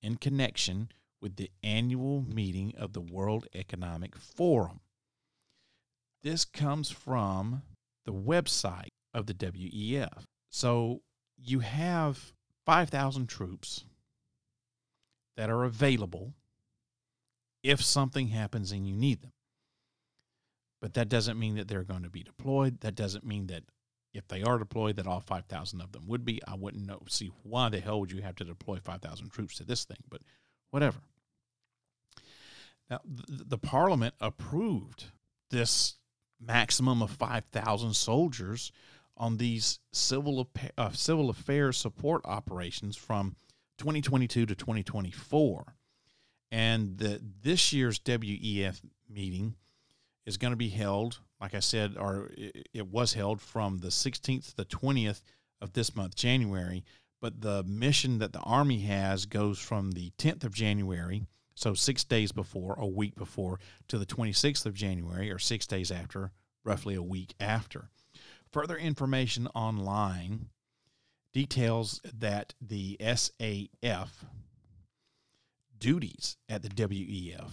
in 0.00 0.16
connection 0.16 0.88
with 1.20 1.36
the 1.36 1.50
annual 1.64 2.22
meeting 2.22 2.72
of 2.76 2.92
the 2.92 3.00
World 3.00 3.46
Economic 3.54 4.14
Forum. 4.14 4.80
This 6.26 6.44
comes 6.44 6.90
from 6.90 7.62
the 8.04 8.12
website 8.12 8.88
of 9.14 9.26
the 9.26 9.32
WEF. 9.32 10.24
So 10.50 11.02
you 11.36 11.60
have 11.60 12.32
5,000 12.64 13.28
troops 13.28 13.84
that 15.36 15.50
are 15.50 15.62
available 15.62 16.34
if 17.62 17.80
something 17.80 18.26
happens 18.26 18.72
and 18.72 18.88
you 18.88 18.96
need 18.96 19.22
them. 19.22 19.30
But 20.82 20.94
that 20.94 21.08
doesn't 21.08 21.38
mean 21.38 21.54
that 21.58 21.68
they're 21.68 21.84
going 21.84 22.02
to 22.02 22.10
be 22.10 22.24
deployed. 22.24 22.80
That 22.80 22.96
doesn't 22.96 23.24
mean 23.24 23.46
that 23.46 23.62
if 24.12 24.26
they 24.26 24.42
are 24.42 24.58
deployed, 24.58 24.96
that 24.96 25.06
all 25.06 25.20
5,000 25.20 25.80
of 25.80 25.92
them 25.92 26.08
would 26.08 26.24
be. 26.24 26.40
I 26.48 26.56
wouldn't 26.56 26.88
know. 26.88 27.02
See, 27.08 27.30
why 27.44 27.68
the 27.68 27.78
hell 27.78 28.00
would 28.00 28.10
you 28.10 28.22
have 28.22 28.34
to 28.34 28.44
deploy 28.44 28.80
5,000 28.82 29.30
troops 29.30 29.58
to 29.58 29.64
this 29.64 29.84
thing? 29.84 30.02
But 30.10 30.22
whatever. 30.72 30.98
Now, 32.90 32.98
the, 33.04 33.44
the 33.44 33.58
parliament 33.58 34.16
approved 34.20 35.04
this 35.52 35.94
maximum 36.40 37.02
of 37.02 37.10
5,000 37.10 37.94
soldiers 37.94 38.72
on 39.16 39.38
these 39.38 39.80
civil, 39.92 40.48
uh, 40.76 40.90
civil 40.92 41.30
affairs 41.30 41.76
support 41.76 42.22
operations 42.24 42.96
from 42.96 43.34
2022 43.78 44.46
to 44.46 44.54
2024. 44.54 45.74
And 46.50 46.98
the, 46.98 47.20
this 47.42 47.72
year's 47.72 47.98
WEF 47.98 48.80
meeting 49.08 49.54
is 50.26 50.36
going 50.36 50.52
to 50.52 50.56
be 50.56 50.68
held, 50.68 51.18
like 51.40 51.54
I 51.54 51.60
said, 51.60 51.96
or 51.98 52.30
it 52.36 52.86
was 52.88 53.14
held 53.14 53.40
from 53.40 53.78
the 53.78 53.88
16th 53.88 54.50
to 54.50 54.56
the 54.56 54.64
20th 54.64 55.22
of 55.60 55.72
this 55.72 55.94
month, 55.96 56.14
January. 56.14 56.84
But 57.20 57.40
the 57.40 57.64
mission 57.64 58.18
that 58.18 58.32
the 58.32 58.40
Army 58.40 58.80
has 58.80 59.26
goes 59.26 59.58
from 59.58 59.92
the 59.92 60.12
10th 60.18 60.44
of 60.44 60.54
January, 60.54 61.26
so 61.56 61.74
six 61.74 62.04
days 62.04 62.30
before, 62.32 62.74
a 62.78 62.86
week 62.86 63.16
before, 63.16 63.58
to 63.88 63.98
the 63.98 64.06
26th 64.06 64.66
of 64.66 64.74
January, 64.74 65.30
or 65.30 65.38
six 65.38 65.66
days 65.66 65.90
after, 65.90 66.30
roughly 66.64 66.94
a 66.94 67.02
week 67.02 67.34
after. 67.40 67.88
Further 68.52 68.76
information 68.76 69.48
online 69.48 70.50
details 71.32 72.00
that 72.18 72.54
the 72.60 72.96
SAF 73.00 74.08
duties 75.78 76.36
at 76.48 76.62
the 76.62 76.68
WEF 76.68 77.50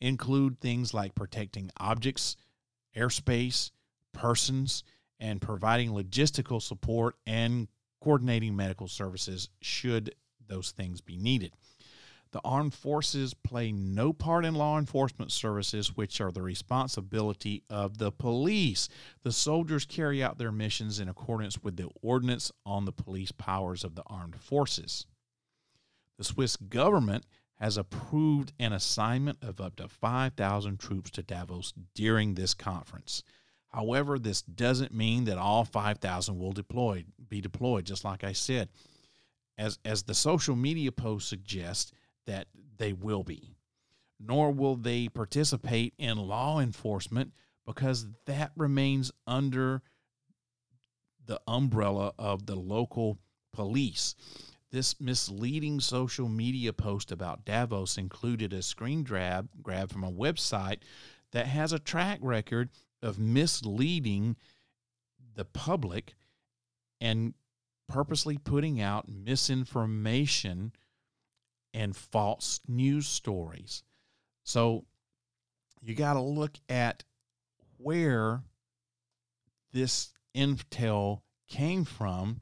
include 0.00 0.60
things 0.60 0.94
like 0.94 1.14
protecting 1.14 1.70
objects, 1.78 2.36
airspace, 2.96 3.70
persons, 4.12 4.84
and 5.18 5.40
providing 5.40 5.90
logistical 5.90 6.60
support 6.62 7.16
and 7.26 7.68
coordinating 8.00 8.56
medical 8.56 8.88
services 8.88 9.48
should 9.60 10.14
those 10.46 10.72
things 10.72 11.00
be 11.00 11.16
needed. 11.16 11.52
The 12.32 12.40
armed 12.46 12.72
forces 12.72 13.34
play 13.34 13.72
no 13.72 14.14
part 14.14 14.46
in 14.46 14.54
law 14.54 14.78
enforcement 14.78 15.30
services, 15.30 15.96
which 15.96 16.18
are 16.18 16.32
the 16.32 16.40
responsibility 16.40 17.62
of 17.68 17.98
the 17.98 18.10
police. 18.10 18.88
The 19.22 19.32
soldiers 19.32 19.84
carry 19.84 20.22
out 20.22 20.38
their 20.38 20.50
missions 20.50 20.98
in 20.98 21.10
accordance 21.10 21.62
with 21.62 21.76
the 21.76 21.90
ordinance 22.00 22.50
on 22.64 22.86
the 22.86 22.92
police 22.92 23.32
powers 23.32 23.84
of 23.84 23.96
the 23.96 24.02
armed 24.06 24.40
forces. 24.40 25.06
The 26.16 26.24
Swiss 26.24 26.56
government 26.56 27.26
has 27.56 27.76
approved 27.76 28.52
an 28.58 28.72
assignment 28.72 29.38
of 29.42 29.60
up 29.60 29.76
to 29.76 29.86
5,000 29.86 30.80
troops 30.80 31.10
to 31.12 31.22
Davos 31.22 31.74
during 31.94 32.34
this 32.34 32.54
conference. 32.54 33.22
However, 33.68 34.18
this 34.18 34.42
doesn't 34.42 34.94
mean 34.94 35.24
that 35.24 35.38
all 35.38 35.64
5,000 35.64 36.38
will 36.38 36.52
deploy, 36.52 37.04
be 37.28 37.40
deployed, 37.40 37.84
just 37.84 38.04
like 38.04 38.24
I 38.24 38.32
said. 38.32 38.70
As, 39.58 39.78
as 39.84 40.02
the 40.02 40.14
social 40.14 40.56
media 40.56 40.90
post 40.92 41.28
suggests, 41.28 41.92
that 42.26 42.46
they 42.76 42.92
will 42.92 43.22
be. 43.22 43.56
Nor 44.18 44.52
will 44.52 44.76
they 44.76 45.08
participate 45.08 45.94
in 45.98 46.16
law 46.16 46.60
enforcement 46.60 47.32
because 47.66 48.06
that 48.26 48.52
remains 48.56 49.10
under 49.26 49.82
the 51.26 51.40
umbrella 51.46 52.12
of 52.18 52.46
the 52.46 52.56
local 52.56 53.18
police. 53.52 54.14
This 54.70 55.00
misleading 55.00 55.80
social 55.80 56.28
media 56.28 56.72
post 56.72 57.12
about 57.12 57.44
Davos 57.44 57.98
included 57.98 58.52
a 58.52 58.62
screen 58.62 59.04
grab, 59.04 59.48
grab 59.62 59.92
from 59.92 60.02
a 60.02 60.10
website 60.10 60.78
that 61.32 61.46
has 61.46 61.72
a 61.72 61.78
track 61.78 62.18
record 62.22 62.70
of 63.02 63.18
misleading 63.18 64.36
the 65.34 65.44
public 65.44 66.14
and 67.00 67.34
purposely 67.88 68.38
putting 68.38 68.80
out 68.80 69.08
misinformation 69.08 70.72
and 71.74 71.96
false 71.96 72.60
news 72.68 73.06
stories. 73.06 73.82
So 74.44 74.84
you 75.80 75.94
got 75.94 76.14
to 76.14 76.20
look 76.20 76.58
at 76.68 77.04
where 77.78 78.42
this 79.72 80.12
intel 80.34 81.22
came 81.48 81.84
from 81.84 82.40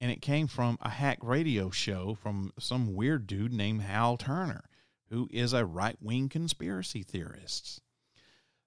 and 0.00 0.10
it 0.10 0.20
came 0.20 0.46
from 0.46 0.78
a 0.82 0.90
hack 0.90 1.18
radio 1.22 1.70
show 1.70 2.16
from 2.20 2.52
some 2.58 2.94
weird 2.94 3.26
dude 3.26 3.52
named 3.52 3.82
Hal 3.82 4.16
Turner, 4.16 4.64
who 5.10 5.28
is 5.32 5.52
a 5.52 5.64
right 5.64 5.96
wing 6.00 6.28
conspiracy 6.28 7.02
theorist. 7.02 7.80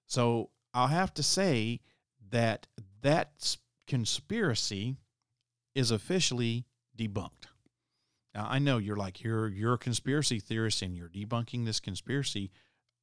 So 0.06 0.50
I'll 0.74 0.88
have 0.88 1.14
to 1.14 1.22
say 1.22 1.80
that 2.30 2.66
that 3.02 3.56
conspiracy 3.86 4.96
is 5.74 5.90
officially 5.90 6.66
debunked. 6.98 7.46
Now 8.34 8.46
I 8.48 8.58
know 8.58 8.78
you're 8.78 8.96
like 8.96 9.22
you're 9.22 9.48
you're 9.48 9.74
a 9.74 9.78
conspiracy 9.78 10.38
theorist 10.40 10.82
and 10.82 10.96
you're 10.96 11.08
debunking 11.08 11.64
this 11.64 11.80
conspiracy. 11.80 12.50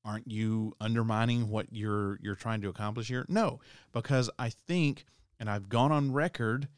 Aren't 0.05 0.31
you 0.31 0.73
undermining 0.79 1.49
what 1.49 1.67
you're 1.71 2.17
you're 2.21 2.35
trying 2.35 2.61
to 2.61 2.69
accomplish 2.69 3.09
here? 3.09 3.25
No, 3.27 3.59
because 3.91 4.29
I 4.39 4.49
think, 4.49 5.05
and 5.39 5.49
I've 5.49 5.69
gone 5.69 5.91
on 5.91 6.13
record 6.13 6.69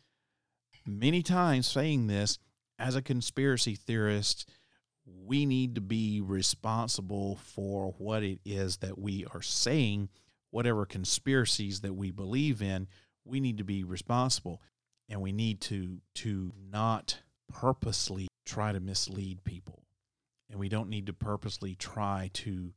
many 0.85 1.21
times 1.21 1.67
saying 1.67 2.07
this 2.07 2.39
as 2.79 2.95
a 2.95 3.01
conspiracy 3.01 3.75
theorist, 3.75 4.49
we 5.05 5.45
need 5.45 5.75
to 5.75 5.81
be 5.81 6.21
responsible 6.21 7.35
for 7.43 7.93
what 7.97 8.23
it 8.23 8.39
is 8.45 8.77
that 8.77 8.97
we 8.97 9.25
are 9.33 9.41
saying, 9.41 10.09
whatever 10.49 10.85
conspiracies 10.85 11.81
that 11.81 11.93
we 11.93 12.09
believe 12.09 12.61
in, 12.61 12.87
we 13.25 13.39
need 13.39 13.57
to 13.57 13.63
be 13.63 13.83
responsible 13.83 14.61
and 15.07 15.21
we 15.21 15.31
need 15.31 15.61
to 15.61 15.99
to 16.15 16.51
not 16.71 17.19
purposely 17.51 18.28
try 18.49 18.71
to 18.71 18.79
mislead 18.79 19.43
people. 19.43 19.83
And 20.49 20.59
we 20.59 20.69
don't 20.69 20.89
need 20.89 21.05
to 21.05 21.13
purposely 21.13 21.75
try 21.75 22.31
to 22.33 22.73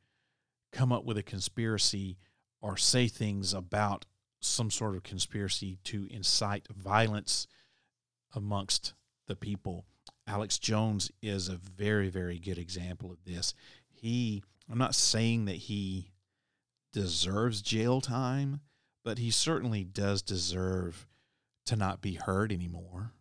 come 0.73 0.93
up 0.93 1.05
with 1.05 1.17
a 1.17 1.23
conspiracy 1.23 2.19
or 2.61 2.77
say 2.77 3.09
things 3.09 3.55
about 3.55 4.05
some 4.41 4.71
sort 4.71 4.95
of 4.95 5.03
conspiracy 5.03 5.79
to 5.85 6.07
incite 6.11 6.69
violence 6.69 7.47
amongst 8.35 8.95
the 9.27 9.37
people. 9.37 9.87
Alex 10.27 10.59
Jones 10.59 11.11
is 11.23 11.49
a 11.49 11.57
very, 11.57 12.09
very 12.09 12.39
good 12.39 12.59
example 12.59 13.11
of 13.11 13.25
this. 13.25 13.55
He, 13.89 14.43
I'm 14.71 14.79
not 14.79 14.95
saying 14.95 15.47
that 15.47 15.57
he 15.57 16.13
deserves 16.93 17.63
jail 17.63 18.01
time, 18.01 18.61
but 19.05 19.19
he 19.19 19.31
certainly 19.31 19.85
does 19.85 20.23
deserve 20.23 21.07
to 21.67 21.77
not 21.77 22.03
be 22.03 22.15
heard 22.15 22.53
anymore. 22.53 23.13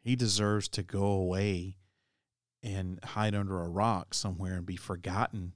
He 0.00 0.16
deserves 0.16 0.68
to 0.68 0.82
go 0.82 1.04
away 1.04 1.77
and 2.62 3.02
hide 3.04 3.34
under 3.34 3.60
a 3.60 3.68
rock 3.68 4.14
somewhere 4.14 4.54
and 4.54 4.66
be 4.66 4.76
forgotten 4.76 5.54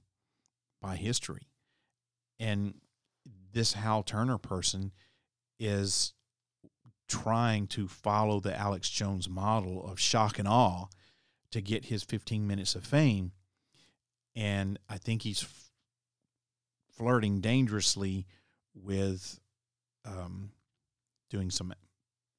by 0.81 0.95
history. 0.95 1.47
And 2.39 2.75
this 3.53 3.73
Hal 3.73 4.03
Turner 4.03 4.37
person 4.37 4.91
is 5.59 6.13
trying 7.07 7.67
to 7.67 7.87
follow 7.87 8.39
the 8.39 8.57
Alex 8.57 8.89
Jones 8.89 9.29
model 9.29 9.85
of 9.85 9.99
shock 9.99 10.39
and 10.39 10.47
awe 10.47 10.85
to 11.51 11.61
get 11.61 11.85
his 11.85 12.03
15 12.03 12.47
minutes 12.47 12.75
of 12.75 12.83
fame. 12.83 13.31
And 14.35 14.79
I 14.89 14.97
think 14.97 15.21
he's 15.21 15.43
f- 15.43 15.71
flirting 16.97 17.39
dangerously 17.39 18.25
with 18.73 19.39
um, 20.05 20.51
doing 21.29 21.51
some 21.51 21.73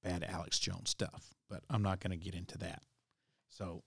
bad 0.02 0.24
Alex 0.28 0.58
Jones 0.58 0.90
stuff, 0.90 1.34
but 1.48 1.62
I'm 1.70 1.82
not 1.82 2.00
going 2.00 2.10
to 2.10 2.22
get 2.22 2.34
into 2.34 2.58
that. 2.58 2.82
So, 3.48 3.84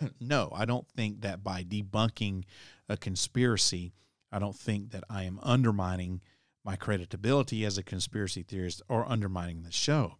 no, 0.20 0.50
I 0.54 0.64
don't 0.64 0.88
think 0.88 1.22
that 1.22 1.42
by 1.42 1.62
debunking 1.62 2.44
a 2.88 2.96
conspiracy, 2.96 3.92
I 4.30 4.38
don't 4.38 4.56
think 4.56 4.90
that 4.90 5.04
I 5.08 5.24
am 5.24 5.40
undermining 5.42 6.20
my 6.64 6.76
credibility 6.76 7.64
as 7.64 7.78
a 7.78 7.82
conspiracy 7.82 8.42
theorist 8.42 8.82
or 8.88 9.10
undermining 9.10 9.62
the 9.62 9.72
show. 9.72 10.16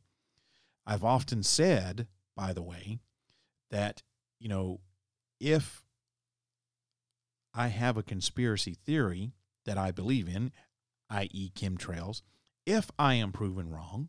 I've 0.86 1.04
often 1.04 1.42
said, 1.42 2.06
by 2.34 2.52
the 2.52 2.62
way, 2.62 3.00
that, 3.70 4.02
you 4.38 4.48
know, 4.48 4.80
if 5.40 5.84
I 7.52 7.68
have 7.68 7.96
a 7.96 8.02
conspiracy 8.02 8.74
theory 8.74 9.32
that 9.66 9.76
I 9.76 9.90
believe 9.90 10.28
in, 10.28 10.52
i.e., 11.10 11.50
chemtrails, 11.54 12.22
if 12.64 12.90
I 12.98 13.14
am 13.14 13.32
proven 13.32 13.70
wrong, 13.70 14.08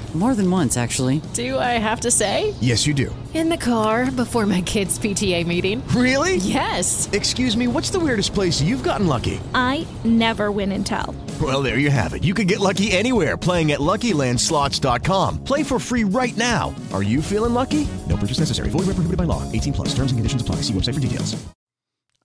More 0.13 0.35
than 0.35 0.51
once, 0.51 0.75
actually. 0.75 1.21
Do 1.33 1.57
I 1.57 1.79
have 1.79 2.01
to 2.01 2.11
say? 2.11 2.53
Yes, 2.59 2.85
you 2.85 2.93
do. 2.93 3.15
In 3.33 3.47
the 3.47 3.55
car 3.55 4.11
before 4.11 4.45
my 4.45 4.61
kids' 4.61 4.99
PTA 4.99 5.47
meeting. 5.47 5.81
Really? 5.95 6.35
Yes. 6.35 7.09
Excuse 7.13 7.55
me, 7.55 7.69
what's 7.69 7.91
the 7.91 7.99
weirdest 7.99 8.33
place 8.33 8.61
you've 8.61 8.83
gotten 8.83 9.07
lucky? 9.07 9.39
I 9.55 9.87
never 10.03 10.51
win 10.51 10.73
and 10.73 10.85
tell. 10.85 11.15
Well, 11.41 11.63
there 11.63 11.77
you 11.77 11.89
have 11.89 12.13
it. 12.13 12.25
You 12.25 12.33
can 12.33 12.45
get 12.45 12.59
lucky 12.59 12.91
anywhere 12.91 13.37
playing 13.37 13.71
at 13.71 13.79
LuckyLandSlots.com. 13.79 15.45
Play 15.45 15.63
for 15.63 15.79
free 15.79 16.03
right 16.03 16.35
now. 16.35 16.75
Are 16.91 17.03
you 17.03 17.21
feeling 17.21 17.53
lucky? 17.53 17.87
No 18.09 18.17
purchase 18.17 18.39
necessary. 18.39 18.69
Void 18.69 18.79
where 18.87 18.95
prohibited 18.95 19.15
by 19.17 19.23
law. 19.23 19.49
18 19.53 19.71
plus. 19.71 19.89
Terms 19.95 20.11
and 20.11 20.19
conditions 20.19 20.41
apply. 20.41 20.57
See 20.57 20.73
website 20.73 20.95
for 20.95 20.99
details. 20.99 21.41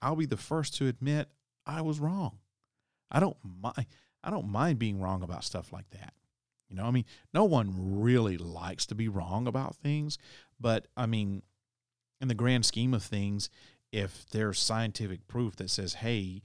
I'll 0.02 0.16
be 0.16 0.26
the 0.26 0.36
first 0.36 0.76
to 0.78 0.88
admit 0.88 1.28
I 1.64 1.82
was 1.82 2.00
wrong. 2.00 2.38
I 3.12 3.20
don't 3.20 3.36
mind. 3.44 3.86
I 4.24 4.30
don't 4.30 4.48
mind 4.48 4.80
being 4.80 5.00
wrong 5.00 5.22
about 5.22 5.44
stuff 5.44 5.72
like 5.72 5.88
that. 5.90 6.12
You 6.68 6.76
know, 6.76 6.84
I 6.84 6.90
mean, 6.90 7.04
no 7.32 7.44
one 7.44 8.00
really 8.00 8.36
likes 8.36 8.86
to 8.86 8.94
be 8.94 9.08
wrong 9.08 9.46
about 9.46 9.76
things, 9.76 10.18
but 10.58 10.88
I 10.96 11.06
mean, 11.06 11.42
in 12.20 12.28
the 12.28 12.34
grand 12.34 12.66
scheme 12.66 12.94
of 12.94 13.02
things, 13.02 13.50
if 13.92 14.28
there's 14.30 14.58
scientific 14.58 15.28
proof 15.28 15.56
that 15.56 15.70
says, 15.70 15.94
"Hey, 15.94 16.42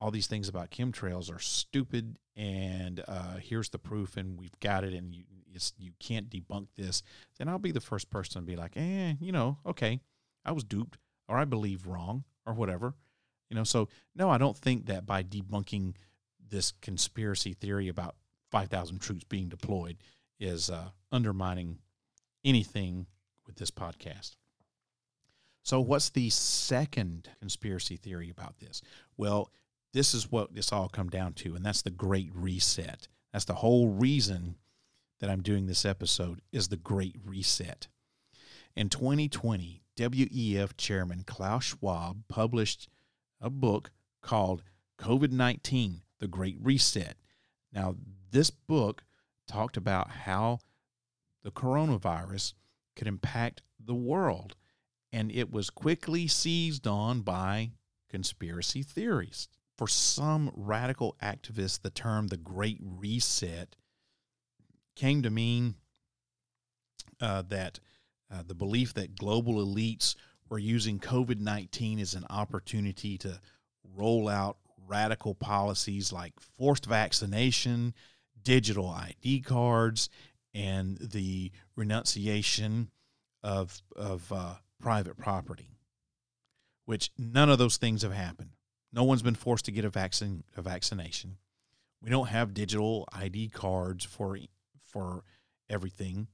all 0.00 0.10
these 0.10 0.26
things 0.28 0.48
about 0.48 0.70
chemtrails 0.70 1.34
are 1.34 1.40
stupid," 1.40 2.18
and 2.36 3.02
uh, 3.08 3.36
here's 3.36 3.70
the 3.70 3.78
proof, 3.78 4.16
and 4.16 4.38
we've 4.38 4.58
got 4.60 4.84
it, 4.84 4.94
and 4.94 5.14
you 5.14 5.24
you 5.78 5.92
can't 5.98 6.28
debunk 6.28 6.68
this, 6.76 7.02
then 7.38 7.48
I'll 7.48 7.58
be 7.58 7.72
the 7.72 7.80
first 7.80 8.10
person 8.10 8.42
to 8.42 8.46
be 8.46 8.56
like, 8.56 8.76
"Eh, 8.76 9.14
you 9.20 9.32
know, 9.32 9.58
okay, 9.64 10.00
I 10.44 10.52
was 10.52 10.64
duped, 10.64 10.98
or 11.28 11.38
I 11.38 11.44
believed 11.44 11.86
wrong, 11.86 12.24
or 12.44 12.52
whatever." 12.52 12.94
You 13.48 13.56
know, 13.56 13.64
so 13.64 13.88
no, 14.14 14.28
I 14.30 14.38
don't 14.38 14.56
think 14.56 14.86
that 14.86 15.06
by 15.06 15.22
debunking 15.22 15.96
this 16.48 16.72
conspiracy 16.80 17.54
theory 17.54 17.88
about 17.88 18.16
5,000 18.50 19.00
troops 19.00 19.24
being 19.24 19.48
deployed 19.48 19.96
is 20.38 20.70
uh, 20.70 20.90
undermining 21.10 21.78
anything 22.44 23.06
with 23.46 23.56
this 23.56 23.70
podcast. 23.70 24.36
So, 25.62 25.80
what's 25.80 26.10
the 26.10 26.30
second 26.30 27.28
conspiracy 27.40 27.96
theory 27.96 28.30
about 28.30 28.58
this? 28.58 28.82
Well, 29.16 29.50
this 29.92 30.14
is 30.14 30.30
what 30.30 30.54
this 30.54 30.72
all 30.72 30.88
come 30.88 31.08
down 31.08 31.32
to, 31.34 31.56
and 31.56 31.64
that's 31.64 31.82
the 31.82 31.90
Great 31.90 32.30
Reset. 32.34 33.08
That's 33.32 33.46
the 33.46 33.54
whole 33.54 33.88
reason 33.88 34.56
that 35.20 35.30
I'm 35.30 35.42
doing 35.42 35.66
this 35.66 35.84
episode 35.84 36.40
is 36.52 36.68
the 36.68 36.76
Great 36.76 37.16
Reset. 37.24 37.88
In 38.76 38.88
2020, 38.90 39.82
WEF 39.96 40.76
Chairman 40.76 41.24
Klaus 41.26 41.64
Schwab 41.64 42.28
published 42.28 42.88
a 43.40 43.50
book 43.50 43.90
called 44.20 44.62
COVID 44.98 45.32
19 45.32 46.02
The 46.20 46.28
Great 46.28 46.58
Reset. 46.60 47.16
Now, 47.72 47.96
this 48.30 48.50
book 48.50 49.04
talked 49.46 49.76
about 49.76 50.10
how 50.10 50.58
the 51.42 51.50
coronavirus 51.50 52.54
could 52.96 53.06
impact 53.06 53.62
the 53.78 53.94
world, 53.94 54.56
and 55.12 55.30
it 55.30 55.50
was 55.50 55.70
quickly 55.70 56.26
seized 56.26 56.86
on 56.86 57.20
by 57.20 57.70
conspiracy 58.10 58.82
theories. 58.82 59.48
For 59.76 59.86
some 59.86 60.50
radical 60.54 61.16
activists, 61.22 61.80
the 61.80 61.90
term 61.90 62.28
the 62.28 62.36
Great 62.36 62.78
Reset 62.80 63.76
came 64.94 65.22
to 65.22 65.30
mean 65.30 65.74
uh, 67.20 67.42
that 67.42 67.78
uh, 68.32 68.42
the 68.46 68.54
belief 68.54 68.94
that 68.94 69.16
global 69.16 69.54
elites 69.54 70.16
were 70.48 70.58
using 70.58 70.98
COVID 70.98 71.40
19 71.40 71.98
as 71.98 72.14
an 72.14 72.24
opportunity 72.30 73.18
to 73.18 73.40
roll 73.94 74.28
out 74.28 74.56
radical 74.86 75.34
policies 75.34 76.12
like 76.12 76.32
forced 76.58 76.86
vaccination, 76.86 77.94
digital 78.46 78.88
ID 78.88 79.40
cards, 79.40 80.08
and 80.54 80.96
the 80.98 81.50
renunciation 81.74 82.90
of, 83.42 83.82
of 83.94 84.32
uh, 84.32 84.54
private 84.80 85.18
property, 85.18 85.76
which 86.86 87.10
none 87.18 87.50
of 87.50 87.58
those 87.58 87.76
things 87.76 88.02
have 88.02 88.12
happened. 88.12 88.50
No 88.92 89.02
one's 89.02 89.20
been 89.20 89.34
forced 89.34 89.64
to 89.64 89.72
get 89.72 89.84
a 89.84 89.90
vaccine, 89.90 90.44
a 90.56 90.62
vaccination. 90.62 91.38
We 92.00 92.08
don't 92.08 92.28
have 92.28 92.54
digital 92.54 93.06
ID 93.12 93.48
cards 93.48 94.04
for 94.04 94.38
for 94.84 95.24
everything, 95.68 96.28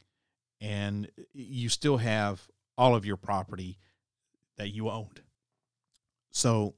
and 0.60 1.08
you 1.32 1.70
still 1.70 1.96
have 1.96 2.46
all 2.76 2.94
of 2.94 3.06
your 3.06 3.16
property 3.16 3.78
that 4.58 4.68
you 4.68 4.90
owned. 4.90 5.22
So, 6.30 6.74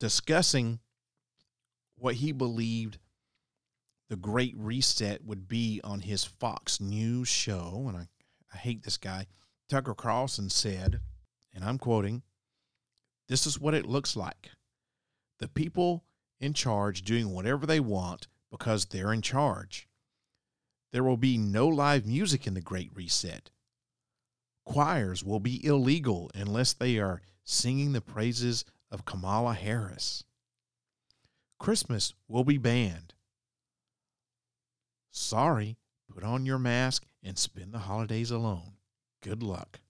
discussing 0.00 0.80
what 1.96 2.16
he 2.16 2.32
believed 2.32 2.98
the 4.08 4.16
Great 4.16 4.54
Reset 4.56 5.24
would 5.24 5.48
be 5.48 5.80
on 5.82 6.00
his 6.00 6.24
Fox 6.24 6.80
News 6.80 7.28
show, 7.28 7.86
and 7.88 7.96
I, 7.96 8.08
I 8.52 8.56
hate 8.58 8.82
this 8.82 8.96
guy, 8.96 9.26
Tucker 9.68 9.94
Carlson 9.94 10.48
said, 10.48 11.00
and 11.52 11.64
I'm 11.64 11.78
quoting, 11.78 12.22
This 13.28 13.46
is 13.46 13.58
what 13.58 13.74
it 13.74 13.86
looks 13.86 14.16
like. 14.16 14.50
The 15.38 15.48
people 15.48 16.04
in 16.40 16.52
charge 16.52 17.02
doing 17.02 17.30
whatever 17.30 17.66
they 17.66 17.80
want 17.80 18.28
because 18.50 18.86
they're 18.86 19.12
in 19.12 19.22
charge. 19.22 19.88
There 20.92 21.02
will 21.02 21.16
be 21.16 21.36
no 21.36 21.66
live 21.66 22.06
music 22.06 22.46
in 22.46 22.54
the 22.54 22.60
Great 22.60 22.90
Reset. 22.94 23.50
Choirs 24.64 25.24
will 25.24 25.40
be 25.40 25.64
illegal 25.64 26.30
unless 26.34 26.72
they 26.72 26.98
are 26.98 27.22
singing 27.44 27.92
the 27.92 28.00
praises 28.00 28.64
of 28.90 29.04
Kamala 29.04 29.54
Harris. 29.54 30.24
Christmas 31.58 32.14
will 32.28 32.44
be 32.44 32.58
banned. 32.58 33.14
Sorry, 35.16 35.78
put 36.12 36.22
on 36.22 36.44
your 36.44 36.58
mask 36.58 37.06
and 37.22 37.38
spend 37.38 37.72
the 37.72 37.78
holidays 37.78 38.30
alone. 38.30 38.74
Good 39.22 39.42
luck. 39.42 39.80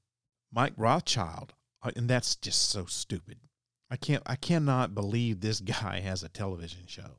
Mike 0.52 0.74
Rothschild, 0.76 1.52
uh, 1.82 1.90
and 1.96 2.08
that's 2.08 2.36
just 2.36 2.70
so 2.70 2.86
stupid. 2.86 3.38
I 3.90 3.96
can't 3.96 4.22
I 4.24 4.36
cannot 4.36 4.94
believe 4.94 5.40
this 5.40 5.60
guy 5.80 5.98
has 5.98 6.22
a 6.22 6.28
television 6.28 6.86
show. 6.86 7.18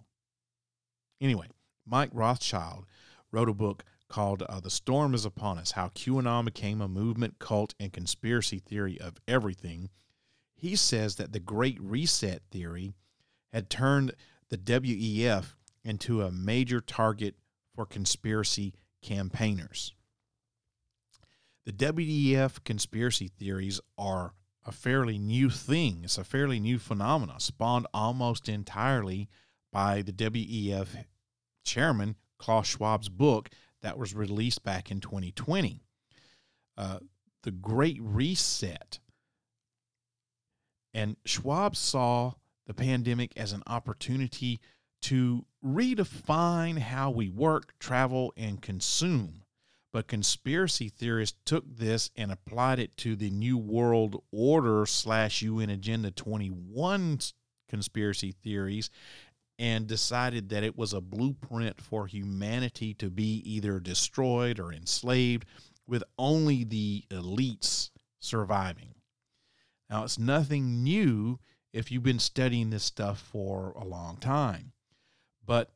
Anyway, 1.19 1.49
Mike 1.85 2.11
Rothschild 2.13 2.85
wrote 3.29 3.49
a 3.49 3.53
book 3.53 3.83
called 4.07 4.41
uh, 4.43 4.61
The 4.61 4.69
Storm 4.69 5.13
is 5.13 5.25
Upon 5.25 5.57
Us 5.57 5.71
How 5.71 5.89
QAnon 5.89 6.45
Became 6.45 6.79
a 6.79 6.87
Movement, 6.87 7.39
Cult, 7.39 7.75
and 7.77 7.91
Conspiracy 7.91 8.59
Theory 8.59 8.97
of 9.01 9.17
Everything. 9.27 9.89
He 10.55 10.77
says 10.77 11.17
that 11.17 11.33
the 11.33 11.41
Great 11.41 11.77
Reset 11.81 12.41
theory 12.51 12.93
had 13.51 13.69
turned 13.69 14.13
the 14.47 14.57
WEF 14.57 15.55
into 15.83 16.21
a 16.21 16.31
major 16.31 16.79
target 16.79 17.35
for 17.77 17.85
conspiracy 17.85 18.73
campaigners. 19.03 19.93
The 21.67 21.73
WEF 21.73 22.63
conspiracy 22.63 23.27
theories 23.27 23.79
are 23.99 24.33
a 24.65 24.71
fairly 24.71 25.19
new 25.19 25.51
thing. 25.51 25.99
It's 26.03 26.17
a 26.17 26.23
fairly 26.23 26.59
new 26.59 26.79
phenomenon, 26.79 27.39
spawned 27.39 27.85
almost 27.93 28.49
entirely 28.49 29.29
by 29.71 30.01
the 30.01 30.11
WEF 30.11 31.05
chairman, 31.63 32.15
Klaus 32.39 32.65
Schwab's 32.65 33.09
book 33.09 33.51
that 33.83 33.99
was 33.99 34.15
released 34.15 34.63
back 34.63 34.89
in 34.89 34.99
2020. 34.99 35.83
Uh, 36.77 36.97
the 37.43 37.51
Great 37.51 37.99
Reset. 38.01 38.97
And 40.95 41.15
Schwab 41.25 41.75
saw 41.75 42.33
the 42.65 42.73
pandemic 42.73 43.33
as 43.37 43.53
an 43.53 43.61
opportunity 43.67 44.61
to 45.03 45.45
redefine 45.63 46.77
how 46.77 47.09
we 47.11 47.29
work, 47.29 47.73
travel, 47.79 48.33
and 48.37 48.61
consume 48.61 49.43
But 49.93 50.07
conspiracy 50.07 50.89
theorists 50.89 51.37
took 51.45 51.63
this 51.77 52.11
and 52.15 52.31
applied 52.31 52.79
it 52.79 52.95
to 52.97 53.15
the 53.15 53.29
New 53.29 53.57
World 53.57 54.21
Order 54.31 54.85
slash 54.85 55.41
UN 55.41 55.69
Agenda 55.69 56.11
21 56.11 57.19
conspiracy 57.69 58.31
theories 58.31 58.89
and 59.59 59.87
decided 59.87 60.49
that 60.49 60.63
it 60.63 60.77
was 60.77 60.93
a 60.93 61.01
blueprint 61.01 61.81
for 61.81 62.05
humanity 62.05 62.93
to 62.95 63.09
be 63.09 63.41
either 63.45 63.79
destroyed 63.79 64.59
or 64.59 64.71
enslaved, 64.71 65.45
with 65.87 66.03
only 66.17 66.63
the 66.63 67.03
elites 67.09 67.89
surviving. 68.19 68.93
Now, 69.89 70.03
it's 70.03 70.19
nothing 70.19 70.83
new 70.83 71.39
if 71.73 71.91
you've 71.91 72.03
been 72.03 72.19
studying 72.19 72.69
this 72.69 72.83
stuff 72.83 73.19
for 73.19 73.71
a 73.71 73.85
long 73.85 74.17
time, 74.17 74.73
but 75.47 75.71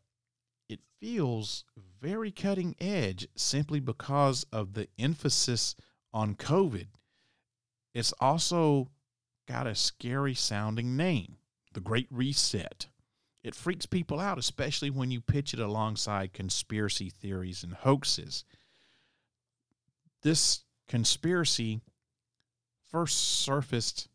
it 0.69 0.81
feels 0.99 1.63
very 1.99 2.29
cutting 2.29 2.75
edge 2.79 3.27
simply 3.35 3.79
because 3.79 4.45
of 4.51 4.73
the 4.73 4.87
emphasis 4.99 5.75
on 6.13 6.35
COVID. 6.35 6.87
It's 7.95 8.13
also 8.19 8.89
got 9.47 9.65
a 9.65 9.73
scary 9.73 10.35
sounding 10.35 10.95
name, 10.95 11.37
the 11.73 11.79
Great 11.79 12.07
Reset. 12.11 12.87
It 13.43 13.55
freaks 13.55 13.85
people 13.87 14.19
out, 14.19 14.37
especially 14.37 14.91
when 14.91 15.09
you 15.09 15.19
pitch 15.19 15.53
it 15.53 15.59
alongside 15.59 16.33
conspiracy 16.33 17.09
theories 17.09 17.63
and 17.63 17.73
hoaxes. 17.73 18.43
This 20.21 20.63
conspiracy 20.87 21.81
first 22.91 23.17
surfaced 23.17 24.09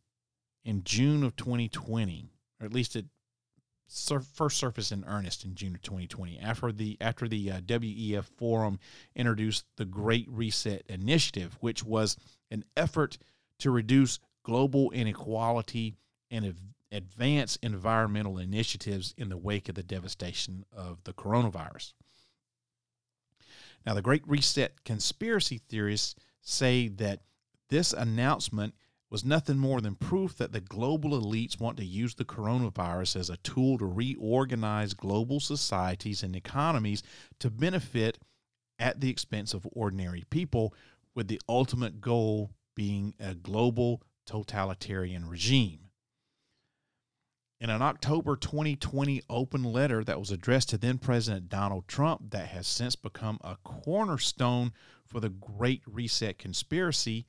in 0.64 0.84
June 0.84 1.24
of 1.24 1.34
2020, 1.34 2.30
or 2.60 2.66
at 2.66 2.72
least 2.72 2.94
it 2.94 3.06
sur- 3.86 4.20
first 4.20 4.58
surfaced 4.58 4.92
in 4.92 5.04
earnest 5.04 5.44
in 5.44 5.54
June 5.54 5.74
of 5.74 5.82
2020 5.82 6.38
after 6.38 6.72
the 6.72 6.96
after 7.00 7.28
the 7.28 7.50
uh, 7.50 7.60
WEF 7.60 8.24
forum 8.36 8.78
introduced 9.14 9.64
the 9.76 9.84
Great 9.84 10.26
Reset 10.28 10.84
Initiative, 10.88 11.56
which 11.60 11.84
was 11.84 12.16
an 12.50 12.64
effort 12.76 13.18
to 13.58 13.70
reduce 13.70 14.18
global 14.42 14.90
inequality 14.90 15.96
and 16.30 16.46
ev- 16.46 16.60
advance 16.92 17.56
environmental 17.62 18.38
initiatives 18.38 19.14
in 19.16 19.28
the 19.28 19.36
wake 19.36 19.68
of 19.68 19.74
the 19.74 19.82
devastation 19.82 20.64
of 20.72 21.02
the 21.04 21.12
coronavirus. 21.12 21.92
Now, 23.84 23.94
the 23.94 24.02
Great 24.02 24.26
Reset 24.26 24.84
conspiracy 24.84 25.58
theorists 25.58 26.16
say 26.40 26.88
that 26.88 27.20
this 27.68 27.92
announcement 27.92 28.74
was 29.16 29.24
nothing 29.24 29.56
more 29.56 29.80
than 29.80 29.94
proof 29.94 30.36
that 30.36 30.52
the 30.52 30.60
global 30.60 31.18
elites 31.18 31.58
want 31.58 31.78
to 31.78 31.84
use 31.86 32.14
the 32.16 32.24
coronavirus 32.26 33.16
as 33.16 33.30
a 33.30 33.38
tool 33.38 33.78
to 33.78 33.86
reorganize 33.86 34.92
global 34.92 35.40
societies 35.40 36.22
and 36.22 36.36
economies 36.36 37.02
to 37.40 37.48
benefit 37.48 38.18
at 38.78 39.00
the 39.00 39.08
expense 39.08 39.54
of 39.54 39.66
ordinary 39.72 40.24
people, 40.28 40.74
with 41.14 41.28
the 41.28 41.40
ultimate 41.48 41.98
goal 41.98 42.50
being 42.74 43.14
a 43.18 43.34
global 43.34 44.02
totalitarian 44.26 45.26
regime. 45.26 45.88
In 47.58 47.70
an 47.70 47.80
October 47.80 48.36
2020 48.36 49.22
open 49.30 49.64
letter 49.64 50.04
that 50.04 50.18
was 50.20 50.30
addressed 50.30 50.68
to 50.68 50.76
then 50.76 50.98
President 50.98 51.48
Donald 51.48 51.88
Trump, 51.88 52.32
that 52.32 52.48
has 52.48 52.66
since 52.66 52.96
become 52.96 53.38
a 53.40 53.56
cornerstone 53.64 54.74
for 55.06 55.20
the 55.20 55.30
Great 55.30 55.80
Reset 55.86 56.36
conspiracy, 56.36 57.24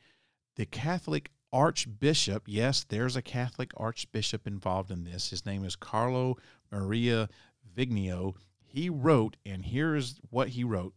the 0.57 0.65
Catholic 0.65 1.31
Archbishop, 1.54 2.43
yes, 2.45 2.84
there's 2.84 3.16
a 3.16 3.22
Catholic 3.22 3.72
Archbishop 3.78 4.45
involved 4.45 4.91
in 4.91 5.04
this. 5.04 5.30
His 5.30 5.45
name 5.45 5.64
is 5.64 5.76
Carlo 5.76 6.38
Maria 6.72 7.30
Viganò. 7.76 8.36
He 8.66 8.89
wrote, 8.89 9.38
and 9.45 9.66
here 9.66 9.95
is 9.95 10.20
what 10.30 10.50
he 10.50 10.64
wrote 10.64 10.93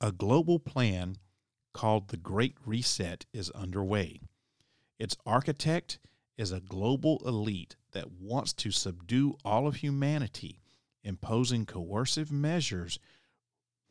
A 0.00 0.12
global 0.12 0.58
plan 0.58 1.16
called 1.72 2.08
the 2.08 2.16
Great 2.16 2.54
Reset 2.64 3.26
is 3.32 3.50
underway. 3.50 4.20
Its 4.98 5.16
architect 5.26 5.98
is 6.38 6.52
a 6.52 6.60
global 6.60 7.22
elite 7.26 7.76
that 7.92 8.12
wants 8.12 8.52
to 8.52 8.70
subdue 8.70 9.36
all 9.44 9.66
of 9.66 9.76
humanity, 9.76 10.60
imposing 11.02 11.66
coercive 11.66 12.30
measures 12.30 12.98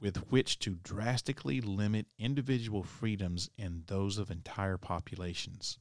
with 0.04 0.18
which 0.30 0.60
to 0.60 0.76
drastically 0.84 1.62
limit 1.62 2.06
individual 2.20 2.84
freedoms 2.84 3.50
and 3.58 3.88
those 3.88 4.18
of 4.18 4.30
entire 4.30 4.78
populations. 4.78 5.80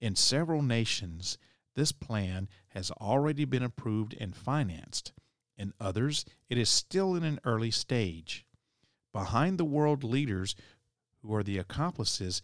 In 0.00 0.16
several 0.16 0.62
nations, 0.62 1.36
this 1.76 1.92
plan 1.92 2.48
has 2.68 2.90
already 2.92 3.44
been 3.44 3.62
approved 3.62 4.16
and 4.18 4.34
financed. 4.34 5.12
In 5.58 5.74
others, 5.78 6.24
it 6.48 6.56
is 6.56 6.70
still 6.70 7.14
in 7.14 7.22
an 7.22 7.38
early 7.44 7.70
stage. 7.70 8.46
Behind 9.12 9.58
the 9.58 9.64
world 9.66 10.02
leaders 10.02 10.56
who 11.20 11.34
are 11.34 11.42
the 11.42 11.58
accomplices 11.58 12.40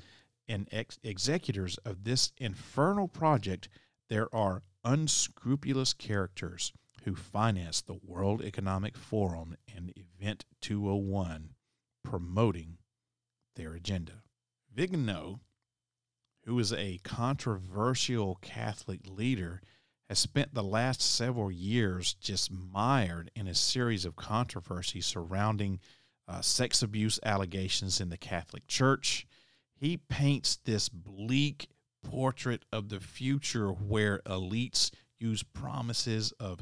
and 0.46 0.68
ex- 0.70 0.98
executors 1.02 1.78
of 1.78 2.04
this 2.04 2.30
infernal 2.36 3.08
project, 3.08 3.70
there 4.10 4.32
are 4.34 4.64
unscrupulous 4.84 5.94
characters 5.94 6.74
who 7.04 7.14
financed 7.14 7.86
the 7.86 7.98
World 8.04 8.42
Economic 8.42 8.96
Forum 8.96 9.56
and 9.74 9.92
Event 9.96 10.44
201, 10.60 11.54
promoting 12.04 12.78
their 13.56 13.74
agenda. 13.74 14.22
Viganò, 14.74 15.40
who 16.44 16.58
is 16.58 16.72
a 16.72 17.00
controversial 17.02 18.38
Catholic 18.40 19.00
leader, 19.08 19.60
has 20.08 20.18
spent 20.18 20.54
the 20.54 20.62
last 20.62 21.00
several 21.00 21.50
years 21.50 22.14
just 22.14 22.50
mired 22.50 23.30
in 23.36 23.46
a 23.46 23.54
series 23.54 24.04
of 24.04 24.16
controversies 24.16 25.06
surrounding 25.06 25.78
uh, 26.26 26.40
sex 26.40 26.82
abuse 26.82 27.18
allegations 27.24 28.00
in 28.00 28.08
the 28.08 28.16
Catholic 28.16 28.66
Church. 28.66 29.26
He 29.74 29.96
paints 29.96 30.56
this 30.64 30.88
bleak 30.88 31.68
portrait 32.02 32.64
of 32.72 32.88
the 32.88 33.00
future 33.00 33.68
where 33.68 34.20
elites 34.26 34.90
use 35.18 35.42
promises 35.42 36.32
of 36.40 36.60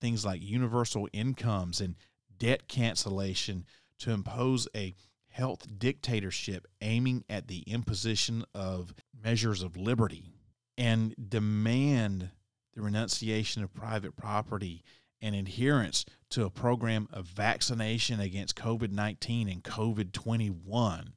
things 0.00 0.24
like 0.24 0.42
universal 0.42 1.08
incomes 1.12 1.80
and 1.80 1.96
debt 2.38 2.68
cancellation 2.68 3.64
to 3.98 4.12
impose 4.12 4.68
a 4.74 4.94
health 5.28 5.66
dictatorship 5.78 6.66
aiming 6.80 7.24
at 7.28 7.48
the 7.48 7.60
imposition 7.60 8.44
of 8.54 8.94
measures 9.22 9.62
of 9.62 9.76
liberty 9.76 10.32
and 10.76 11.14
demand 11.28 12.30
the 12.74 12.82
renunciation 12.82 13.62
of 13.62 13.74
private 13.74 14.16
property 14.16 14.82
and 15.20 15.34
adherence 15.34 16.04
to 16.30 16.44
a 16.44 16.50
program 16.50 17.08
of 17.12 17.24
vaccination 17.26 18.20
against 18.20 18.56
COVID 18.56 18.92
19 18.92 19.48
and 19.48 19.64
COVID 19.64 20.12
21, 20.12 21.12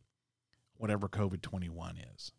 whatever 0.78 1.08
COVID 1.08 1.42
21 1.42 2.00
is. 2.16 2.32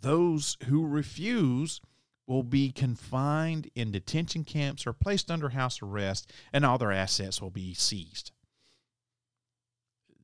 Those 0.00 0.56
who 0.66 0.86
refuse 0.86 1.80
will 2.26 2.42
be 2.42 2.70
confined 2.70 3.70
in 3.74 3.92
detention 3.92 4.44
camps 4.44 4.86
or 4.86 4.92
placed 4.92 5.30
under 5.30 5.50
house 5.50 5.82
arrest, 5.82 6.32
and 6.52 6.64
all 6.64 6.78
their 6.78 6.92
assets 6.92 7.40
will 7.40 7.50
be 7.50 7.74
seized. 7.74 8.32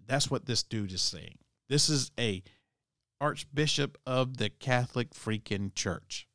That's 0.07 0.31
what 0.31 0.47
this 0.47 0.63
dude 0.63 0.93
is 0.93 1.03
saying. 1.03 1.39
This 1.69 1.89
is 1.89 2.11
a 2.19 2.43
archbishop 3.21 3.99
of 4.07 4.39
the 4.39 4.49
Catholic 4.49 5.11
freaking 5.11 5.75
church, 5.75 6.27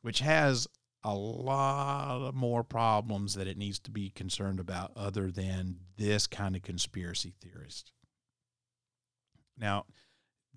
which 0.00 0.20
has 0.20 0.68
a 1.02 1.14
lot 1.14 2.32
more 2.34 2.64
problems 2.64 3.34
that 3.34 3.46
it 3.46 3.58
needs 3.58 3.78
to 3.80 3.90
be 3.90 4.08
concerned 4.08 4.58
about 4.58 4.92
other 4.96 5.30
than 5.30 5.76
this 5.98 6.26
kind 6.26 6.56
of 6.56 6.62
conspiracy 6.62 7.34
theorist. 7.42 7.92
Now, 9.58 9.84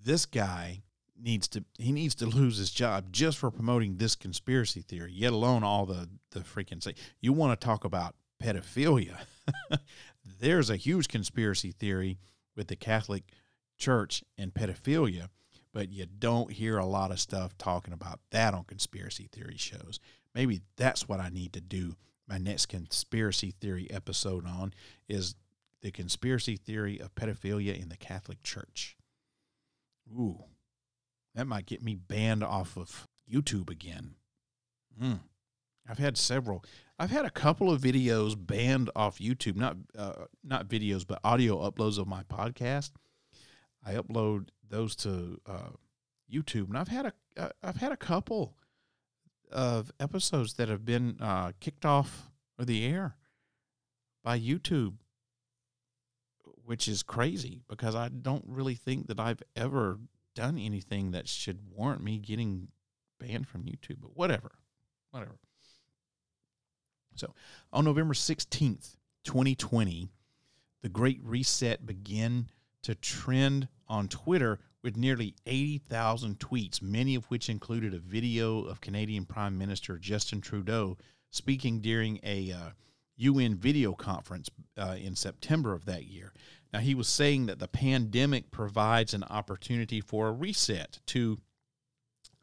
this 0.02 0.24
guy 0.24 0.84
needs 1.20 1.48
to 1.48 1.64
he 1.78 1.92
needs 1.92 2.14
to 2.16 2.26
lose 2.26 2.58
his 2.58 2.70
job 2.70 3.12
just 3.12 3.38
for 3.38 3.50
promoting 3.50 3.96
this 3.96 4.14
conspiracy 4.14 4.82
theory, 4.82 5.12
yet 5.12 5.32
alone 5.32 5.64
all 5.64 5.86
the 5.86 6.08
the 6.30 6.40
freaking 6.40 6.82
say. 6.82 6.94
You 7.20 7.32
want 7.32 7.58
to 7.58 7.64
talk 7.64 7.84
about 7.84 8.14
pedophilia? 8.42 9.16
There's 10.40 10.70
a 10.70 10.76
huge 10.76 11.08
conspiracy 11.08 11.72
theory 11.72 12.18
with 12.56 12.68
the 12.68 12.76
Catholic 12.76 13.24
Church 13.76 14.22
and 14.36 14.52
pedophilia, 14.52 15.28
but 15.72 15.90
you 15.90 16.06
don't 16.06 16.52
hear 16.52 16.78
a 16.78 16.86
lot 16.86 17.10
of 17.10 17.20
stuff 17.20 17.56
talking 17.58 17.94
about 17.94 18.20
that 18.30 18.54
on 18.54 18.64
conspiracy 18.64 19.28
theory 19.32 19.56
shows. 19.56 20.00
Maybe 20.34 20.60
that's 20.76 21.08
what 21.08 21.20
I 21.20 21.30
need 21.30 21.52
to 21.54 21.60
do 21.60 21.96
my 22.28 22.38
next 22.38 22.66
conspiracy 22.66 23.52
theory 23.58 23.90
episode 23.90 24.46
on 24.46 24.74
is 25.08 25.34
the 25.80 25.90
conspiracy 25.90 26.56
theory 26.56 26.98
of 26.98 27.14
pedophilia 27.14 27.80
in 27.80 27.88
the 27.88 27.96
Catholic 27.96 28.42
Church. 28.42 28.96
Ooh, 30.12 30.44
that 31.38 31.46
might 31.46 31.66
get 31.66 31.84
me 31.84 31.94
banned 31.94 32.42
off 32.42 32.76
of 32.76 33.06
YouTube 33.32 33.70
again. 33.70 34.16
Mm. 35.00 35.20
I've 35.88 35.98
had 35.98 36.18
several. 36.18 36.64
I've 36.98 37.12
had 37.12 37.24
a 37.24 37.30
couple 37.30 37.70
of 37.70 37.80
videos 37.80 38.34
banned 38.36 38.90
off 38.96 39.20
YouTube. 39.20 39.54
Not 39.54 39.76
uh, 39.96 40.24
not 40.42 40.66
videos, 40.66 41.06
but 41.06 41.20
audio 41.22 41.58
uploads 41.58 41.96
of 41.96 42.08
my 42.08 42.24
podcast. 42.24 42.90
I 43.86 43.94
upload 43.94 44.48
those 44.68 44.96
to 44.96 45.40
uh, 45.46 45.70
YouTube, 46.28 46.70
and 46.70 46.76
I've 46.76 46.88
had 46.88 47.06
a 47.06 47.12
uh, 47.36 47.50
I've 47.62 47.76
had 47.76 47.92
a 47.92 47.96
couple 47.96 48.56
of 49.52 49.92
episodes 50.00 50.54
that 50.54 50.68
have 50.68 50.84
been 50.84 51.18
uh, 51.20 51.52
kicked 51.60 51.86
off 51.86 52.32
of 52.58 52.66
the 52.66 52.84
air 52.84 53.14
by 54.24 54.40
YouTube 54.40 54.94
which 56.64 56.86
is 56.86 57.02
crazy 57.02 57.62
because 57.66 57.94
I 57.94 58.10
don't 58.10 58.44
really 58.46 58.74
think 58.74 59.06
that 59.06 59.18
I've 59.18 59.42
ever 59.56 59.98
done 60.38 60.56
anything 60.56 61.10
that 61.10 61.26
should 61.26 61.58
warrant 61.74 62.00
me 62.00 62.16
getting 62.16 62.68
banned 63.18 63.48
from 63.48 63.64
YouTube, 63.64 63.96
but 64.00 64.16
whatever. 64.16 64.52
Whatever. 65.10 65.36
So, 67.16 67.34
on 67.72 67.84
November 67.84 68.14
16th, 68.14 68.94
2020, 69.24 70.08
the 70.80 70.88
Great 70.88 71.18
Reset 71.24 71.84
began 71.84 72.46
to 72.84 72.94
trend 72.94 73.66
on 73.88 74.06
Twitter 74.06 74.60
with 74.84 74.96
nearly 74.96 75.34
80,000 75.44 76.38
tweets, 76.38 76.80
many 76.80 77.16
of 77.16 77.24
which 77.24 77.48
included 77.48 77.92
a 77.92 77.98
video 77.98 78.62
of 78.62 78.80
Canadian 78.80 79.24
Prime 79.26 79.58
Minister 79.58 79.98
Justin 79.98 80.40
Trudeau 80.40 80.96
speaking 81.30 81.80
during 81.80 82.20
a 82.22 82.52
uh, 82.52 82.70
UN 83.16 83.56
video 83.56 83.92
conference 83.92 84.48
uh, 84.76 84.94
in 84.96 85.16
September 85.16 85.74
of 85.74 85.84
that 85.86 86.04
year. 86.04 86.32
Now, 86.72 86.80
he 86.80 86.94
was 86.94 87.08
saying 87.08 87.46
that 87.46 87.58
the 87.58 87.68
pandemic 87.68 88.50
provides 88.50 89.14
an 89.14 89.24
opportunity 89.24 90.00
for 90.00 90.28
a 90.28 90.32
reset 90.32 91.00
to 91.06 91.38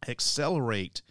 accelerate 0.08 1.02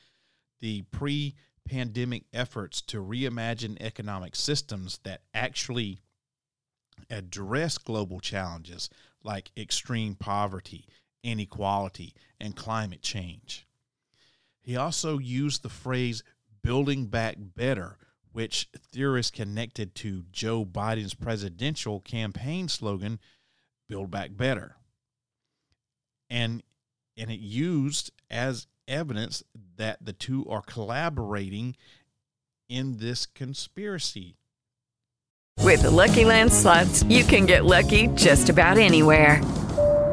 the 0.61 0.83
pre 0.91 1.35
pandemic 1.69 2.25
efforts 2.33 2.83
to 2.83 3.03
reimagine 3.03 3.81
economic 3.81 4.37
systems 4.37 5.01
that 5.05 5.23
actually 5.33 6.01
address 7.11 7.79
global 7.79 8.21
challenges 8.21 8.91
like 9.23 9.51
extreme 9.57 10.15
poverty, 10.15 10.87
inequality, 11.23 12.15
and 12.41 12.55
climate 12.55 13.03
change. 13.03 13.67
He 14.61 14.77
also 14.77 15.19
used 15.19 15.63
the 15.63 15.69
phrase 15.69 16.23
building 16.63 17.07
back 17.07 17.37
better, 17.39 17.99
which 18.35 18.69
theorists 18.91 19.31
connected 19.31 19.95
to 19.95 20.25
Joe 20.33 20.65
Biden's 20.65 21.15
presidential 21.15 22.01
campaign 22.01 22.69
slogan, 22.69 23.21
Build 23.89 24.11
Back 24.11 24.37
Better. 24.37 24.75
And, 26.29 26.65
and 27.17 27.31
it 27.31 27.39
used 27.39 28.11
as 28.29 28.67
evidence 28.89 29.45
that 29.77 30.05
the 30.05 30.13
two 30.13 30.45
are 30.51 30.63
collaborating 30.63 31.77
in 32.69 32.97
this 32.97 33.25
conspiracy. 33.25 34.35
With 35.61 35.83
the 35.83 35.93
Lucky 35.93 36.25
Land 36.25 36.53
slots, 36.53 37.05
you 37.05 37.23
can 37.23 37.47
get 37.47 37.65
lucky 37.65 38.09
just 38.09 38.49
about 38.49 38.79
anywhere. 38.79 39.41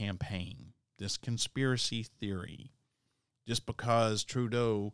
Campaign. 0.00 0.72
This 0.98 1.16
conspiracy 1.16 2.02
theory. 2.02 2.72
Just 3.46 3.66
because 3.66 4.24
Trudeau 4.24 4.92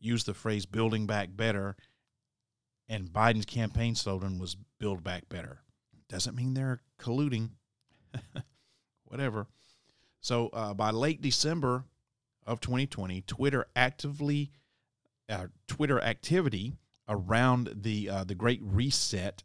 used 0.00 0.26
the 0.26 0.34
phrase 0.34 0.66
building 0.66 1.06
back 1.06 1.28
better 1.36 1.76
and 2.88 3.12
Biden's 3.12 3.44
campaign 3.44 3.94
slogan 3.94 4.38
was 4.38 4.56
build 4.78 5.04
back 5.04 5.28
better. 5.28 5.60
Doesn't 6.08 6.34
mean 6.34 6.54
they're 6.54 6.80
colluding. 6.98 7.50
Whatever. 9.04 9.46
So 10.20 10.48
uh, 10.48 10.74
by 10.74 10.90
late 10.90 11.22
December 11.22 11.84
of 12.46 12.60
2020, 12.60 13.22
Twitter 13.22 13.66
actively 13.76 14.50
uh, 15.28 15.46
Twitter 15.66 16.00
activity 16.00 16.74
around 17.08 17.70
the 17.82 18.08
uh, 18.08 18.24
the 18.24 18.34
Great 18.34 18.60
Reset 18.62 19.42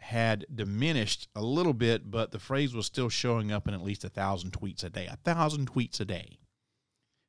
had 0.00 0.46
diminished 0.54 1.28
a 1.34 1.42
little 1.42 1.74
bit, 1.74 2.10
but 2.10 2.30
the 2.30 2.38
phrase 2.38 2.74
was 2.74 2.86
still 2.86 3.08
showing 3.08 3.52
up 3.52 3.66
in 3.68 3.74
at 3.74 3.82
least 3.82 4.04
a 4.04 4.08
thousand 4.08 4.52
tweets 4.52 4.84
a 4.84 4.90
day. 4.90 5.06
A 5.06 5.16
thousand 5.16 5.70
tweets 5.70 6.00
a 6.00 6.04
day. 6.04 6.38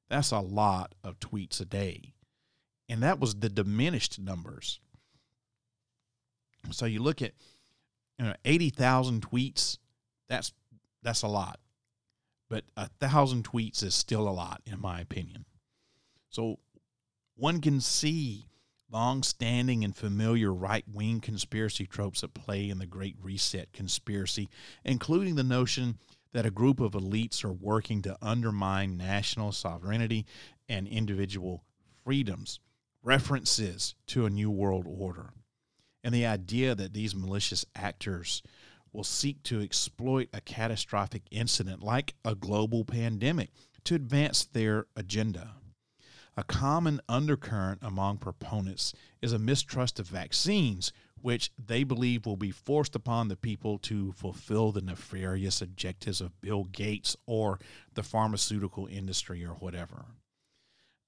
That's 0.10 0.32
a 0.32 0.40
lot 0.40 0.96
of 1.04 1.20
tweets 1.20 1.62
a 1.62 1.66
day, 1.66 2.14
and 2.88 3.04
that 3.04 3.20
was 3.20 3.36
the 3.36 3.50
diminished 3.50 4.20
numbers. 4.20 4.80
So 6.72 6.86
you 6.86 7.02
look 7.02 7.22
at 7.22 7.34
you 8.18 8.26
know 8.26 8.34
eighty 8.46 8.70
thousand 8.70 9.28
tweets. 9.30 9.78
That's 10.28 10.52
that's 11.04 11.22
a 11.22 11.28
lot 11.28 11.60
but 12.50 12.64
a 12.76 12.88
thousand 13.00 13.48
tweets 13.48 13.84
is 13.84 13.94
still 13.94 14.28
a 14.28 14.32
lot, 14.32 14.62
in 14.66 14.82
my 14.82 15.00
opinion. 15.00 15.46
So 16.30 16.60
one 17.36 17.62
can 17.62 17.80
see 17.80 18.49
long 18.92 19.24
standing 19.24 19.84
and 19.84 19.96
familiar 19.96 20.54
right 20.54 20.86
wing 20.92 21.20
conspiracy 21.20 21.86
tropes 21.86 22.24
at 22.24 22.34
play 22.34 22.70
in 22.70 22.80
the 22.80 22.86
Great 22.86 23.16
Reset 23.22 23.72
conspiracy, 23.72 24.50
including 24.84 25.36
the 25.36 25.44
notion 25.44 25.98
that 26.34 26.46
a 26.46 26.52
group 26.52 26.80
of 26.80 26.94
elites 26.94 27.44
are 27.44 27.54
working 27.54 28.02
to 28.04 28.18
undermine 28.22 28.98
national 28.98 29.52
sovereignty 29.52 30.26
and 30.68 30.88
individual 30.88 31.64
freedoms, 32.04 32.60
references 33.04 33.96
to 34.08 34.26
a 34.26 34.30
new 34.30 34.50
world 34.50 34.86
order, 34.88 35.34
and 36.04 36.14
the 36.14 36.26
idea 36.26 36.76
that 36.76 36.94
these 36.94 37.16
malicious 37.16 37.66
actors 37.76 38.42
will 38.92 39.04
seek 39.04 39.42
to 39.44 39.62
exploit 39.62 40.30
a 40.34 40.42
catastrophic 40.42 41.24
incident 41.32 41.84
like 41.84 42.16
a 42.26 42.36
global 42.36 42.84
pandemic 42.84 43.52
to 43.84 43.96
advance 43.96 44.46
their 44.46 44.86
agenda. 44.96 45.56
A 46.40 46.44
common 46.46 47.02
undercurrent 47.10 47.80
among 47.82 48.20
proponents 48.20 48.94
is 49.22 49.34
a 49.34 49.38
mistrust 49.38 50.00
of 50.00 50.08
vaccines, 50.08 50.94
which 51.22 51.52
they 51.58 51.84
believe 51.84 52.26
will 52.26 52.38
be 52.38 52.50
forced 52.50 52.96
upon 52.96 53.28
the 53.28 53.36
people 53.36 53.78
to 53.80 54.14
fulfill 54.14 54.72
the 54.72 54.80
nefarious 54.80 55.62
objectives 55.62 56.22
of 56.22 56.40
Bill 56.40 56.64
Gates 56.64 57.18
or 57.26 57.60
the 57.94 58.04
pharmaceutical 58.04 58.88
industry 58.88 59.44
or 59.44 59.56
whatever. 59.56 60.06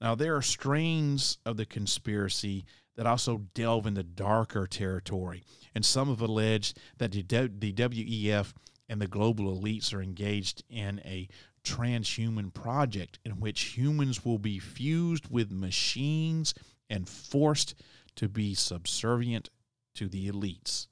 Now, 0.01 0.15
there 0.15 0.36
are 0.36 0.41
strains 0.41 1.38
of 1.45 1.55
the 1.55 1.65
conspiracy 1.65 2.65
that 2.97 3.07
also 3.07 3.45
delve 3.53 3.88
into 3.88 4.03
darker 4.03 4.67
territory, 4.67 5.45
and 5.73 5.86
some 5.86 6.09
have 6.09 6.19
alleged 6.19 6.77
that 6.97 7.13
the, 7.13 7.23
WEF 7.23 8.53
and 8.89 9.01
the 9.01 9.07
global 9.07 9.57
elites 9.57 9.93
are 9.93 10.01
engaged 10.01 10.65
in 10.69 10.99
a 11.05 11.29
transhuman 11.64 12.53
project 12.53 13.20
in 13.26 13.39
which 13.39 13.78
humans 13.78 14.26
will 14.26 14.39
be 14.39 14.59
fused 14.59 15.28
with 15.30 15.51
machines 15.51 16.53
and 16.89 17.07
forced 17.07 17.76
to 18.16 18.28
be 18.28 18.53
subservient 18.53 19.49
to 19.95 20.07
the 20.07 20.30
elites. 20.30 20.88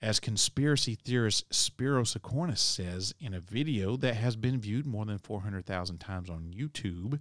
As 0.00 0.20
conspiracy 0.20 0.94
theorist 0.94 1.52
Spiro 1.52 2.04
Skouras 2.04 2.58
says 2.58 3.14
in 3.18 3.34
a 3.34 3.40
video 3.40 3.96
that 3.96 4.14
has 4.14 4.36
been 4.36 4.60
viewed 4.60 4.86
more 4.86 5.04
than 5.04 5.18
400,000 5.18 5.98
times 5.98 6.30
on 6.30 6.52
YouTube, 6.56 7.20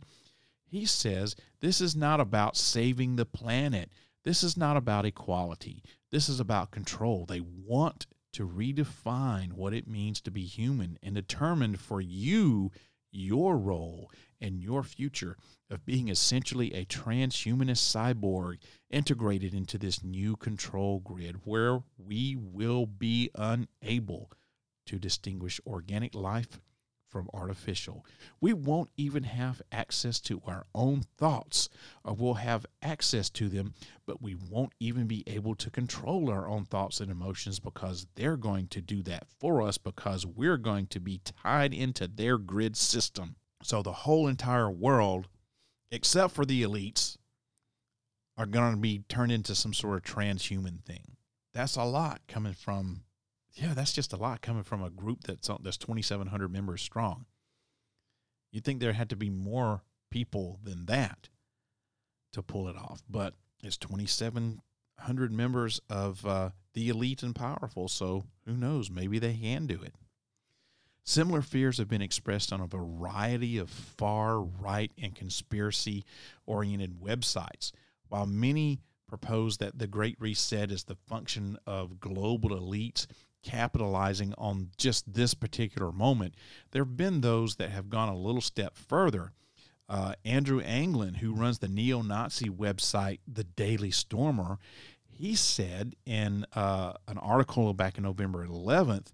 he 0.63 0.85
says 0.85 1.35
this 1.59 1.81
is 1.81 1.95
not 1.95 2.19
about 2.19 2.55
saving 2.55 3.15
the 3.15 3.25
planet. 3.25 3.91
This 4.23 4.43
is 4.43 4.57
not 4.57 4.77
about 4.77 5.05
equality. 5.05 5.81
This 6.11 6.29
is 6.29 6.39
about 6.39 6.71
control. 6.71 7.25
They 7.25 7.41
want 7.41 8.05
to 8.37 8.47
redefine 8.47 9.51
what 9.53 9.73
it 9.73 9.87
means 9.87 10.21
to 10.21 10.29
be 10.29 10.43
human 10.43 10.99
and 11.01 11.15
determine 11.15 11.75
for 11.75 11.99
you 11.99 12.69
your 13.11 13.57
role 13.57 14.11
and 14.39 14.61
your 14.61 14.83
future 14.83 15.35
of 15.71 15.83
being 15.87 16.07
essentially 16.07 16.71
a 16.71 16.85
transhumanist 16.85 17.81
cyborg 17.81 18.59
integrated 18.91 19.55
into 19.55 19.79
this 19.79 20.03
new 20.03 20.35
control 20.35 20.99
grid 20.99 21.35
where 21.45 21.79
we 21.97 22.35
will 22.39 22.85
be 22.85 23.27
unable 23.33 24.31
to 24.85 24.99
distinguish 24.99 25.59
organic 25.65 26.13
life 26.13 26.59
from 27.09 27.29
artificial. 27.33 28.05
We 28.39 28.53
won't 28.53 28.89
even 28.97 29.23
have 29.23 29.61
access 29.71 30.19
to 30.21 30.41
our 30.45 30.65
own 30.75 31.03
thoughts, 31.17 31.69
or 32.03 32.13
we'll 32.13 32.35
have 32.35 32.65
access 32.81 33.29
to 33.31 33.49
them, 33.49 33.73
but 34.05 34.21
we 34.21 34.35
won't 34.35 34.73
even 34.79 35.07
be 35.07 35.23
able 35.27 35.55
to 35.55 35.69
control 35.69 36.29
our 36.29 36.47
own 36.47 36.65
thoughts 36.65 36.99
and 36.99 37.11
emotions 37.11 37.59
because 37.59 38.07
they're 38.15 38.37
going 38.37 38.67
to 38.67 38.81
do 38.81 39.01
that 39.03 39.27
for 39.39 39.61
us 39.61 39.77
because 39.77 40.25
we're 40.25 40.57
going 40.57 40.87
to 40.87 40.99
be 40.99 41.21
tied 41.43 41.73
into 41.73 42.07
their 42.07 42.37
grid 42.37 42.75
system. 42.75 43.35
So 43.63 43.81
the 43.81 43.91
whole 43.91 44.27
entire 44.27 44.69
world, 44.69 45.27
except 45.91 46.33
for 46.33 46.45
the 46.45 46.63
elites, 46.63 47.17
are 48.37 48.45
going 48.45 48.75
to 48.75 48.79
be 48.79 49.03
turned 49.09 49.31
into 49.31 49.55
some 49.55 49.73
sort 49.73 49.97
of 49.97 50.03
transhuman 50.03 50.83
thing. 50.83 51.17
That's 51.53 51.75
a 51.75 51.83
lot 51.83 52.21
coming 52.27 52.53
from 52.53 53.01
yeah, 53.57 53.73
that's 53.73 53.93
just 53.93 54.13
a 54.13 54.17
lot 54.17 54.41
coming 54.41 54.63
from 54.63 54.83
a 54.83 54.89
group 54.89 55.23
that's 55.23 55.49
that's 55.61 55.77
2,700 55.77 56.51
members 56.51 56.81
strong. 56.81 57.25
You'd 58.51 58.63
think 58.63 58.79
there 58.79 58.93
had 58.93 59.09
to 59.09 59.15
be 59.15 59.29
more 59.29 59.83
people 60.11 60.59
than 60.63 60.85
that 60.85 61.29
to 62.33 62.41
pull 62.41 62.67
it 62.67 62.75
off, 62.75 63.01
but 63.09 63.33
it's 63.63 63.77
2,700 63.77 65.31
members 65.31 65.81
of 65.89 66.25
uh, 66.25 66.51
the 66.73 66.89
elite 66.89 67.23
and 67.23 67.35
powerful. 67.35 67.87
So 67.87 68.25
who 68.45 68.53
knows? 68.53 68.91
Maybe 68.91 69.19
they 69.19 69.33
can 69.33 69.65
do 69.65 69.81
it. 69.81 69.95
Similar 71.03 71.41
fears 71.41 71.77
have 71.77 71.87
been 71.87 72.01
expressed 72.01 72.51
on 72.53 72.61
a 72.61 72.67
variety 72.67 73.57
of 73.57 73.69
far 73.69 74.41
right 74.41 74.91
and 75.01 75.15
conspiracy 75.15 76.03
oriented 76.45 77.01
websites. 77.01 77.71
While 78.09 78.25
many 78.25 78.81
propose 79.07 79.57
that 79.57 79.79
the 79.79 79.87
Great 79.87 80.17
Reset 80.19 80.69
is 80.69 80.83
the 80.83 80.97
function 81.07 81.57
of 81.65 81.99
global 81.99 82.49
elites 82.49 83.07
capitalizing 83.47 84.33
on 84.37 84.69
just 84.77 85.13
this 85.13 85.33
particular 85.33 85.93
moment. 85.93 86.35
There 86.71 86.83
have 86.83 86.97
been 86.97 87.21
those 87.21 87.55
that 87.55 87.69
have 87.69 87.89
gone 87.89 88.09
a 88.09 88.17
little 88.17 88.41
step 88.41 88.75
further. 88.75 89.31
Uh, 89.87 90.15
Andrew 90.25 90.59
Anglin, 90.59 91.15
who 91.15 91.33
runs 91.33 91.59
the 91.59 91.69
neo 91.69 92.01
Nazi 92.01 92.49
website, 92.49 93.19
The 93.25 93.45
Daily 93.45 93.89
Stormer, 93.89 94.59
he 95.05 95.33
said 95.33 95.95
in 96.05 96.45
uh, 96.53 96.93
an 97.07 97.17
article 97.17 97.73
back 97.73 97.97
in 97.97 98.03
November 98.03 98.45
11th 98.45 99.07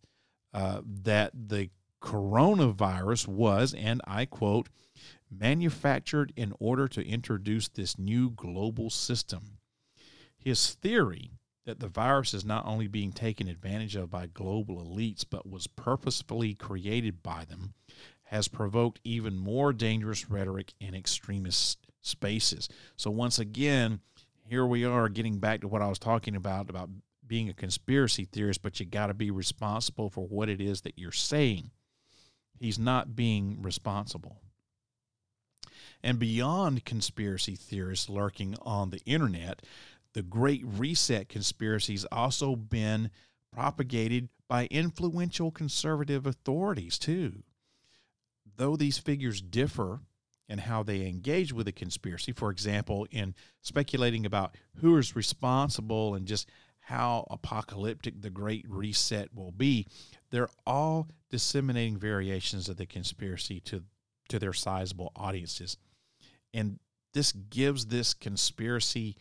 uh, 0.51 0.81
that 0.83 1.31
the 1.33 1.69
coronavirus 2.01 3.27
was, 3.27 3.75
and 3.75 4.01
I 4.07 4.25
quote, 4.25 4.67
manufactured 5.29 6.33
in 6.35 6.53
order 6.59 6.87
to 6.87 7.07
introduce 7.07 7.67
this 7.67 7.99
new 7.99 8.31
global 8.31 8.89
system. 8.89 9.59
His 10.35 10.73
theory 10.73 11.29
that 11.65 11.79
the 11.79 11.87
virus 11.87 12.33
is 12.33 12.43
not 12.43 12.65
only 12.65 12.87
being 12.87 13.11
taken 13.11 13.47
advantage 13.47 13.95
of 13.95 14.11
by 14.11 14.27
global 14.27 14.83
elites, 14.83 15.25
but 15.29 15.49
was 15.49 15.67
purposefully 15.67 16.53
created 16.53 17.23
by 17.23 17.45
them, 17.45 17.73
has 18.23 18.47
provoked 18.47 18.99
even 19.03 19.37
more 19.37 19.71
dangerous 19.71 20.29
rhetoric 20.29 20.73
in 20.79 20.93
extremist 20.93 21.79
spaces. 22.01 22.67
So, 22.97 23.11
once 23.11 23.39
again, 23.39 24.01
here 24.47 24.65
we 24.65 24.83
are 24.83 25.07
getting 25.09 25.37
back 25.37 25.61
to 25.61 25.67
what 25.67 25.81
I 25.81 25.87
was 25.87 25.99
talking 25.99 26.35
about 26.35 26.69
about 26.69 26.89
being 27.25 27.49
a 27.49 27.53
conspiracy 27.53 28.25
theorist, 28.25 28.61
but 28.61 28.79
you 28.79 28.85
got 28.85 29.07
to 29.07 29.13
be 29.13 29.31
responsible 29.31 30.09
for 30.09 30.25
what 30.25 30.49
it 30.49 30.59
is 30.59 30.81
that 30.81 30.99
you're 30.99 31.11
saying. 31.11 31.71
He's 32.59 32.77
not 32.77 33.15
being 33.15 33.61
responsible. 33.61 34.41
And 36.03 36.19
beyond 36.19 36.83
conspiracy 36.83 37.55
theorists 37.55 38.09
lurking 38.09 38.55
on 38.61 38.89
the 38.89 39.01
internet, 39.05 39.61
the 40.13 40.23
Great 40.23 40.63
Reset 40.65 41.27
conspiracy 41.27 41.93
has 41.93 42.05
also 42.11 42.55
been 42.55 43.09
propagated 43.51 44.29
by 44.47 44.67
influential 44.67 45.51
conservative 45.51 46.25
authorities, 46.25 46.97
too. 46.97 47.43
Though 48.55 48.75
these 48.75 48.97
figures 48.97 49.41
differ 49.41 50.01
in 50.47 50.59
how 50.59 50.83
they 50.83 51.07
engage 51.07 51.53
with 51.53 51.65
the 51.65 51.71
conspiracy, 51.71 52.31
for 52.31 52.51
example, 52.51 53.07
in 53.09 53.33
speculating 53.61 54.25
about 54.25 54.55
who 54.75 54.97
is 54.97 55.15
responsible 55.15 56.13
and 56.15 56.27
just 56.27 56.49
how 56.79 57.25
apocalyptic 57.31 58.21
the 58.21 58.29
Great 58.29 58.65
Reset 58.67 59.33
will 59.33 59.51
be, 59.51 59.87
they're 60.29 60.49
all 60.67 61.07
disseminating 61.29 61.97
variations 61.97 62.69
of 62.69 62.77
the 62.77 62.85
conspiracy 62.85 63.59
to, 63.61 63.83
to 64.29 64.37
their 64.37 64.53
sizable 64.53 65.11
audiences. 65.15 65.77
And 66.53 66.79
this 67.13 67.31
gives 67.31 67.85
this 67.85 68.13
conspiracy 68.13 69.15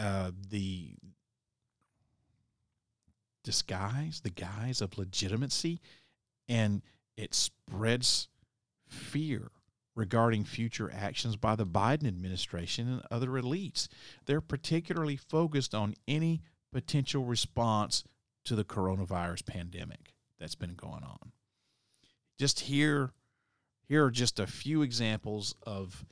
uh, 0.00 0.30
the 0.48 0.94
disguise, 3.44 4.20
the 4.22 4.30
guise 4.30 4.80
of 4.80 4.96
legitimacy, 4.96 5.80
and 6.48 6.82
it 7.16 7.34
spreads 7.34 8.28
fear 8.88 9.50
regarding 9.94 10.44
future 10.44 10.90
actions 10.90 11.36
by 11.36 11.54
the 11.54 11.66
Biden 11.66 12.06
administration 12.06 12.88
and 12.88 13.02
other 13.10 13.28
elites. 13.28 13.88
They're 14.24 14.40
particularly 14.40 15.16
focused 15.16 15.74
on 15.74 15.94
any 16.08 16.40
potential 16.72 17.24
response 17.24 18.02
to 18.44 18.56
the 18.56 18.64
coronavirus 18.64 19.44
pandemic 19.44 20.14
that's 20.38 20.54
been 20.54 20.74
going 20.74 21.04
on. 21.04 21.32
Just 22.38 22.60
here, 22.60 23.12
here 23.86 24.06
are 24.06 24.10
just 24.10 24.40
a 24.40 24.46
few 24.46 24.80
examples 24.80 25.54
of 25.66 26.06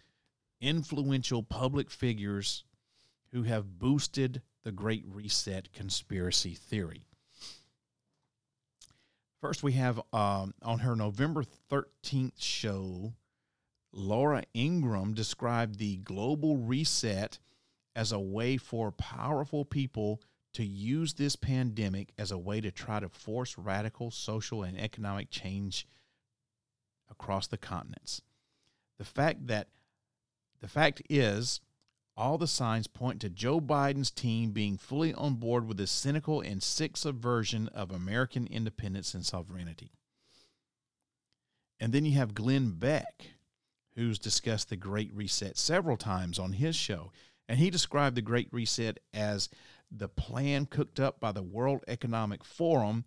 influential 0.61 1.43
public 1.43 1.91
figures 1.91 2.65
who 3.33 3.43
have 3.43 3.79
boosted 3.79 4.43
the 4.65 4.73
Great 4.73 5.05
Reset 5.07 5.73
conspiracy 5.73 6.55
theory. 6.55 7.07
First, 9.41 9.63
we 9.63 9.73
have 9.73 10.01
um, 10.13 10.55
on 10.63 10.81
her 10.81 10.97
November 10.97 11.45
13th 11.71 12.41
show, 12.41 13.13
Laura 13.93 14.43
Ingraham 14.55 15.15
described 15.15 15.79
the 15.79 15.97
global 15.99 16.57
reset 16.57 17.39
as 17.95 18.13
a 18.13 18.19
way 18.19 18.57
for 18.57 18.91
powerful 18.93 19.65
people 19.65 20.21
to 20.55 20.65
use 20.65 21.15
this 21.15 21.37
pandemic 21.37 22.13
as 22.19 22.31
a 22.31 22.39
way 22.39 22.61
to 22.61 22.71
try 22.71 22.99
to 22.99 23.09
force 23.09 23.57
radical 23.57 24.11
social 24.11 24.63
and 24.63 24.79
economic 24.79 25.31
change 25.31 25.87
across 27.11 27.47
the 27.47 27.57
continents. 27.57 28.23
The 28.99 29.05
fact 29.05 29.47
that 29.47 29.69
the 30.61 30.69
fact 30.69 31.03
is 31.09 31.61
all 32.19 32.37
the 32.37 32.49
signs 32.49 32.89
point 32.89 33.21
to 33.21 33.31
Joe 33.31 33.61
Biden's 33.61 34.11
team 34.11 34.51
being 34.51 34.77
fully 34.77 35.15
on 35.15 35.37
board 35.37 35.69
with 35.69 35.77
this 35.77 35.93
cynical 35.93 36.41
and 36.41 36.61
sick 36.61 36.97
subversion 36.97 37.69
of 37.69 37.93
American 37.93 38.47
independence 38.49 39.15
and 39.15 39.25
sovereignty. 39.25 39.93
And 41.79 41.93
then 41.93 42.05
you 42.05 42.13
have 42.19 42.35
Glenn 42.35 42.73
Beck, 42.73 43.29
who's 43.95 44.19
discussed 44.19 44.69
the 44.69 44.77
Great 44.77 45.15
Reset 45.15 45.57
several 45.57 45.97
times 45.97 46.41
on 46.41 46.55
his 46.55 46.75
show. 46.75 47.13
And 47.49 47.61
he 47.61 47.71
described 47.71 48.17
the 48.17 48.23
Great 48.23 48.49
Reset 48.53 48.99
as 49.15 49.49
the 49.91 50.09
plan 50.09 50.67
cooked 50.67 50.99
up 50.99 51.21
by 51.21 51.31
the 51.31 51.43
World 51.43 51.85
Economic 51.87 52.45
Forum 52.45 53.05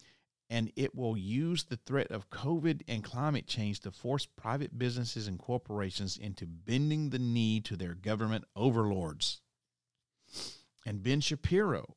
and 0.52 0.70
it 0.76 0.94
will 0.94 1.18
use 1.18 1.64
the 1.64 1.78
threat 1.78 2.12
of 2.12 2.30
COVID 2.30 2.82
and 2.86 3.06
climate 3.06 3.48
change 3.48 3.80
to 3.80 3.90
force 3.90 4.26
private 4.26 4.78
businesses 4.78 5.26
and 5.26 5.40
corporations 5.40 6.18
into 6.18 6.46
bending 6.46 7.10
the 7.10 7.20
knee 7.20 7.62
to 7.62 7.78
their 7.78 7.94
government 7.94 8.44
overlords. 8.54 9.40
And 10.86 11.02
Ben 11.02 11.22
Shapiro, 11.22 11.96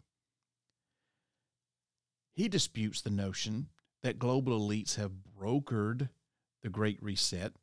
he 2.33 2.49
disputes 2.49 3.01
the 3.01 3.11
notion 3.11 3.71
that 4.05 4.21
global 4.21 4.61
elites 4.61 4.95
have 4.95 5.11
brokered 5.37 6.11
the 6.63 6.69
Great 6.69 7.03
Reset. 7.03 7.55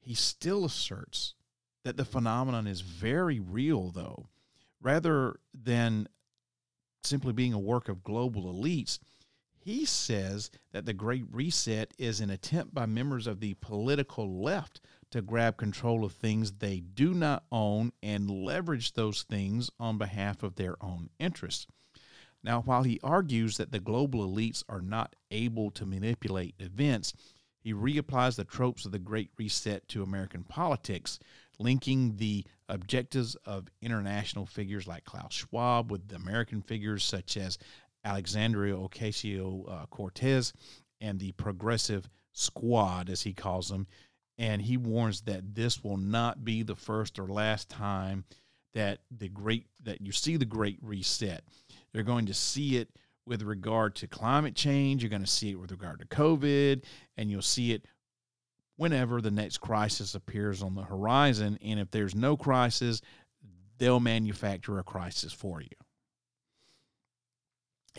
He 0.00 0.14
still 0.14 0.64
asserts 0.64 1.34
that 1.84 1.98
the 1.98 2.06
phenomenon 2.06 2.66
is 2.66 2.80
very 2.80 3.38
real, 3.38 3.90
though, 3.90 4.28
rather 4.80 5.40
than 5.52 6.08
simply 7.06 7.32
being 7.32 7.52
a 7.52 7.58
work 7.58 7.88
of 7.88 8.04
global 8.04 8.52
elites. 8.52 8.98
He 9.56 9.84
says 9.86 10.50
that 10.72 10.84
the 10.84 10.92
Great 10.92 11.24
Reset 11.30 11.94
is 11.98 12.20
an 12.20 12.28
attempt 12.30 12.74
by 12.74 12.86
members 12.86 13.26
of 13.26 13.40
the 13.40 13.54
political 13.54 14.42
left 14.42 14.80
to 15.10 15.22
grab 15.22 15.56
control 15.56 16.04
of 16.04 16.12
things 16.12 16.52
they 16.52 16.80
do 16.80 17.14
not 17.14 17.44
own 17.50 17.92
and 18.02 18.28
leverage 18.28 18.92
those 18.92 19.22
things 19.22 19.70
on 19.80 19.96
behalf 19.96 20.42
of 20.42 20.56
their 20.56 20.76
own 20.82 21.08
interests. 21.18 21.66
Now, 22.42 22.60
while 22.60 22.82
he 22.82 23.00
argues 23.02 23.56
that 23.56 23.72
the 23.72 23.80
global 23.80 24.28
elites 24.28 24.62
are 24.68 24.82
not 24.82 25.16
able 25.30 25.70
to 25.70 25.86
manipulate 25.86 26.54
events, 26.58 27.14
he 27.64 27.72
reapplies 27.72 28.36
the 28.36 28.44
tropes 28.44 28.84
of 28.84 28.92
the 28.92 28.98
Great 28.98 29.30
Reset 29.38 29.88
to 29.88 30.02
American 30.02 30.44
politics, 30.44 31.18
linking 31.58 32.16
the 32.16 32.44
objectives 32.68 33.36
of 33.46 33.68
international 33.80 34.44
figures 34.44 34.86
like 34.86 35.04
Klaus 35.04 35.32
Schwab 35.32 35.90
with 35.90 36.06
the 36.06 36.16
American 36.16 36.60
figures 36.60 37.02
such 37.02 37.38
as 37.38 37.58
Alexandria 38.04 38.74
Ocasio 38.74 39.88
Cortez 39.88 40.52
and 41.00 41.18
the 41.18 41.32
Progressive 41.32 42.08
Squad, 42.32 43.08
as 43.08 43.22
he 43.22 43.32
calls 43.32 43.68
them. 43.68 43.86
And 44.36 44.60
he 44.60 44.76
warns 44.76 45.22
that 45.22 45.54
this 45.54 45.82
will 45.82 45.96
not 45.96 46.44
be 46.44 46.62
the 46.62 46.76
first 46.76 47.18
or 47.18 47.28
last 47.28 47.70
time 47.70 48.24
that 48.74 48.98
the 49.10 49.28
great 49.28 49.66
that 49.84 50.00
you 50.02 50.12
see 50.12 50.36
the 50.36 50.44
great 50.44 50.78
reset. 50.82 51.44
You're 51.92 52.02
going 52.02 52.26
to 52.26 52.34
see 52.34 52.76
it 52.76 52.90
with 53.26 53.42
regard 53.42 53.94
to 53.96 54.06
climate 54.06 54.54
change. 54.54 55.02
You're 55.02 55.10
going 55.10 55.24
to 55.24 55.28
see 55.28 55.50
it 55.50 55.58
with 55.58 55.70
regard 55.70 56.00
to 56.00 56.06
COVID, 56.06 56.84
and 57.16 57.30
you'll 57.30 57.42
see 57.42 57.72
it 57.72 57.84
whenever 58.76 59.20
the 59.20 59.30
next 59.30 59.58
crisis 59.58 60.14
appears 60.14 60.62
on 60.62 60.74
the 60.74 60.82
horizon. 60.82 61.58
And 61.62 61.80
if 61.80 61.90
there's 61.90 62.14
no 62.14 62.36
crisis, 62.36 63.00
they'll 63.78 64.00
manufacture 64.00 64.78
a 64.78 64.84
crisis 64.84 65.32
for 65.32 65.60
you. 65.60 65.68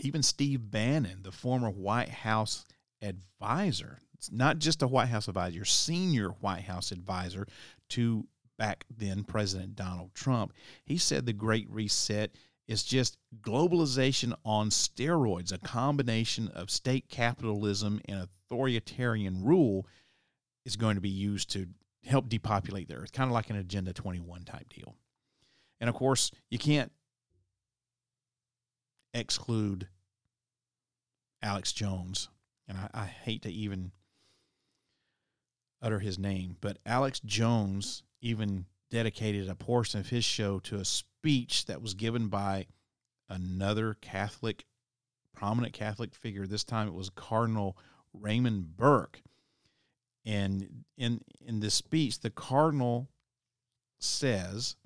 Even 0.00 0.22
Steve 0.22 0.70
Bannon, 0.70 1.22
the 1.22 1.32
former 1.32 1.70
White 1.70 2.10
House 2.10 2.66
advisor, 3.00 4.00
it's 4.14 4.30
not 4.30 4.58
just 4.58 4.82
a 4.82 4.86
White 4.86 5.08
House 5.08 5.28
advisor, 5.28 5.64
senior 5.64 6.28
White 6.40 6.64
House 6.64 6.92
advisor 6.92 7.46
to 7.90 8.26
back 8.58 8.84
then 8.94 9.24
President 9.24 9.74
Donald 9.76 10.14
Trump, 10.14 10.52
he 10.84 10.98
said 10.98 11.26
the 11.26 11.32
Great 11.32 11.68
Reset 11.70 12.34
is 12.68 12.82
just 12.82 13.16
globalization 13.40 14.34
on 14.44 14.70
steroids, 14.70 15.52
a 15.52 15.58
combination 15.58 16.48
of 16.48 16.70
state 16.70 17.08
capitalism 17.08 18.00
and 18.06 18.28
authoritarian 18.50 19.44
rule 19.44 19.86
is 20.64 20.76
going 20.76 20.96
to 20.96 21.00
be 21.00 21.08
used 21.08 21.50
to 21.50 21.66
help 22.04 22.28
depopulate 22.28 22.88
the 22.88 22.96
earth, 22.96 23.12
kind 23.12 23.28
of 23.28 23.34
like 23.34 23.50
an 23.50 23.56
Agenda 23.56 23.92
21 23.92 24.44
type 24.44 24.68
deal. 24.68 24.96
And 25.80 25.88
of 25.88 25.94
course, 25.94 26.30
you 26.50 26.58
can't 26.58 26.90
exclude 29.14 29.88
Alex 31.42 31.72
Jones. 31.72 32.28
And 32.68 32.78
I, 32.78 32.88
I 32.92 33.06
hate 33.06 33.42
to 33.42 33.50
even 33.50 33.92
utter 35.80 36.00
his 36.00 36.18
name, 36.18 36.56
but 36.60 36.78
Alex 36.84 37.20
Jones 37.20 38.02
even 38.20 38.66
dedicated 38.90 39.48
a 39.48 39.54
portion 39.54 40.00
of 40.00 40.08
his 40.08 40.24
show 40.24 40.58
to 40.60 40.76
a 40.76 40.84
speech 40.84 41.66
that 41.66 41.82
was 41.82 41.94
given 41.94 42.28
by 42.28 42.66
another 43.28 43.96
Catholic, 44.00 44.64
prominent 45.34 45.72
Catholic 45.72 46.14
figure. 46.14 46.46
This 46.46 46.64
time 46.64 46.88
it 46.88 46.94
was 46.94 47.10
Cardinal 47.10 47.76
Raymond 48.12 48.76
Burke. 48.76 49.22
And 50.24 50.84
in 50.96 51.20
in 51.44 51.60
this 51.60 51.74
speech, 51.74 52.20
the 52.20 52.30
cardinal 52.30 53.08
says 53.98 54.76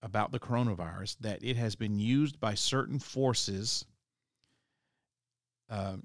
about 0.00 0.30
the 0.30 0.38
coronavirus 0.38 1.16
that 1.20 1.42
it 1.42 1.56
has 1.56 1.74
been 1.74 1.98
used 1.98 2.38
by 2.38 2.54
certain 2.54 2.98
forces 2.98 3.84
uh, 5.68 5.96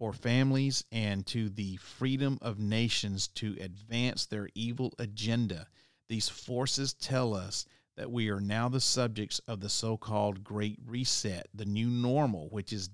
for 0.00 0.12
families 0.14 0.82
and 0.90 1.26
to 1.26 1.50
the 1.50 1.76
freedom 1.76 2.38
of 2.40 2.58
nations 2.58 3.28
to 3.28 3.54
advance 3.60 4.24
their 4.24 4.48
evil 4.54 4.94
agenda. 4.98 5.66
These 6.08 6.30
forces 6.30 6.94
tell 6.94 7.34
us 7.34 7.66
that 7.98 8.10
we 8.10 8.30
are 8.30 8.40
now 8.40 8.70
the 8.70 8.80
subjects 8.80 9.40
of 9.46 9.60
the 9.60 9.68
so 9.68 9.98
called 9.98 10.42
Great 10.42 10.78
Reset, 10.86 11.46
the 11.52 11.66
new 11.66 11.90
normal, 11.90 12.48
which 12.48 12.72
is 12.72 12.88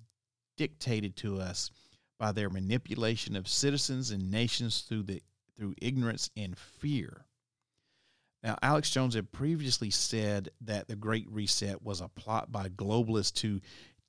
dictated 0.56 1.14
to 1.18 1.40
us 1.40 1.70
by 2.18 2.32
their 2.32 2.50
manipulation 2.50 3.36
of 3.36 3.46
citizens 3.46 4.10
and 4.10 4.28
nations 4.28 4.80
through 4.80 5.04
the 5.04 5.22
through 5.56 5.74
ignorance 5.80 6.28
and 6.36 6.58
fear. 6.58 7.24
Now, 8.42 8.58
Alex 8.62 8.90
Jones 8.90 9.14
had 9.14 9.30
previously 9.30 9.90
said 9.90 10.50
that 10.60 10.88
the 10.88 10.96
Great 10.96 11.30
Reset 11.30 11.82
was 11.82 12.00
a 12.00 12.08
plot 12.08 12.50
by 12.50 12.68
globalists 12.68 13.32
to 13.34 13.60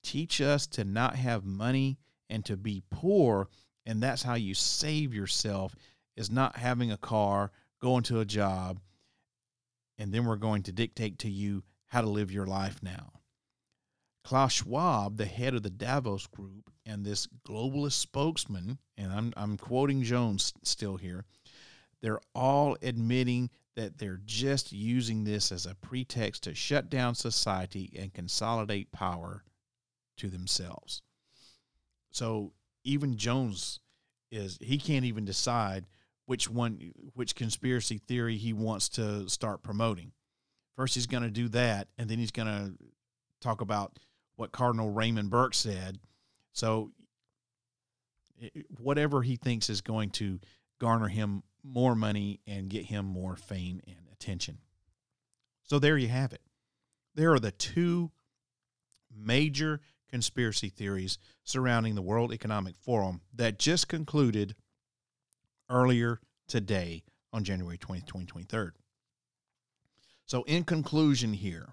teach 0.01 0.41
us 0.41 0.65
to 0.67 0.83
not 0.83 1.15
have 1.15 1.45
money 1.45 1.99
and 2.29 2.43
to 2.45 2.57
be 2.57 2.83
poor, 2.89 3.47
and 3.85 4.01
that's 4.01 4.23
how 4.23 4.35
you 4.35 4.53
save 4.53 5.13
yourself 5.13 5.75
is 6.15 6.31
not 6.31 6.57
having 6.57 6.91
a 6.91 6.97
car, 6.97 7.51
going 7.81 8.03
to 8.03 8.19
a 8.19 8.25
job, 8.25 8.79
and 9.97 10.11
then 10.11 10.25
we're 10.25 10.35
going 10.35 10.63
to 10.63 10.71
dictate 10.71 11.19
to 11.19 11.29
you 11.29 11.63
how 11.87 12.01
to 12.01 12.09
live 12.09 12.31
your 12.31 12.47
life 12.47 12.81
now. 12.81 13.11
Klaus 14.23 14.53
Schwab, 14.53 15.17
the 15.17 15.25
head 15.25 15.53
of 15.53 15.63
the 15.63 15.69
Davos 15.69 16.27
Group, 16.27 16.69
and 16.85 17.05
this 17.05 17.27
globalist 17.47 17.93
spokesman, 17.93 18.77
and 18.97 19.11
I'm, 19.13 19.33
I'm 19.37 19.57
quoting 19.57 20.03
Jones 20.03 20.53
still 20.63 20.97
here, 20.97 21.23
they're 22.01 22.19
all 22.35 22.77
admitting 22.81 23.49
that 23.75 23.99
they're 23.99 24.19
just 24.25 24.71
using 24.71 25.23
this 25.23 25.51
as 25.51 25.65
a 25.65 25.75
pretext 25.75 26.43
to 26.43 26.55
shut 26.55 26.89
down 26.89 27.15
society 27.15 27.91
and 27.97 28.13
consolidate 28.13 28.91
power 28.91 29.43
to 30.17 30.29
themselves. 30.29 31.01
So 32.11 32.53
even 32.83 33.17
Jones 33.17 33.79
is 34.31 34.57
he 34.61 34.77
can't 34.77 35.05
even 35.05 35.25
decide 35.25 35.85
which 36.25 36.49
one 36.49 36.91
which 37.13 37.35
conspiracy 37.35 37.97
theory 37.97 38.37
he 38.37 38.53
wants 38.53 38.89
to 38.89 39.29
start 39.29 39.63
promoting. 39.63 40.11
First 40.75 40.95
he's 40.95 41.07
going 41.07 41.23
to 41.23 41.29
do 41.29 41.47
that 41.49 41.87
and 41.97 42.09
then 42.09 42.19
he's 42.19 42.31
going 42.31 42.47
to 42.47 42.73
talk 43.41 43.61
about 43.61 43.97
what 44.35 44.51
Cardinal 44.51 44.91
Raymond 44.91 45.29
Burke 45.29 45.53
said. 45.53 45.99
So 46.53 46.91
whatever 48.79 49.21
he 49.21 49.35
thinks 49.35 49.69
is 49.69 49.81
going 49.81 50.11
to 50.11 50.39
garner 50.79 51.07
him 51.07 51.43
more 51.63 51.95
money 51.95 52.39
and 52.47 52.69
get 52.69 52.85
him 52.85 53.05
more 53.05 53.35
fame 53.35 53.81
and 53.87 53.97
attention. 54.11 54.59
So 55.63 55.79
there 55.79 55.97
you 55.97 56.07
have 56.07 56.33
it. 56.33 56.41
There 57.15 57.33
are 57.33 57.39
the 57.39 57.51
two 57.51 58.11
major 59.15 59.81
conspiracy 60.09 60.69
theories 60.69 61.17
surrounding 61.43 61.95
the 61.95 62.01
World 62.01 62.33
Economic 62.33 62.75
Forum 62.77 63.21
that 63.33 63.59
just 63.59 63.87
concluded 63.87 64.55
earlier 65.69 66.19
today 66.47 67.03
on 67.33 67.43
January 67.43 67.77
20th, 67.77 68.05
2023. 68.07 68.69
So, 70.25 70.43
in 70.43 70.63
conclusion, 70.63 71.33
here, 71.33 71.69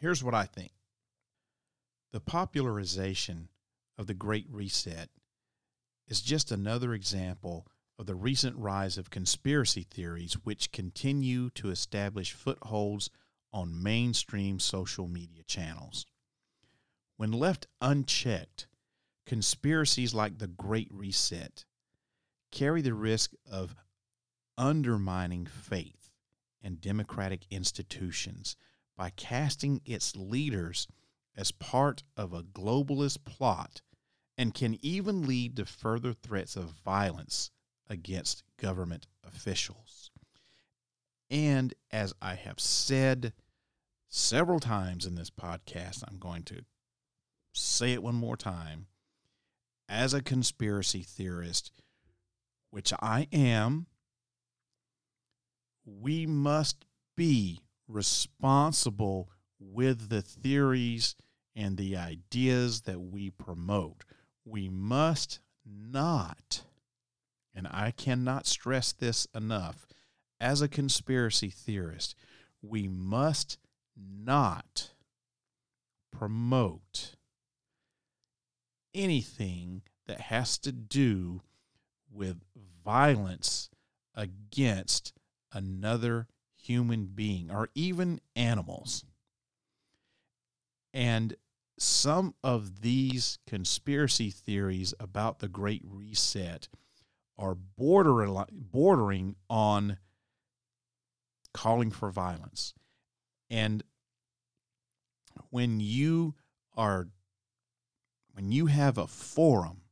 here's 0.00 0.22
what 0.24 0.34
I 0.34 0.44
think 0.44 0.72
the 2.12 2.20
popularization 2.20 3.48
of 3.98 4.06
the 4.06 4.14
Great 4.14 4.46
Reset 4.50 5.08
is 6.08 6.20
just 6.20 6.50
another 6.52 6.94
example 6.94 7.66
of 7.98 8.06
the 8.06 8.14
recent 8.14 8.56
rise 8.56 8.98
of 8.98 9.10
conspiracy 9.10 9.86
theories 9.88 10.34
which 10.44 10.72
continue 10.72 11.50
to 11.50 11.70
establish 11.70 12.32
footholds 12.32 13.10
on 13.52 13.82
mainstream 13.82 14.58
social 14.58 15.06
media 15.06 15.42
channels. 15.46 16.06
When 17.16 17.32
left 17.32 17.66
unchecked, 17.80 18.66
conspiracies 19.24 20.14
like 20.14 20.38
the 20.38 20.48
Great 20.48 20.88
Reset 20.92 21.64
carry 22.50 22.82
the 22.82 22.94
risk 22.94 23.32
of 23.50 23.74
undermining 24.56 25.46
faith 25.46 26.10
and 26.62 26.80
democratic 26.80 27.46
institutions 27.50 28.56
by 28.96 29.10
casting 29.10 29.80
its 29.84 30.16
leaders 30.16 30.86
as 31.36 31.52
part 31.52 32.02
of 32.16 32.32
a 32.32 32.42
globalist 32.42 33.24
plot 33.24 33.82
and 34.36 34.54
can 34.54 34.78
even 34.82 35.26
lead 35.26 35.56
to 35.56 35.64
further 35.64 36.12
threats 36.12 36.56
of 36.56 36.70
violence 36.84 37.50
against 37.88 38.42
government 38.56 39.06
officials. 39.24 40.10
And 41.30 41.74
as 41.90 42.12
I 42.20 42.34
have 42.34 42.60
said 42.60 43.32
several 44.08 44.60
times 44.60 45.06
in 45.06 45.14
this 45.14 45.30
podcast, 45.30 46.04
I'm 46.06 46.18
going 46.18 46.42
to 46.44 46.64
say 47.54 47.92
it 47.92 48.02
one 48.02 48.14
more 48.14 48.36
time. 48.36 48.86
As 49.88 50.14
a 50.14 50.22
conspiracy 50.22 51.02
theorist, 51.02 51.70
which 52.70 52.92
I 53.00 53.28
am, 53.32 53.86
we 55.84 56.26
must 56.26 56.84
be 57.16 57.60
responsible 57.86 59.30
with 59.60 60.08
the 60.08 60.22
theories 60.22 61.14
and 61.54 61.76
the 61.76 61.96
ideas 61.96 62.82
that 62.82 63.00
we 63.00 63.30
promote. 63.30 64.04
We 64.44 64.68
must 64.68 65.40
not, 65.64 66.62
and 67.54 67.68
I 67.70 67.90
cannot 67.92 68.46
stress 68.46 68.92
this 68.92 69.26
enough, 69.34 69.86
as 70.40 70.60
a 70.60 70.68
conspiracy 70.68 71.48
theorist, 71.50 72.14
we 72.60 72.88
must 72.88 73.58
not 73.96 74.90
promote 76.10 77.13
anything 78.94 79.82
that 80.06 80.20
has 80.20 80.58
to 80.58 80.72
do 80.72 81.42
with 82.10 82.42
violence 82.84 83.70
against 84.14 85.12
another 85.52 86.28
human 86.54 87.06
being 87.06 87.50
or 87.50 87.68
even 87.74 88.20
animals. 88.36 89.04
And 90.92 91.34
some 91.78 92.34
of 92.44 92.82
these 92.82 93.38
conspiracy 93.46 94.30
theories 94.30 94.94
about 95.00 95.40
the 95.40 95.48
Great 95.48 95.82
Reset 95.84 96.68
are 97.36 97.56
bordering, 97.56 99.34
on 99.50 99.98
calling 101.52 101.90
for 101.90 102.10
violence. 102.10 102.74
And 103.50 103.82
when 105.50 105.80
you 105.80 106.34
are 106.76 107.08
when 108.34 108.50
you 108.50 108.66
have 108.66 108.98
a 108.98 109.06
forum, 109.06 109.82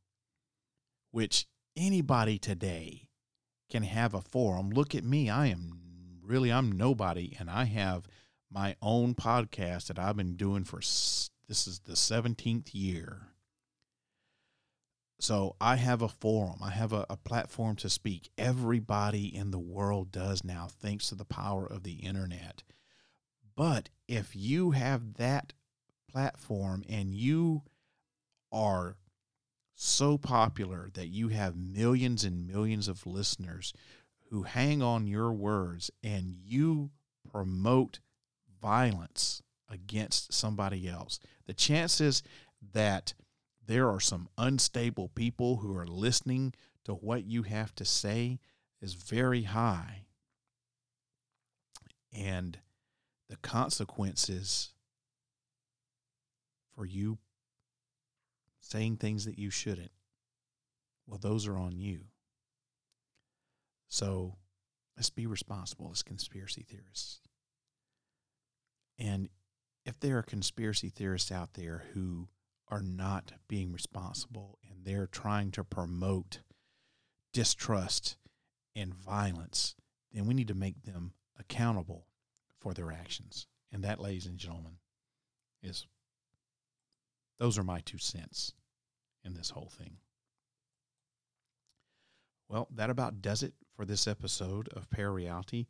which 1.11 1.47
anybody 1.77 2.37
today 2.37 3.07
can 3.71 3.83
have 3.83 4.13
a 4.13 4.21
forum, 4.21 4.69
look 4.69 4.93
at 4.93 5.03
me. 5.03 5.29
I 5.29 5.47
am 5.47 5.79
really, 6.21 6.51
I'm 6.51 6.71
nobody, 6.71 7.35
and 7.39 7.49
I 7.49 7.63
have 7.63 8.05
my 8.51 8.75
own 8.81 9.15
podcast 9.15 9.87
that 9.87 9.97
I've 9.97 10.17
been 10.17 10.35
doing 10.35 10.65
for 10.65 10.77
this 10.77 11.67
is 11.67 11.79
the 11.79 11.93
17th 11.93 12.69
year. 12.73 13.29
So 15.19 15.55
I 15.61 15.77
have 15.77 16.01
a 16.01 16.09
forum, 16.09 16.59
I 16.61 16.71
have 16.71 16.91
a, 16.91 17.05
a, 17.09 17.15
platform 17.15 17.77
to 17.77 17.89
speak. 17.89 18.29
Everybody 18.37 19.33
in 19.33 19.51
the 19.51 19.59
world 19.59 20.11
does 20.11 20.43
now, 20.43 20.67
thanks 20.69 21.07
to 21.09 21.15
the 21.15 21.23
power 21.23 21.65
of 21.65 21.83
the 21.83 21.93
internet. 21.93 22.63
But 23.55 23.89
if 24.05 24.35
you 24.35 24.71
have 24.71 25.13
that 25.13 25.53
platform 26.11 26.83
and 26.89 27.15
you 27.15 27.63
are 28.53 28.95
so 29.75 30.17
popular 30.17 30.89
that 30.93 31.07
you 31.07 31.29
have 31.29 31.57
millions 31.57 32.23
and 32.23 32.47
millions 32.47 32.87
of 32.87 33.05
listeners 33.05 33.73
who 34.29 34.43
hang 34.43 34.81
on 34.81 35.07
your 35.07 35.33
words 35.33 35.91
and 36.03 36.35
you 36.45 36.91
promote 37.29 37.99
violence 38.61 39.41
against 39.69 40.31
somebody 40.31 40.87
else, 40.87 41.19
the 41.47 41.53
chances 41.53 42.23
that 42.73 43.13
there 43.65 43.89
are 43.89 43.99
some 43.99 44.29
unstable 44.37 45.09
people 45.09 45.57
who 45.57 45.75
are 45.75 45.87
listening 45.87 46.53
to 46.85 46.93
what 46.93 47.25
you 47.25 47.43
have 47.43 47.73
to 47.75 47.85
say 47.85 48.39
is 48.81 48.93
very 48.93 49.43
high. 49.43 50.05
And 52.11 52.59
the 53.29 53.37
consequences 53.37 54.69
for 56.75 56.85
you 56.85 57.17
saying 58.63 58.97
things 58.97 59.25
that 59.25 59.37
you 59.37 59.49
shouldn't, 59.49 59.91
well, 61.05 61.19
those 61.19 61.47
are 61.47 61.57
on 61.57 61.77
you. 61.77 62.05
So 63.89 64.37
let's 64.95 65.09
be 65.09 65.27
responsible 65.27 65.89
as 65.91 66.01
conspiracy 66.01 66.65
theorists. 66.67 67.19
And 68.97 69.29
if 69.85 69.99
there 69.99 70.17
are 70.17 70.23
conspiracy 70.23 70.89
theorists 70.89 71.31
out 71.31 71.55
there 71.55 71.83
who 71.93 72.29
are 72.69 72.81
not 72.81 73.33
being 73.47 73.73
responsible 73.73 74.57
and 74.69 74.85
they're 74.85 75.07
trying 75.07 75.51
to 75.51 75.63
promote 75.63 76.39
distrust 77.33 78.17
and 78.75 78.93
violence, 78.93 79.75
then 80.11 80.25
we 80.25 80.33
need 80.33 80.47
to 80.47 80.55
make 80.55 80.83
them 80.83 81.13
accountable 81.37 82.07
for 82.57 82.73
their 82.73 82.91
actions. 82.91 83.45
And 83.71 83.83
that, 83.83 83.99
ladies 83.99 84.25
and 84.25 84.37
gentlemen, 84.37 84.77
is 85.61 85.85
those 87.39 87.57
are 87.57 87.63
my 87.63 87.81
two 87.81 87.97
cents 87.97 88.53
in 89.23 89.33
this 89.33 89.51
whole 89.51 89.69
thing. 89.77 89.97
Well, 92.49 92.67
that 92.75 92.89
about 92.89 93.21
does 93.21 93.43
it 93.43 93.53
for 93.75 93.85
this 93.85 94.07
episode 94.07 94.69
of 94.69 94.89
Parareality. 94.89 95.65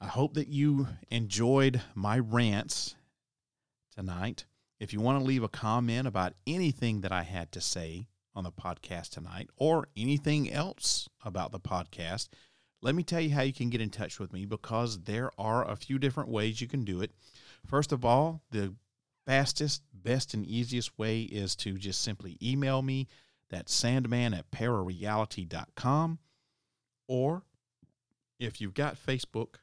I 0.00 0.06
hope 0.06 0.34
that 0.34 0.48
you 0.48 0.88
enjoyed 1.10 1.80
my 1.94 2.18
rants 2.18 2.96
tonight. 3.94 4.44
If 4.78 4.92
you 4.92 5.00
want 5.00 5.20
to 5.20 5.24
leave 5.24 5.42
a 5.42 5.48
comment 5.48 6.08
about 6.08 6.32
anything 6.46 7.02
that 7.02 7.12
I 7.12 7.22
had 7.22 7.52
to 7.52 7.60
say 7.60 8.08
on 8.34 8.44
the 8.44 8.50
podcast 8.50 9.10
tonight 9.10 9.50
or 9.56 9.88
anything 9.96 10.50
else 10.50 11.08
about 11.24 11.52
the 11.52 11.60
podcast, 11.60 12.28
let 12.82 12.94
me 12.94 13.02
tell 13.02 13.20
you 13.20 13.30
how 13.30 13.42
you 13.42 13.52
can 13.52 13.68
get 13.68 13.82
in 13.82 13.90
touch 13.90 14.18
with 14.18 14.32
me 14.32 14.46
because 14.46 15.02
there 15.02 15.30
are 15.38 15.68
a 15.70 15.76
few 15.76 15.98
different 15.98 16.30
ways 16.30 16.60
you 16.60 16.66
can 16.66 16.84
do 16.84 17.02
it. 17.02 17.12
First 17.66 17.92
of 17.92 18.04
all, 18.04 18.42
the 18.50 18.74
fastest, 19.30 19.82
best, 19.94 20.34
and 20.34 20.44
easiest 20.44 20.98
way 20.98 21.20
is 21.22 21.54
to 21.54 21.78
just 21.78 22.00
simply 22.00 22.36
email 22.42 22.82
me. 22.82 23.06
That's 23.48 23.72
sandman 23.72 24.34
at 24.34 24.50
parareality.com. 24.50 26.18
Or 27.06 27.44
if 28.40 28.60
you've 28.60 28.74
got 28.74 28.96
Facebook, 28.96 29.60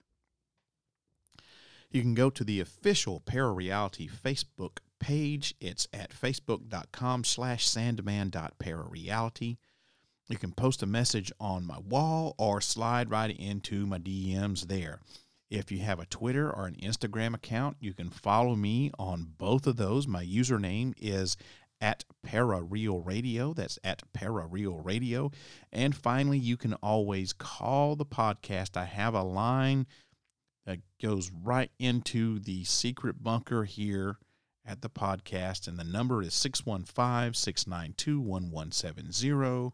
you 1.91 2.01
can 2.01 2.13
go 2.13 2.29
to 2.29 2.45
the 2.45 2.61
official 2.61 3.19
Parareality 3.19 4.09
Facebook 4.09 4.77
page. 5.01 5.53
It's 5.59 5.85
at 5.91 6.11
facebook.com 6.11 7.25
slash 7.25 7.67
sandman.parareality. 7.67 9.57
You 10.29 10.37
can 10.37 10.53
post 10.53 10.81
a 10.81 10.85
message 10.85 11.29
on 11.41 11.67
my 11.67 11.79
wall 11.79 12.35
or 12.37 12.61
slide 12.61 13.11
right 13.11 13.37
into 13.37 13.85
my 13.85 13.99
DMs 13.99 14.67
there. 14.69 15.01
If 15.49 15.71
you 15.71 15.79
have 15.79 15.99
a 15.99 16.05
Twitter 16.05 16.51
or 16.51 16.67
an 16.67 16.75
Instagram 16.75 17.33
account, 17.33 17.77
you 17.79 17.93
can 17.93 18.09
follow 18.09 18.55
me 18.55 18.91
on 18.99 19.33
both 19.37 19.65
of 19.65 19.77
those. 19.77 20.07
My 20.07 20.23
username 20.25 20.93
is 20.97 21.37
at 21.79 22.03
Parareal 22.25 23.05
Radio. 23.05 23.53
That's 23.53 23.79
at 23.83 24.01
Parareal 24.13 24.83
Radio. 24.83 25.31
And 25.71 25.95
finally, 25.95 26.37
you 26.37 26.57
can 26.57 26.73
always 26.75 27.33
call 27.33 27.95
the 27.95 28.05
podcast. 28.05 28.75
I 28.75 28.85
have 28.85 29.13
a 29.13 29.23
line 29.23 29.87
that 30.65 30.79
goes 31.01 31.31
right 31.31 31.71
into 31.79 32.39
the 32.39 32.65
secret 32.65 33.23
bunker 33.23 33.63
here 33.63 34.17
at 34.65 34.81
the 34.81 34.89
podcast, 34.89 35.65
and 35.67 35.79
the 35.79 35.83
number 35.85 36.21
is 36.21 36.33
615 36.33 37.33
692 37.33 38.19
1170. 38.19 39.71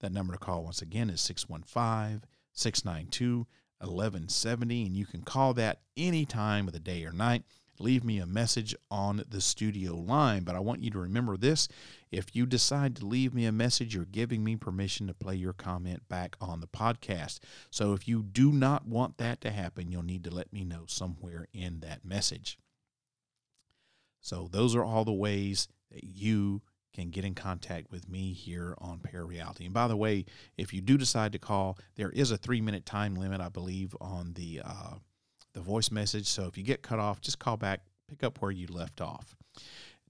That 0.00 0.12
number 0.12 0.32
to 0.32 0.38
call 0.38 0.64
once 0.64 0.80
again 0.80 1.10
is 1.10 1.20
615 1.20 2.22
692 2.52 3.46
1170, 3.86 4.86
and 4.86 4.96
you 4.96 5.06
can 5.06 5.22
call 5.22 5.54
that 5.54 5.80
any 5.96 6.24
time 6.24 6.66
of 6.66 6.72
the 6.72 6.80
day 6.80 7.04
or 7.04 7.12
night. 7.12 7.44
Leave 7.80 8.04
me 8.04 8.18
a 8.18 8.26
message 8.26 8.74
on 8.90 9.24
the 9.28 9.40
studio 9.40 9.94
line. 9.94 10.44
But 10.44 10.54
I 10.54 10.60
want 10.60 10.82
you 10.82 10.90
to 10.90 10.98
remember 11.00 11.36
this 11.36 11.66
if 12.10 12.34
you 12.36 12.46
decide 12.46 12.94
to 12.96 13.06
leave 13.06 13.34
me 13.34 13.46
a 13.46 13.52
message, 13.52 13.94
you're 13.94 14.04
giving 14.04 14.44
me 14.44 14.54
permission 14.54 15.08
to 15.08 15.14
play 15.14 15.34
your 15.34 15.52
comment 15.52 16.08
back 16.08 16.36
on 16.40 16.60
the 16.60 16.68
podcast. 16.68 17.40
So 17.70 17.92
if 17.92 18.06
you 18.06 18.22
do 18.22 18.52
not 18.52 18.86
want 18.86 19.18
that 19.18 19.40
to 19.40 19.50
happen, 19.50 19.90
you'll 19.90 20.02
need 20.04 20.22
to 20.24 20.34
let 20.34 20.52
me 20.52 20.64
know 20.64 20.84
somewhere 20.86 21.48
in 21.52 21.80
that 21.80 22.04
message. 22.04 22.58
So 24.20 24.48
those 24.50 24.76
are 24.76 24.84
all 24.84 25.04
the 25.04 25.12
ways 25.12 25.66
that 25.90 26.04
you 26.04 26.62
can 26.94 27.10
get 27.10 27.24
in 27.24 27.34
contact 27.34 27.90
with 27.90 28.08
me 28.08 28.32
here 28.32 28.74
on 28.78 28.98
Parareality. 28.98 29.64
And 29.64 29.74
by 29.74 29.88
the 29.88 29.96
way, 29.96 30.24
if 30.56 30.72
you 30.72 30.80
do 30.80 30.96
decide 30.96 31.32
to 31.32 31.38
call, 31.38 31.78
there 31.96 32.10
is 32.10 32.30
a 32.30 32.36
three 32.36 32.60
minute 32.60 32.86
time 32.86 33.14
limit, 33.16 33.40
I 33.40 33.48
believe, 33.48 33.94
on 34.00 34.32
the 34.34 34.62
uh, 34.64 34.94
the 35.52 35.60
voice 35.60 35.90
message. 35.90 36.26
So 36.26 36.46
if 36.46 36.56
you 36.56 36.64
get 36.64 36.82
cut 36.82 36.98
off, 36.98 37.20
just 37.20 37.38
call 37.38 37.56
back, 37.56 37.80
pick 38.08 38.22
up 38.22 38.40
where 38.40 38.50
you 38.50 38.66
left 38.68 39.00
off. 39.00 39.36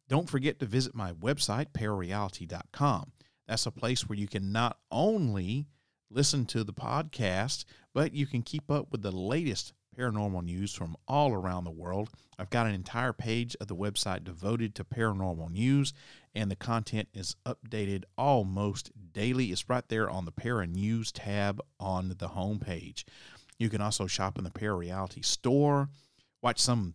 Don't 0.09 0.29
forget 0.29 0.59
to 0.61 0.67
visit 0.67 0.95
my 0.95 1.13
website, 1.13 1.73
parareality.com. 1.73 3.13
That's 3.49 3.67
a 3.67 3.71
place 3.71 4.09
where 4.09 4.19
you 4.19 4.29
can 4.29 4.53
not 4.53 4.79
only 4.91 5.67
listen 6.11 6.47
to 6.47 6.65
the 6.65 6.73
podcast, 6.73 7.65
but 7.93 8.15
you 8.15 8.27
can 8.27 8.43
keep 8.43 8.71
up 8.71 8.93
with 8.93 9.03
the 9.03 9.11
latest 9.11 9.73
paranormal 9.97 10.45
news 10.45 10.75
from 10.75 10.97
all 11.07 11.33
around 11.33 11.65
the 11.65 11.71
world. 11.71 12.11
I've 12.39 12.51
got 12.51 12.67
an 12.67 12.75
entire 12.75 13.13
page 13.13 13.57
of 13.61 13.69
the 13.69 13.77
website 13.77 14.25
devoted 14.25 14.75
to 14.75 14.85
paranormal 14.85 15.51
news, 15.51 15.93
and 16.35 16.51
the 16.51 16.57
content 16.57 17.09
is 17.15 17.37
updated 17.47 18.05
almost 18.19 18.91
daily. 19.13 19.47
It's 19.47 19.69
right 19.69 19.87
there 19.89 20.11
on 20.11 20.25
the 20.25 20.33
Para 20.33 20.67
News 20.67 21.13
tab 21.13 21.61
on 21.79 22.09
the 22.19 22.29
homepage. 22.29 23.05
You 23.59 23.71
can 23.71 23.81
also 23.81 24.07
shop 24.07 24.37
in 24.37 24.45
the 24.45 24.51
Parareality 24.51 25.25
store, 25.25 25.89
watch 26.43 26.59
some 26.59 26.95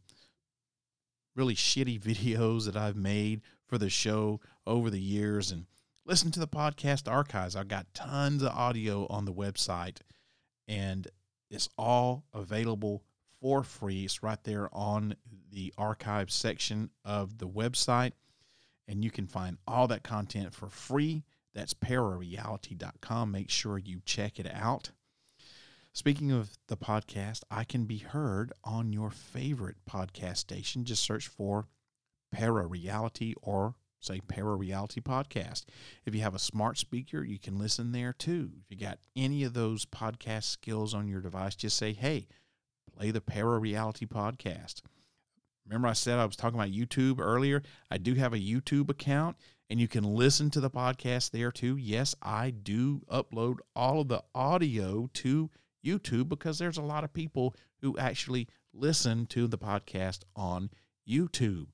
really 1.36 1.56
shitty 1.56 2.00
videos 2.02 2.66
that 2.66 2.76
I've 2.76 2.98
made 2.98 3.42
for 3.68 3.78
the 3.78 3.90
show 3.90 4.42
over 4.68 4.90
the 4.90 5.00
years, 5.00 5.52
and 5.52 5.66
listen 6.06 6.32
to 6.32 6.40
the 6.40 6.48
podcast 6.48 7.10
archives. 7.10 7.56
I've 7.56 7.68
got 7.68 7.94
tons 7.94 8.44
of 8.44 8.52
audio 8.52 9.08
on 9.10 9.26
the 9.26 9.34
website, 9.34 9.98
and 10.68 11.08
it's 11.50 11.70
all 11.78 12.26
available 12.34 13.04
for 13.40 13.64
free. 13.64 14.04
It's 14.04 14.22
right 14.22 14.44
there 14.44 14.70
on 14.74 15.16
the 15.52 15.74
archive 15.78 16.30
section 16.30 16.90
of 17.06 17.38
the 17.38 17.48
website. 17.48 18.12
And 18.90 19.04
you 19.04 19.12
can 19.12 19.28
find 19.28 19.58
all 19.68 19.88
that 19.88 20.04
content 20.04 20.54
for 20.54 20.68
free. 20.68 21.24
That's 21.54 21.76
parareality.com. 21.76 23.32
Make 23.32 23.50
sure 23.50 23.78
you 23.78 24.02
check 24.04 24.40
it 24.40 24.52
out. 24.52 24.92
Speaking 25.94 26.32
of 26.32 26.58
the 26.68 26.78
podcast, 26.78 27.42
I 27.52 27.64
can 27.64 27.86
be 27.86 28.00
heard 28.00 28.52
on 28.64 28.92
your 28.92 29.12
favorite 29.12 29.78
podcast 29.90 30.38
station. 30.38 30.86
Just 30.86 31.04
search 31.04 31.28
for 31.28 31.68
Parareality 32.36 33.34
or 33.42 33.76
say 34.00 34.22
Parareality 34.22 35.02
Podcast. 35.02 35.66
If 36.06 36.16
you 36.16 36.22
have 36.22 36.36
a 36.36 36.40
smart 36.40 36.78
speaker, 36.78 37.24
you 37.24 37.40
can 37.40 37.60
listen 37.60 37.92
there 37.92 38.14
too. 38.14 38.52
If 38.62 38.70
you 38.70 38.78
got 38.78 39.00
any 39.16 39.44
of 39.44 39.54
those 39.54 39.86
podcast 39.86 40.44
skills 40.44 40.94
on 40.94 41.08
your 41.08 41.22
device, 41.22 41.56
just 41.56 41.78
say, 41.78 41.94
hey, 41.94 42.28
play 42.96 43.12
the 43.12 43.22
Parareality 43.22 44.08
Podcast. 44.08 44.82
Remember, 45.70 45.88
I 45.88 45.94
said 45.94 46.18
I 46.18 46.26
was 46.26 46.36
talking 46.36 46.60
about 46.60 46.72
YouTube 46.72 47.20
earlier? 47.20 47.62
I 47.92 48.00
do 48.00 48.16
have 48.16 48.34
a 48.34 48.40
YouTube 48.40 48.90
account, 48.90 49.38
and 49.70 49.80
you 49.80 49.88
can 49.88 50.04
listen 50.04 50.50
to 50.52 50.60
the 50.60 50.70
podcast 50.70 51.30
there 51.30 51.52
too. 51.52 51.78
Yes, 51.78 52.16
I 52.24 52.50
do 52.50 53.02
upload 53.12 53.58
all 53.76 54.02
of 54.02 54.08
the 54.08 54.24
audio 54.34 55.12
to 55.14 55.52
YouTube 55.86 56.28
because 56.28 56.58
there's 56.58 56.80
a 56.80 56.84
lot 56.84 57.04
of 57.04 57.14
people 57.14 57.56
who 57.82 57.96
actually 58.00 58.48
listen 58.74 59.28
to 59.28 59.48
the 59.48 59.60
podcast 59.60 60.22
on 60.36 60.72
YouTube. 61.08 61.68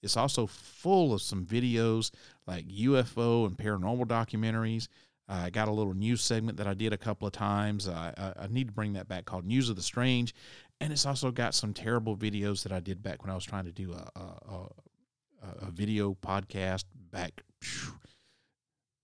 It's 0.00 0.16
also 0.16 0.46
full 0.46 1.12
of 1.12 1.20
some 1.20 1.44
videos 1.44 2.12
like 2.46 2.68
UFO 2.68 3.46
and 3.46 3.58
paranormal 3.58 4.06
documentaries. 4.06 4.86
I 5.28 5.50
got 5.50 5.68
a 5.68 5.72
little 5.72 5.94
news 5.94 6.22
segment 6.22 6.58
that 6.58 6.66
I 6.66 6.74
did 6.74 6.92
a 6.92 6.98
couple 6.98 7.26
of 7.26 7.32
times. 7.32 7.88
I, 7.88 8.12
I, 8.16 8.44
I 8.44 8.46
need 8.48 8.68
to 8.68 8.72
bring 8.72 8.94
that 8.94 9.08
back 9.08 9.26
called 9.26 9.44
News 9.44 9.68
of 9.68 9.76
the 9.76 9.82
Strange. 9.82 10.34
And 10.80 10.92
it's 10.92 11.04
also 11.04 11.30
got 11.30 11.54
some 11.54 11.74
terrible 11.74 12.16
videos 12.16 12.62
that 12.62 12.72
I 12.72 12.80
did 12.80 13.02
back 13.02 13.22
when 13.22 13.30
I 13.30 13.34
was 13.34 13.44
trying 13.44 13.66
to 13.66 13.72
do 13.72 13.92
a, 13.92 14.18
a, 14.18 14.22
a, 14.22 15.66
a 15.66 15.70
video 15.70 16.14
podcast 16.14 16.84
back 17.10 17.42
phew, 17.60 17.92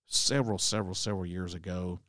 several, 0.07 0.59
several, 0.59 0.95
several 0.95 1.27
years 1.27 1.55
ago. 1.55 2.01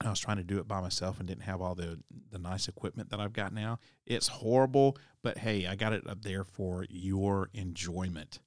I 0.00 0.10
was 0.10 0.20
trying 0.20 0.38
to 0.38 0.44
do 0.44 0.58
it 0.58 0.68
by 0.68 0.80
myself 0.80 1.18
and 1.18 1.28
didn't 1.28 1.44
have 1.44 1.60
all 1.60 1.74
the 1.74 2.00
the 2.30 2.38
nice 2.38 2.68
equipment 2.68 3.10
that 3.10 3.20
I've 3.20 3.32
got 3.32 3.52
now. 3.52 3.78
It's 4.06 4.26
horrible, 4.26 4.96
but 5.22 5.38
hey, 5.38 5.66
I 5.66 5.76
got 5.76 5.92
it 5.92 6.08
up 6.08 6.22
there 6.22 6.44
for 6.44 6.84
your 6.90 7.48
enjoyment. 7.54 8.40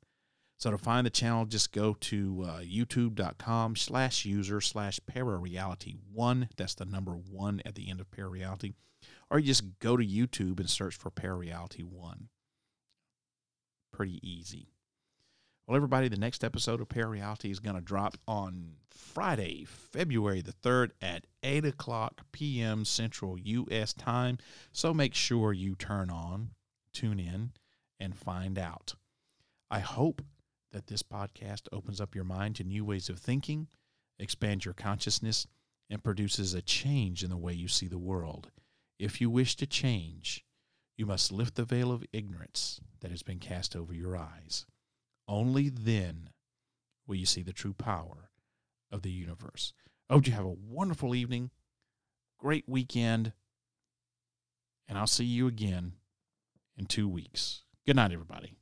So 0.57 0.71
to 0.71 0.77
find 0.77 1.05
the 1.05 1.11
channel, 1.11 1.45
just 1.45 1.71
go 1.71 1.93
to 1.93 2.45
uh, 2.47 2.59
youtube.com 2.59 3.75
slash 3.75 4.25
user 4.25 4.59
slash 4.59 4.99
parareality 5.09 5.97
one. 6.11 6.49
That's 6.57 6.75
the 6.75 6.85
number 6.85 7.13
one 7.13 7.61
at 7.65 7.75
the 7.75 7.89
end 7.89 8.01
of 8.01 8.09
parareality. 8.09 8.73
Or 9.29 9.39
you 9.39 9.45
just 9.45 9.79
go 9.79 9.97
to 9.97 10.05
YouTube 10.05 10.59
and 10.59 10.69
search 10.69 10.95
for 10.95 11.11
parareality 11.11 11.83
one. 11.83 12.29
Pretty 13.91 14.19
easy. 14.21 14.69
Well, 15.67 15.75
everybody, 15.75 16.07
the 16.07 16.15
next 16.15 16.45
episode 16.45 16.79
of 16.79 16.87
Parareality 16.87 17.51
is 17.51 17.59
going 17.59 17.75
to 17.75 17.81
drop 17.81 18.15
on 18.25 18.75
Friday, 18.89 19.65
February 19.65 20.39
the 20.39 20.53
3rd 20.53 20.91
at 21.01 21.25
8 21.43 21.65
o'clock 21.65 22.21
p.m. 22.31 22.85
Central 22.85 23.37
U.S. 23.37 23.91
time. 23.93 24.37
So 24.71 24.93
make 24.93 25.13
sure 25.13 25.51
you 25.51 25.75
turn 25.75 26.09
on, 26.09 26.51
tune 26.93 27.19
in, 27.19 27.51
and 27.99 28.15
find 28.15 28.57
out. 28.57 28.95
I 29.69 29.79
hope 29.79 30.21
that 30.71 30.87
this 30.87 31.03
podcast 31.03 31.63
opens 31.73 31.99
up 31.99 32.15
your 32.15 32.23
mind 32.23 32.55
to 32.57 32.63
new 32.63 32.85
ways 32.85 33.09
of 33.09 33.19
thinking, 33.19 33.67
expands 34.19 34.63
your 34.63 34.73
consciousness, 34.73 35.47
and 35.89 36.01
produces 36.01 36.53
a 36.53 36.61
change 36.61 37.25
in 37.25 37.29
the 37.29 37.35
way 37.35 37.51
you 37.51 37.67
see 37.67 37.87
the 37.87 37.97
world. 37.97 38.51
If 38.99 39.21
you 39.21 39.29
wish 39.29 39.55
to 39.57 39.67
change, 39.67 40.43
you 40.95 41.05
must 41.05 41.31
lift 41.31 41.55
the 41.55 41.65
veil 41.65 41.91
of 41.91 42.03
ignorance 42.11 42.81
that 43.01 43.11
has 43.11 43.21
been 43.21 43.37
cast 43.37 43.75
over 43.75 43.93
your 43.93 44.17
eyes. 44.17 44.65
Only 45.27 45.69
then 45.69 46.31
will 47.05 47.15
you 47.15 47.27
see 47.27 47.43
the 47.43 47.53
true 47.53 47.73
power 47.73 48.31
of 48.91 49.03
the 49.03 49.11
universe. 49.11 49.73
I 50.09 50.13
hope 50.13 50.25
you 50.25 50.33
have 50.33 50.45
a 50.45 50.49
wonderful 50.49 51.13
evening, 51.13 51.51
great 52.39 52.63
weekend, 52.67 53.33
and 54.87 54.97
I'll 54.97 55.05
see 55.05 55.25
you 55.25 55.45
again 55.45 55.93
in 56.75 56.85
two 56.85 57.07
weeks. 57.07 57.63
Good 57.85 57.97
night, 57.97 58.11
everybody. 58.11 58.53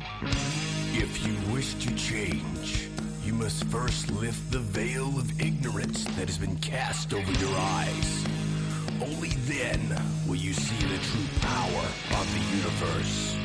If 0.91 1.25
you 1.25 1.53
wish 1.53 1.75
to 1.75 1.95
change, 1.95 2.89
you 3.23 3.33
must 3.33 3.63
first 3.65 4.11
lift 4.11 4.51
the 4.51 4.59
veil 4.59 5.07
of 5.17 5.39
ignorance 5.39 6.03
that 6.03 6.27
has 6.27 6.37
been 6.37 6.57
cast 6.57 7.13
over 7.13 7.31
your 7.33 7.55
eyes. 7.57 8.25
Only 9.01 9.29
then 9.47 10.01
will 10.27 10.35
you 10.35 10.53
see 10.53 10.85
the 10.87 10.97
true 11.03 11.27
power 11.41 11.85
of 12.19 12.33
the 12.33 12.57
universe. 12.57 13.44